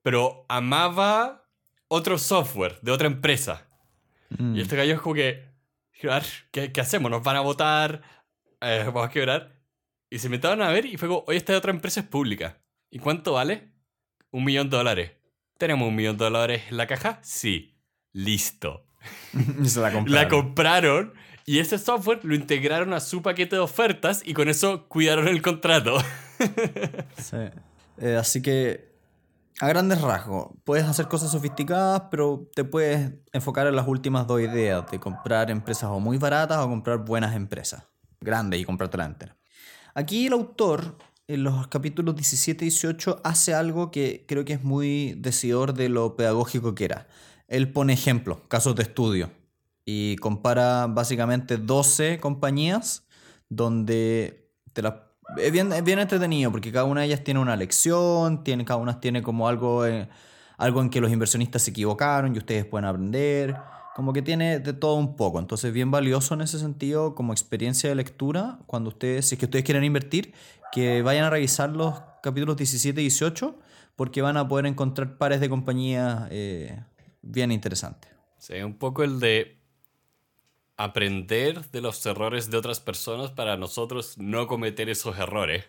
pero 0.00 0.46
amaba 0.48 1.50
otro 1.86 2.16
software 2.16 2.80
de 2.80 2.92
otra 2.92 3.08
empresa. 3.08 3.68
Y 4.30 4.42
mm. 4.42 4.56
este 4.56 4.74
gallo 4.74 4.94
es 4.94 5.02
como 5.02 5.14
que, 5.14 5.50
¿qué, 6.50 6.72
¿qué, 6.72 6.80
hacemos? 6.80 7.10
¿Nos 7.10 7.22
van 7.22 7.36
a 7.36 7.42
votar? 7.42 8.00
Eh, 8.62 8.84
¿Vamos 8.86 9.06
a 9.06 9.10
quebrar? 9.10 9.60
Y 10.08 10.18
se 10.18 10.30
metieron 10.30 10.62
a 10.62 10.70
ver 10.70 10.86
y 10.86 10.96
fue 10.96 11.08
como, 11.08 11.24
oye, 11.26 11.36
esta 11.36 11.54
otra 11.54 11.72
empresa 11.72 12.00
es 12.00 12.06
pública. 12.06 12.58
¿Y 12.88 13.00
cuánto 13.00 13.34
vale? 13.34 13.68
Un 14.30 14.44
millón 14.44 14.70
de 14.70 14.78
dólares. 14.78 15.12
¿Tenemos 15.58 15.86
un 15.86 15.94
millón 15.94 16.16
de 16.16 16.24
dólares 16.24 16.62
en 16.70 16.78
la 16.78 16.86
caja? 16.86 17.18
Sí. 17.22 17.76
Listo. 18.12 18.86
la 19.76 19.90
La 20.06 20.28
compraron 20.30 21.12
Y 21.46 21.58
ese 21.58 21.78
software 21.78 22.24
lo 22.24 22.34
integraron 22.34 22.94
a 22.94 23.00
su 23.00 23.20
paquete 23.20 23.56
de 23.56 23.60
ofertas 23.60 24.22
y 24.24 24.32
con 24.32 24.48
eso 24.48 24.88
cuidaron 24.88 25.28
el 25.28 25.42
contrato. 25.42 25.98
sí. 27.18 27.36
Eh, 27.98 28.16
así 28.16 28.40
que, 28.40 28.94
a 29.60 29.68
grandes 29.68 30.00
rasgos, 30.00 30.48
puedes 30.64 30.84
hacer 30.86 31.06
cosas 31.06 31.30
sofisticadas, 31.30 32.04
pero 32.10 32.48
te 32.54 32.64
puedes 32.64 33.12
enfocar 33.32 33.66
en 33.66 33.76
las 33.76 33.86
últimas 33.86 34.26
dos 34.26 34.40
ideas, 34.40 34.90
de 34.90 34.98
comprar 34.98 35.50
empresas 35.50 35.90
o 35.90 36.00
muy 36.00 36.18
baratas 36.18 36.58
o 36.58 36.68
comprar 36.68 37.04
buenas 37.04 37.36
empresas, 37.36 37.84
grandes 38.20 38.60
y 38.60 38.64
comprártela 38.64 39.04
entera. 39.04 39.36
Aquí 39.94 40.26
el 40.26 40.32
autor, 40.32 40.96
en 41.28 41.44
los 41.44 41.68
capítulos 41.68 42.16
17 42.16 42.64
y 42.64 42.68
18, 42.70 43.20
hace 43.22 43.54
algo 43.54 43.90
que 43.90 44.24
creo 44.26 44.44
que 44.44 44.54
es 44.54 44.64
muy 44.64 45.14
decidor 45.18 45.74
de 45.74 45.88
lo 45.88 46.16
pedagógico 46.16 46.74
que 46.74 46.86
era. 46.86 47.06
Él 47.46 47.70
pone 47.70 47.92
ejemplos, 47.92 48.38
casos 48.48 48.74
de 48.74 48.82
estudio, 48.82 49.30
y 49.84 50.16
compara 50.16 50.86
básicamente 50.86 51.56
12 51.58 52.18
compañías 52.20 53.04
donde 53.48 54.50
te 54.72 54.82
es, 55.38 55.52
bien, 55.52 55.70
bien 55.84 55.98
entretenido 55.98 56.50
porque 56.50 56.72
cada 56.72 56.84
una 56.84 57.00
de 57.00 57.08
ellas 57.08 57.24
tiene 57.24 57.40
una 57.40 57.56
lección, 57.56 58.44
tiene, 58.44 58.64
cada 58.64 58.78
una 58.78 59.00
tiene 59.00 59.22
como 59.22 59.48
algo, 59.48 59.86
eh, 59.86 60.08
algo 60.58 60.80
en 60.80 60.90
que 60.90 61.00
los 61.00 61.10
inversionistas 61.10 61.62
se 61.62 61.70
equivocaron 61.70 62.34
y 62.34 62.38
ustedes 62.38 62.64
pueden 62.64 62.84
aprender. 62.84 63.56
Como 63.94 64.12
que 64.12 64.22
tiene 64.22 64.58
de 64.58 64.72
todo 64.72 64.96
un 64.96 65.14
poco. 65.14 65.38
Entonces, 65.38 65.72
bien 65.72 65.90
valioso 65.90 66.34
en 66.34 66.40
ese 66.40 66.58
sentido 66.58 67.14
como 67.14 67.32
experiencia 67.32 67.88
de 67.88 67.94
lectura. 67.94 68.58
Cuando 68.66 68.88
ustedes, 68.88 69.28
si 69.28 69.36
es 69.36 69.38
que 69.38 69.44
ustedes 69.44 69.64
quieren 69.64 69.84
invertir, 69.84 70.34
que 70.72 71.02
vayan 71.02 71.24
a 71.24 71.30
revisar 71.30 71.70
los 71.70 72.02
capítulos 72.20 72.56
17 72.56 73.00
y 73.00 73.04
18, 73.04 73.56
porque 73.94 74.20
van 74.20 74.36
a 74.36 74.48
poder 74.48 74.66
encontrar 74.66 75.16
pares 75.16 75.40
de 75.40 75.48
compañías 75.48 76.26
eh, 76.30 76.82
bien 77.22 77.52
interesantes. 77.52 78.10
Sí, 78.38 78.54
un 78.54 78.74
poco 78.74 79.04
el 79.04 79.20
de 79.20 79.63
aprender 80.76 81.64
de 81.70 81.80
los 81.80 82.04
errores 82.06 82.50
de 82.50 82.56
otras 82.56 82.80
personas 82.80 83.30
para 83.30 83.56
nosotros 83.56 84.18
no 84.18 84.46
cometer 84.46 84.88
esos 84.88 85.18
errores. 85.18 85.64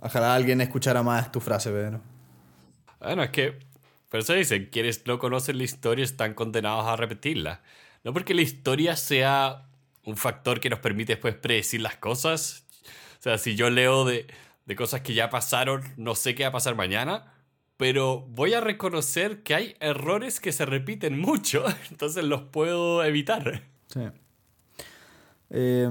Ojalá 0.00 0.34
alguien 0.34 0.60
escuchara 0.60 1.02
más 1.02 1.32
tu 1.32 1.40
frase, 1.40 1.70
Pedro. 1.70 2.00
Bueno, 3.00 3.22
es 3.22 3.30
que 3.30 3.58
por 4.08 4.20
eso 4.20 4.34
dicen, 4.34 4.68
quienes 4.70 5.06
no 5.06 5.18
conocen 5.18 5.58
la 5.58 5.64
historia 5.64 6.04
están 6.04 6.34
condenados 6.34 6.86
a 6.86 6.96
repetirla. 6.96 7.62
No 8.04 8.12
porque 8.12 8.34
la 8.34 8.42
historia 8.42 8.96
sea 8.96 9.68
un 10.04 10.16
factor 10.16 10.60
que 10.60 10.70
nos 10.70 10.78
permite 10.78 11.14
después 11.14 11.34
predecir 11.34 11.80
las 11.80 11.96
cosas. 11.96 12.64
O 13.18 13.22
sea, 13.22 13.38
si 13.38 13.56
yo 13.56 13.68
leo 13.68 14.04
de, 14.04 14.26
de 14.64 14.76
cosas 14.76 15.00
que 15.00 15.14
ya 15.14 15.28
pasaron, 15.28 15.82
no 15.96 16.14
sé 16.14 16.34
qué 16.34 16.44
va 16.44 16.50
a 16.50 16.52
pasar 16.52 16.76
mañana, 16.76 17.34
pero 17.76 18.20
voy 18.20 18.54
a 18.54 18.60
reconocer 18.60 19.42
que 19.42 19.54
hay 19.54 19.76
errores 19.80 20.40
que 20.40 20.52
se 20.52 20.64
repiten 20.64 21.18
mucho, 21.18 21.64
entonces 21.90 22.24
los 22.24 22.42
puedo 22.42 23.02
evitar. 23.04 23.64
Sí. 23.88 24.00
Eh, 25.58 25.88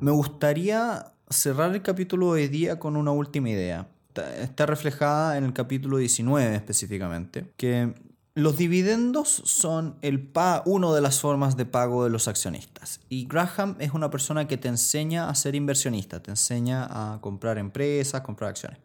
me 0.00 0.10
gustaría 0.10 1.12
cerrar 1.28 1.74
el 1.74 1.82
capítulo 1.82 2.32
de 2.32 2.42
hoy 2.42 2.48
día 2.48 2.78
con 2.78 2.96
una 2.96 3.10
última 3.10 3.50
idea 3.50 3.86
está 4.20 4.66
reflejada 4.66 5.38
en 5.38 5.44
el 5.44 5.52
capítulo 5.52 5.96
19 5.96 6.54
específicamente, 6.54 7.52
que 7.56 7.94
los 8.34 8.56
dividendos 8.56 9.28
son 9.28 9.96
el 10.02 10.30
una 10.64 10.92
de 10.92 11.00
las 11.00 11.20
formas 11.20 11.56
de 11.56 11.66
pago 11.66 12.04
de 12.04 12.10
los 12.10 12.28
accionistas. 12.28 13.00
Y 13.08 13.26
Graham 13.26 13.76
es 13.78 13.92
una 13.92 14.10
persona 14.10 14.48
que 14.48 14.56
te 14.56 14.68
enseña 14.68 15.28
a 15.28 15.34
ser 15.34 15.54
inversionista, 15.54 16.22
te 16.22 16.30
enseña 16.30 16.86
a 16.90 17.20
comprar 17.20 17.58
empresas, 17.58 18.22
comprar 18.22 18.50
acciones. 18.50 18.78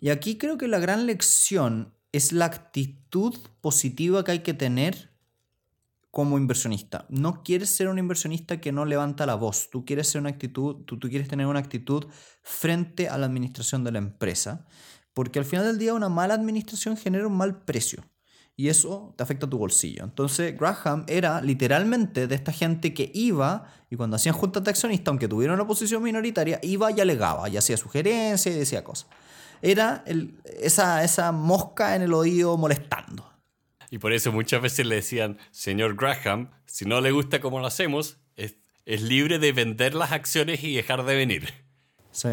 Y 0.00 0.10
aquí 0.10 0.38
creo 0.38 0.58
que 0.58 0.68
la 0.68 0.78
gran 0.78 1.06
lección 1.06 1.92
es 2.12 2.32
la 2.32 2.46
actitud 2.46 3.36
positiva 3.60 4.24
que 4.24 4.32
hay 4.32 4.38
que 4.40 4.54
tener 4.54 5.10
como 6.18 6.36
inversionista. 6.36 7.06
No 7.10 7.44
quieres 7.44 7.70
ser 7.70 7.86
un 7.86 7.96
inversionista 7.96 8.60
que 8.60 8.72
no 8.72 8.84
levanta 8.84 9.24
la 9.24 9.36
voz. 9.36 9.70
Tú 9.70 9.84
quieres 9.84 10.08
ser 10.08 10.20
una 10.20 10.30
actitud, 10.30 10.78
tú, 10.84 10.98
quieres 10.98 11.28
tener 11.28 11.46
una 11.46 11.60
actitud 11.60 12.06
frente 12.42 13.08
a 13.08 13.16
la 13.18 13.26
administración 13.26 13.84
de 13.84 13.92
la 13.92 13.98
empresa, 13.98 14.66
porque 15.14 15.38
al 15.38 15.44
final 15.44 15.66
del 15.66 15.78
día 15.78 15.94
una 15.94 16.08
mala 16.08 16.34
administración 16.34 16.96
genera 16.96 17.28
un 17.28 17.36
mal 17.36 17.60
precio 17.60 18.02
y 18.56 18.66
eso 18.66 19.14
te 19.16 19.22
afecta 19.22 19.46
a 19.46 19.48
tu 19.48 19.58
bolsillo. 19.58 20.02
Entonces 20.02 20.58
Graham 20.58 21.04
era 21.06 21.40
literalmente 21.40 22.26
de 22.26 22.34
esta 22.34 22.50
gente 22.50 22.92
que 22.92 23.12
iba 23.14 23.66
y 23.88 23.94
cuando 23.94 24.16
hacían 24.16 24.34
juntas 24.34 24.64
de 24.64 24.70
accionistas, 24.70 25.12
aunque 25.12 25.28
tuvieran 25.28 25.54
una 25.54 25.68
posición 25.68 26.02
minoritaria, 26.02 26.58
iba 26.64 26.90
y 26.90 27.00
alegaba 27.00 27.48
y 27.48 27.56
hacía 27.56 27.76
sugerencias 27.76 28.56
y 28.56 28.58
decía 28.58 28.82
cosas. 28.82 29.06
Era 29.62 30.02
esa, 30.60 31.04
esa 31.04 31.30
mosca 31.30 31.94
en 31.94 32.02
el 32.02 32.12
oído 32.12 32.56
molestando. 32.56 33.37
Y 33.90 33.98
por 33.98 34.12
eso 34.12 34.32
muchas 34.32 34.60
veces 34.60 34.86
le 34.86 34.96
decían, 34.96 35.38
señor 35.50 35.96
Graham, 35.96 36.50
si 36.66 36.84
no 36.84 37.00
le 37.00 37.10
gusta 37.10 37.40
cómo 37.40 37.60
lo 37.60 37.66
hacemos, 37.66 38.18
es, 38.36 38.56
es 38.84 39.02
libre 39.02 39.38
de 39.38 39.52
vender 39.52 39.94
las 39.94 40.12
acciones 40.12 40.62
y 40.62 40.74
dejar 40.74 41.04
de 41.04 41.16
venir. 41.16 41.54
Sí. 42.10 42.28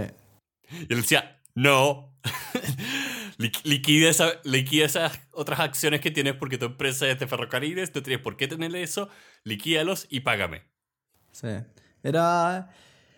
Y 0.71 0.93
él 0.93 1.01
decía, 1.01 1.41
no, 1.53 2.13
liquida, 3.63 4.09
esa, 4.09 4.33
liquida 4.43 4.85
esas 4.85 5.19
otras 5.31 5.59
acciones 5.59 6.01
que 6.01 6.11
tienes 6.11 6.35
porque 6.35 6.57
tu 6.57 6.65
empresa 6.65 7.09
es 7.09 7.19
de 7.19 7.27
ferrocarriles, 7.27 7.93
no 7.95 8.03
tienes 8.03 8.21
por 8.21 8.35
qué 8.35 8.47
tener 8.47 8.75
eso, 8.75 9.09
liquídalos 9.43 10.07
y 10.09 10.21
págame. 10.21 10.63
Sí. 11.31 11.47
Era... 12.03 12.69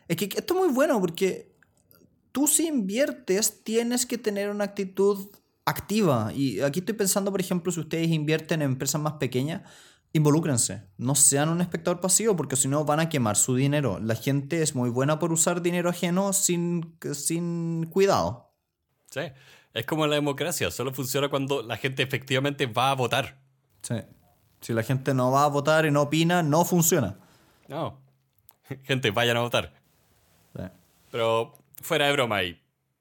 Es 0.08 0.16
que 0.16 0.26
esto 0.26 0.54
es 0.54 0.60
muy 0.60 0.74
bueno 0.74 1.00
porque 1.02 1.52
tú 2.32 2.48
si 2.48 2.68
inviertes 2.68 3.64
tienes 3.64 4.06
que 4.06 4.18
tener 4.18 4.50
una 4.50 4.66
actitud 4.66 5.30
activa. 5.68 6.32
Y 6.34 6.62
aquí 6.62 6.80
estoy 6.80 6.96
pensando, 6.96 7.30
por 7.30 7.42
ejemplo, 7.42 7.72
si 7.72 7.82
ustedes 7.82 8.08
invierten 8.08 8.62
en 8.62 8.72
empresas 8.72 9.02
más 9.02 9.14
pequeñas, 9.14 9.62
involúcrense. 10.14 10.84
No 10.98 11.14
sean 11.14 11.50
un 11.50 11.60
espectador 11.60 12.00
pasivo 12.00 12.36
porque 12.36 12.56
si 12.56 12.70
no 12.70 12.86
van 12.86 13.02
a 13.02 13.10
quemar 13.10 13.36
su 13.36 13.56
dinero. 13.56 14.00
La 14.00 14.16
gente 14.16 14.62
es 14.62 14.76
muy 14.76 14.90
buena 14.90 15.20
por 15.20 15.34
usar 15.34 15.62
dinero 15.62 15.90
ajeno 15.90 16.32
sin, 16.32 16.98
sin 17.14 17.86
cuidado. 17.92 18.54
Sí, 19.12 19.22
es 19.74 19.86
como 19.86 20.08
la 20.08 20.16
democracia. 20.16 20.72
Solo 20.72 20.94
funciona 20.94 21.28
cuando 21.30 21.62
la 21.62 21.76
gente 21.76 22.02
efectivamente 22.02 22.66
va 22.66 22.92
a 22.92 22.96
votar. 22.96 23.42
Sí. 23.82 23.96
Si 24.62 24.74
la 24.74 24.84
gente 24.84 25.14
no 25.14 25.32
va 25.32 25.44
a 25.44 25.50
votar 25.50 25.86
y 25.86 25.92
no 25.92 26.04
opina, 26.04 26.42
no 26.44 26.64
funciona. 26.64 27.20
No. 27.68 28.00
Gente, 28.84 29.12
vayan 29.12 29.38
a 29.38 29.42
votar. 29.42 29.72
Sí. 30.56 30.64
Pero 31.12 31.54
fuera 31.82 32.08
de 32.08 32.14
broma 32.14 32.44
y 32.44 32.60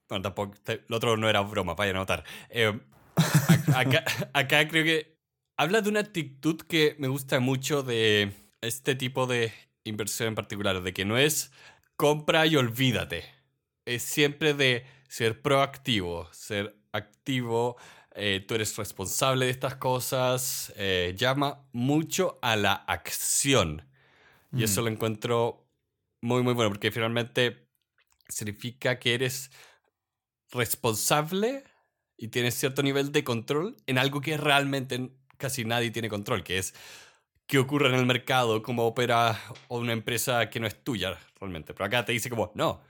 bueno, 0.09 0.22
tampoco. 0.22 0.54
Lo 0.88 0.96
otro 0.96 1.16
no 1.16 1.28
era 1.28 1.40
broma, 1.40 1.74
vaya 1.74 1.90
a 1.90 1.94
notar. 1.94 2.24
Eh, 2.50 2.78
acá, 4.32 4.68
creo 4.68 4.84
que 4.84 5.16
habla 5.57 5.80
de 5.80 5.88
una 5.88 6.00
actitud 6.00 6.61
que 6.62 6.96
me 6.98 7.09
gusta 7.09 7.40
mucho 7.40 7.82
de 7.82 8.32
este 8.61 8.94
tipo 8.94 9.26
de 9.26 9.52
inversión 9.84 10.28
en 10.28 10.34
particular, 10.34 10.82
de 10.82 10.92
que 10.92 11.04
no 11.04 11.16
es 11.16 11.52
compra 11.96 12.46
y 12.46 12.57
olvídate. 12.57 13.24
Es 13.84 14.02
siempre 14.02 14.54
de 14.54 14.84
ser 15.09 15.40
proactivo, 15.40 16.28
ser 16.32 16.76
activo, 16.92 17.76
eh, 18.14 18.44
tú 18.46 18.54
eres 18.54 18.76
responsable 18.76 19.44
de 19.46 19.50
estas 19.50 19.76
cosas, 19.76 20.72
eh, 20.76 21.14
llama 21.16 21.66
mucho 21.72 22.38
a 22.42 22.57
la 22.57 22.72
acción. 22.72 23.86
Y 24.52 24.64
eso 24.64 24.80
mm. 24.80 24.84
lo 24.84 24.90
encuentro 24.90 25.66
muy, 26.22 26.42
muy 26.42 26.54
bueno, 26.54 26.70
porque 26.70 26.90
finalmente 26.90 27.68
significa 28.28 28.98
que 28.98 29.14
eres 29.14 29.50
responsable 30.53 31.64
y 32.16 32.28
tienes 32.28 32.55
cierto 32.55 32.82
nivel 32.82 33.12
de 33.12 33.24
control 33.24 33.76
en 33.86 33.99
algo 33.99 34.20
que 34.20 34.36
realmente 34.36 35.11
casi 35.36 35.64
nadie 35.64 35.90
tiene 35.90 36.09
control, 36.09 36.42
que 36.42 36.59
es 36.59 36.74
qué 37.47 37.59
ocurre 37.59 37.88
en 37.88 37.94
el 37.94 38.07
mercado, 38.07 38.62
cómo 38.62 38.86
opera 38.86 39.38
una 39.68 39.92
empresa 39.92 40.51
que 40.51 40.61
no 40.61 40.66
es 40.66 40.82
tuya 40.82 41.18
realmente. 41.40 41.74
Pero 41.74 41.84
acá 41.84 42.05
te 42.05 42.12
dice 42.12 42.30
como, 42.30 42.53
no, 42.55 42.80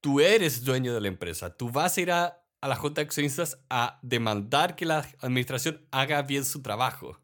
tú 0.00 0.20
eres 0.20 0.64
dueño 0.64 0.94
de 0.94 1.00
la 1.00 1.08
empresa, 1.08 1.56
tú 1.56 1.70
vas 1.70 1.96
a 1.96 2.00
ir 2.00 2.12
a, 2.12 2.42
a 2.60 2.68
la 2.68 2.76
Junta 2.76 3.00
de 3.00 3.06
Accionistas 3.06 3.58
a 3.68 3.98
demandar 4.02 4.76
que 4.76 4.86
la 4.86 5.06
administración 5.20 5.80
haga 5.90 6.22
bien 6.22 6.44
su 6.44 6.62
trabajo. 6.62 7.20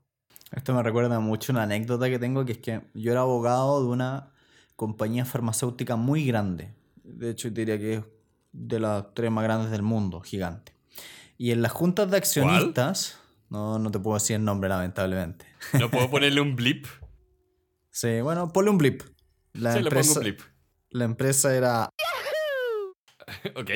Esto 0.51 0.75
me 0.75 0.83
recuerda 0.83 1.19
mucho 1.19 1.53
una 1.53 1.63
anécdota 1.63 2.11
que 2.11 2.19
tengo, 2.19 2.45
que 2.45 2.53
es 2.53 2.59
que 2.59 2.83
yo 2.93 3.13
era 3.13 3.23
abogado 3.23 3.83
de 3.83 3.89
una 3.89 4.33
compañía 4.77 5.25
farmacéutica 5.25 5.97
muy 5.97 6.27
grande. 6.27 6.75
De 7.05 7.31
hecho, 7.31 7.49
diría 7.49 7.79
que 7.79 7.95
es 7.95 8.03
de 8.53 8.79
las 8.79 9.15
tres 9.15 9.31
más 9.31 9.45
grandes 9.45 9.71
del 9.71 9.83
mundo, 9.83 10.21
gigante. 10.21 10.73
Y 11.39 11.51
en 11.51 11.63
las 11.63 11.73
juntas 11.73 12.11
de 12.11 12.17
accionistas, 12.19 13.19
no, 13.49 13.79
no 13.79 13.91
te 13.91 13.99
puedo 13.99 14.15
decir 14.15 14.37
el 14.37 14.45
nombre, 14.45 14.69
lamentablemente. 14.69 15.47
¿No 15.79 15.91
puedo 15.91 16.11
ponerle 16.11 16.41
un 16.41 16.55
blip? 16.55 16.87
sí, 17.91 18.21
bueno, 18.21 18.53
ponle 18.53 18.71
un 18.71 18.79
blip. 18.79 19.03
La 19.55 19.77
empresa, 19.77 19.91
le 19.91 20.03
pongo 20.03 20.15
un 20.15 20.21
blip. 20.21 20.41
La 20.91 21.05
empresa 21.05 21.55
era. 21.55 21.89
ok. 23.57 23.71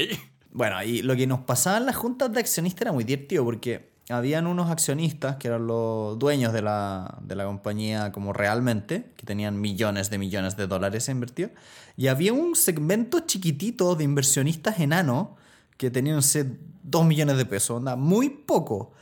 Bueno, 0.50 0.82
y 0.82 1.02
lo 1.02 1.16
que 1.16 1.26
nos 1.26 1.40
pasaba 1.40 1.78
en 1.78 1.86
las 1.86 1.96
juntas 1.96 2.32
de 2.32 2.40
accionistas 2.40 2.82
era 2.82 2.92
muy 2.92 3.04
divertido 3.04 3.44
porque 3.44 3.95
habían 4.08 4.46
unos 4.46 4.70
accionistas 4.70 5.36
que 5.36 5.48
eran 5.48 5.66
los 5.66 6.18
dueños 6.18 6.52
de 6.52 6.62
la, 6.62 7.18
de 7.22 7.34
la 7.34 7.44
compañía 7.44 8.12
como 8.12 8.32
realmente, 8.32 9.12
que 9.16 9.26
tenían 9.26 9.60
millones 9.60 10.10
de 10.10 10.18
millones 10.18 10.56
de 10.56 10.66
dólares 10.66 11.08
a 11.08 11.12
invertir, 11.12 11.54
y 11.96 12.06
había 12.06 12.32
un 12.32 12.54
segmento 12.54 13.20
chiquitito 13.20 13.96
de 13.96 14.04
inversionistas 14.04 14.78
enanos 14.80 15.28
que 15.76 15.90
tenían, 15.90 16.20
2 16.82 17.04
millones 17.04 17.36
de 17.36 17.46
pesos, 17.46 17.78
onda, 17.78 17.96
muy 17.96 18.28
poco. 18.30 18.92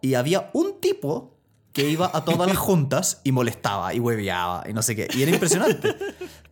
Y 0.00 0.14
había 0.14 0.50
un 0.54 0.80
tipo 0.80 1.33
que 1.74 1.90
iba 1.90 2.08
a 2.14 2.24
todas 2.24 2.46
las 2.46 2.56
juntas 2.56 3.20
y 3.24 3.32
molestaba 3.32 3.92
y 3.92 3.98
hueveaba 3.98 4.62
y 4.68 4.72
no 4.72 4.80
sé 4.80 4.94
qué. 4.94 5.08
Y 5.12 5.22
era 5.22 5.32
impresionante. 5.32 5.96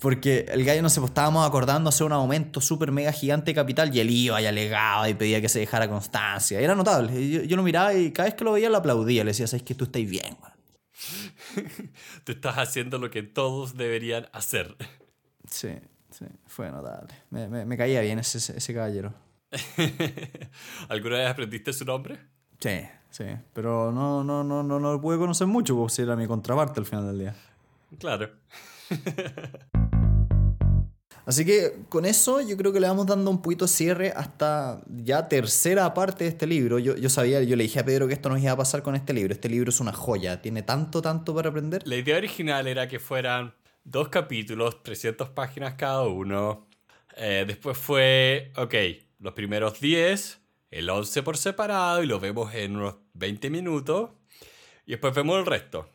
Porque 0.00 0.46
el 0.48 0.64
gallo, 0.64 0.82
no 0.82 0.90
sé, 0.90 0.98
pues 0.98 1.10
estábamos 1.10 1.46
acordando 1.46 1.88
hacer 1.90 2.04
un 2.04 2.12
aumento 2.12 2.60
súper 2.60 2.90
mega 2.90 3.12
gigante 3.12 3.52
de 3.52 3.54
capital 3.54 3.94
y 3.94 4.00
él 4.00 4.10
iba 4.10 4.42
y 4.42 4.46
alegaba 4.46 5.08
y 5.08 5.14
pedía 5.14 5.40
que 5.40 5.48
se 5.48 5.60
dejara 5.60 5.88
constancia. 5.88 6.58
Era 6.58 6.74
notable. 6.74 7.30
Yo, 7.30 7.42
yo 7.44 7.56
lo 7.56 7.62
miraba 7.62 7.94
y 7.94 8.10
cada 8.10 8.28
vez 8.28 8.34
que 8.34 8.42
lo 8.42 8.50
veía 8.52 8.68
lo 8.68 8.78
aplaudía. 8.78 9.22
Le 9.22 9.30
decía, 9.30 9.46
¿sabes 9.46 9.62
que 9.62 9.76
tú 9.76 9.84
estás 9.84 10.02
bien, 10.04 10.36
Tú 12.24 12.32
estás 12.32 12.58
haciendo 12.58 12.98
lo 12.98 13.10
que 13.10 13.22
todos 13.22 13.76
deberían 13.76 14.28
hacer. 14.32 14.76
Sí, 15.48 15.70
sí, 16.10 16.26
fue 16.46 16.70
notable. 16.72 17.14
Me, 17.30 17.64
me, 17.64 17.76
caía 17.76 18.00
bien 18.00 18.18
ese, 18.18 18.38
ese 18.38 18.74
caballero. 18.74 19.14
¿Alguna 20.88 21.18
vez 21.18 21.28
aprendiste 21.28 21.72
su 21.72 21.84
nombre? 21.84 22.31
Sí, 22.62 22.80
sí. 23.10 23.24
Pero 23.52 23.90
no, 23.90 24.22
no, 24.22 24.44
no, 24.44 24.62
no, 24.62 24.78
no 24.78 24.92
lo 24.92 25.00
pude 25.00 25.18
conocer 25.18 25.48
mucho, 25.48 25.74
porque 25.76 25.94
si 25.94 26.02
era 26.02 26.14
mi 26.14 26.28
contraparte 26.28 26.78
al 26.78 26.86
final 26.86 27.08
del 27.08 27.18
día. 27.18 27.34
Claro. 27.98 28.30
Así 31.24 31.44
que 31.44 31.84
con 31.88 32.04
eso 32.04 32.40
yo 32.40 32.56
creo 32.56 32.72
que 32.72 32.80
le 32.80 32.88
vamos 32.88 33.06
dando 33.06 33.30
un 33.30 33.42
poquito 33.42 33.68
cierre 33.68 34.12
hasta 34.14 34.80
ya 34.88 35.28
tercera 35.28 35.92
parte 35.94 36.24
de 36.24 36.30
este 36.30 36.46
libro. 36.46 36.78
Yo, 36.78 36.96
yo 36.96 37.08
sabía, 37.08 37.42
yo 37.42 37.54
le 37.56 37.64
dije 37.64 37.80
a 37.80 37.84
Pedro 37.84 38.08
que 38.08 38.14
esto 38.14 38.28
nos 38.28 38.40
iba 38.40 38.52
a 38.52 38.56
pasar 38.56 38.82
con 38.82 38.94
este 38.94 39.12
libro. 39.12 39.32
Este 39.32 39.48
libro 39.48 39.70
es 39.70 39.80
una 39.80 39.92
joya, 39.92 40.40
tiene 40.40 40.62
tanto, 40.62 41.00
tanto 41.02 41.34
para 41.34 41.50
aprender. 41.50 41.82
La 41.86 41.96
idea 41.96 42.16
original 42.16 42.66
era 42.66 42.88
que 42.88 42.98
fueran 42.98 43.54
dos 43.84 44.08
capítulos, 44.08 44.82
300 44.82 45.30
páginas 45.30 45.74
cada 45.74 46.02
uno. 46.02 46.66
Eh, 47.16 47.44
después 47.46 47.78
fue, 47.78 48.52
ok, 48.56 48.74
los 49.20 49.32
primeros 49.34 49.80
10, 49.80 50.41
el 50.72 50.88
11 50.88 51.22
por 51.22 51.36
separado 51.36 52.02
y 52.02 52.06
lo 52.06 52.18
vemos 52.18 52.52
en 52.54 52.76
unos 52.76 52.96
20 53.12 53.50
minutos. 53.50 54.10
Y 54.86 54.92
después 54.92 55.14
vemos 55.14 55.38
el 55.38 55.46
resto. 55.46 55.88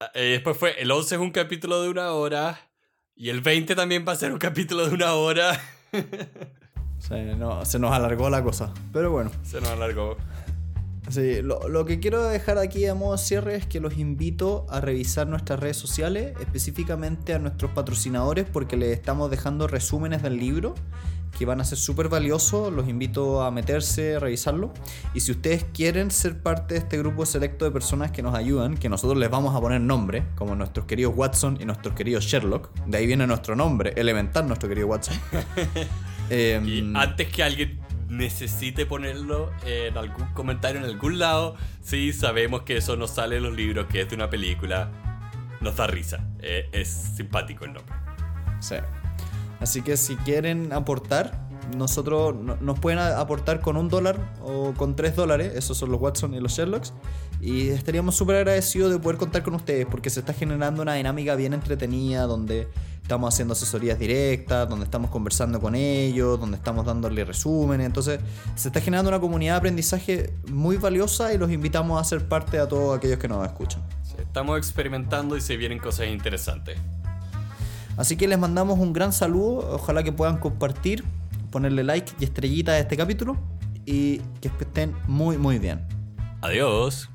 Y 0.00 0.04
eh, 0.18 0.22
después 0.32 0.56
fue, 0.56 0.80
el 0.80 0.90
11 0.90 1.16
es 1.16 1.20
un 1.20 1.32
capítulo 1.32 1.82
de 1.82 1.88
una 1.88 2.12
hora. 2.12 2.70
Y 3.14 3.28
el 3.28 3.40
20 3.40 3.74
también 3.74 4.04
va 4.06 4.12
a 4.12 4.16
ser 4.16 4.32
un 4.32 4.38
capítulo 4.38 4.86
de 4.86 4.94
una 4.94 5.14
hora. 5.14 5.60
se, 6.98 7.36
se 7.64 7.78
nos 7.78 7.92
alargó 7.92 8.30
la 8.30 8.42
cosa. 8.42 8.72
Pero 8.92 9.10
bueno. 9.10 9.32
Se 9.42 9.60
nos 9.60 9.70
alargó. 9.70 10.16
Sí, 11.08 11.40
lo, 11.42 11.68
lo, 11.68 11.84
que 11.84 12.00
quiero 12.00 12.24
dejar 12.24 12.58
aquí 12.58 12.86
a 12.86 12.94
modo 12.94 13.12
de 13.12 13.18
cierre 13.18 13.54
es 13.54 13.66
que 13.66 13.80
los 13.80 13.96
invito 13.96 14.66
a 14.68 14.80
revisar 14.80 15.26
nuestras 15.28 15.60
redes 15.60 15.76
sociales, 15.76 16.34
específicamente 16.40 17.32
a 17.32 17.38
nuestros 17.38 17.70
patrocinadores, 17.70 18.46
porque 18.52 18.76
les 18.76 18.90
estamos 18.90 19.30
dejando 19.30 19.68
resúmenes 19.68 20.22
del 20.22 20.36
libro 20.38 20.74
que 21.38 21.44
van 21.44 21.60
a 21.60 21.64
ser 21.64 21.78
súper 21.78 22.08
valiosos. 22.08 22.72
Los 22.72 22.88
invito 22.88 23.42
a 23.42 23.50
meterse, 23.50 24.16
a 24.16 24.18
revisarlo. 24.18 24.72
Y 25.14 25.20
si 25.20 25.32
ustedes 25.32 25.64
quieren 25.72 26.10
ser 26.10 26.40
parte 26.40 26.74
de 26.74 26.80
este 26.80 26.98
grupo 26.98 27.26
selecto 27.26 27.64
de 27.64 27.70
personas 27.70 28.10
que 28.10 28.22
nos 28.22 28.34
ayudan, 28.34 28.76
que 28.76 28.88
nosotros 28.88 29.18
les 29.18 29.30
vamos 29.30 29.54
a 29.54 29.60
poner 29.60 29.80
nombre, 29.80 30.24
como 30.34 30.54
nuestros 30.54 30.86
queridos 30.86 31.14
Watson 31.16 31.58
y 31.60 31.64
nuestros 31.64 31.94
queridos 31.94 32.24
Sherlock, 32.24 32.72
de 32.86 32.98
ahí 32.98 33.06
viene 33.06 33.26
nuestro 33.26 33.54
nombre, 33.54 33.92
elemental, 33.96 34.46
nuestro 34.46 34.68
querido 34.68 34.88
Watson. 34.88 35.16
Em, 36.28 36.66
y 36.66 36.92
antes 36.96 37.28
que 37.28 37.44
alguien 37.44 37.78
necesite 38.08 38.86
ponerlo 38.86 39.50
en 39.64 39.96
algún 39.96 40.26
comentario 40.34 40.80
en 40.80 40.86
algún 40.86 41.18
lado, 41.18 41.56
sí 41.82 42.12
sabemos 42.12 42.62
que 42.62 42.76
eso 42.76 42.96
no 42.96 43.06
sale 43.06 43.36
en 43.36 43.42
los 43.42 43.54
libros, 43.54 43.86
que 43.86 44.02
es 44.02 44.08
de 44.08 44.14
una 44.14 44.30
película. 44.30 44.90
Nos 45.60 45.76
da 45.76 45.86
risa. 45.86 46.24
Eh, 46.40 46.68
es 46.72 46.88
simpático 46.88 47.64
el 47.64 47.72
nombre. 47.72 47.94
Sí. 48.60 48.76
Así 49.60 49.82
que 49.82 49.96
si 49.96 50.16
quieren 50.16 50.72
aportar, 50.72 51.46
nosotros 51.76 52.34
nos 52.60 52.78
pueden 52.78 52.98
aportar 52.98 53.60
con 53.60 53.76
un 53.76 53.88
dólar 53.88 54.34
o 54.42 54.72
con 54.74 54.94
tres 54.94 55.16
dólares, 55.16 55.52
esos 55.56 55.76
son 55.76 55.90
los 55.90 56.00
Watson 56.00 56.34
y 56.34 56.40
los 56.40 56.52
Sherlocks, 56.52 56.92
y 57.40 57.68
estaríamos 57.68 58.14
súper 58.14 58.36
agradecidos 58.36 58.92
de 58.92 58.98
poder 58.98 59.18
contar 59.18 59.42
con 59.42 59.54
ustedes 59.54 59.86
porque 59.86 60.10
se 60.10 60.20
está 60.20 60.32
generando 60.32 60.82
una 60.82 60.94
dinámica 60.94 61.34
bien 61.34 61.54
entretenida 61.54 62.22
donde 62.22 62.68
estamos 63.06 63.32
haciendo 63.32 63.52
asesorías 63.52 64.00
directas, 64.00 64.68
donde 64.68 64.84
estamos 64.84 65.12
conversando 65.12 65.60
con 65.60 65.76
ellos, 65.76 66.40
donde 66.40 66.56
estamos 66.56 66.84
dándole 66.84 67.24
resúmenes, 67.24 67.86
entonces 67.86 68.18
se 68.56 68.66
está 68.66 68.80
generando 68.80 69.10
una 69.10 69.20
comunidad 69.20 69.52
de 69.52 69.58
aprendizaje 69.58 70.34
muy 70.48 70.76
valiosa 70.76 71.32
y 71.32 71.38
los 71.38 71.52
invitamos 71.52 72.00
a 72.00 72.04
ser 72.04 72.26
parte 72.26 72.58
a 72.58 72.66
todos 72.66 72.98
aquellos 72.98 73.20
que 73.20 73.28
nos 73.28 73.46
escuchan. 73.46 73.80
estamos 74.18 74.58
experimentando 74.58 75.36
y 75.36 75.40
se 75.40 75.56
vienen 75.56 75.78
cosas 75.78 76.08
interesantes. 76.08 76.80
Así 77.96 78.16
que 78.16 78.26
les 78.26 78.40
mandamos 78.40 78.76
un 78.80 78.92
gran 78.92 79.12
saludo, 79.12 79.74
ojalá 79.74 80.02
que 80.02 80.10
puedan 80.10 80.38
compartir, 80.38 81.04
ponerle 81.52 81.84
like 81.84 82.12
y 82.18 82.24
estrellita 82.24 82.72
a 82.72 82.78
este 82.80 82.96
capítulo 82.96 83.36
y 83.84 84.18
que 84.40 84.48
estén 84.48 84.96
muy 85.06 85.38
muy 85.38 85.60
bien. 85.60 85.86
Adiós. 86.42 87.08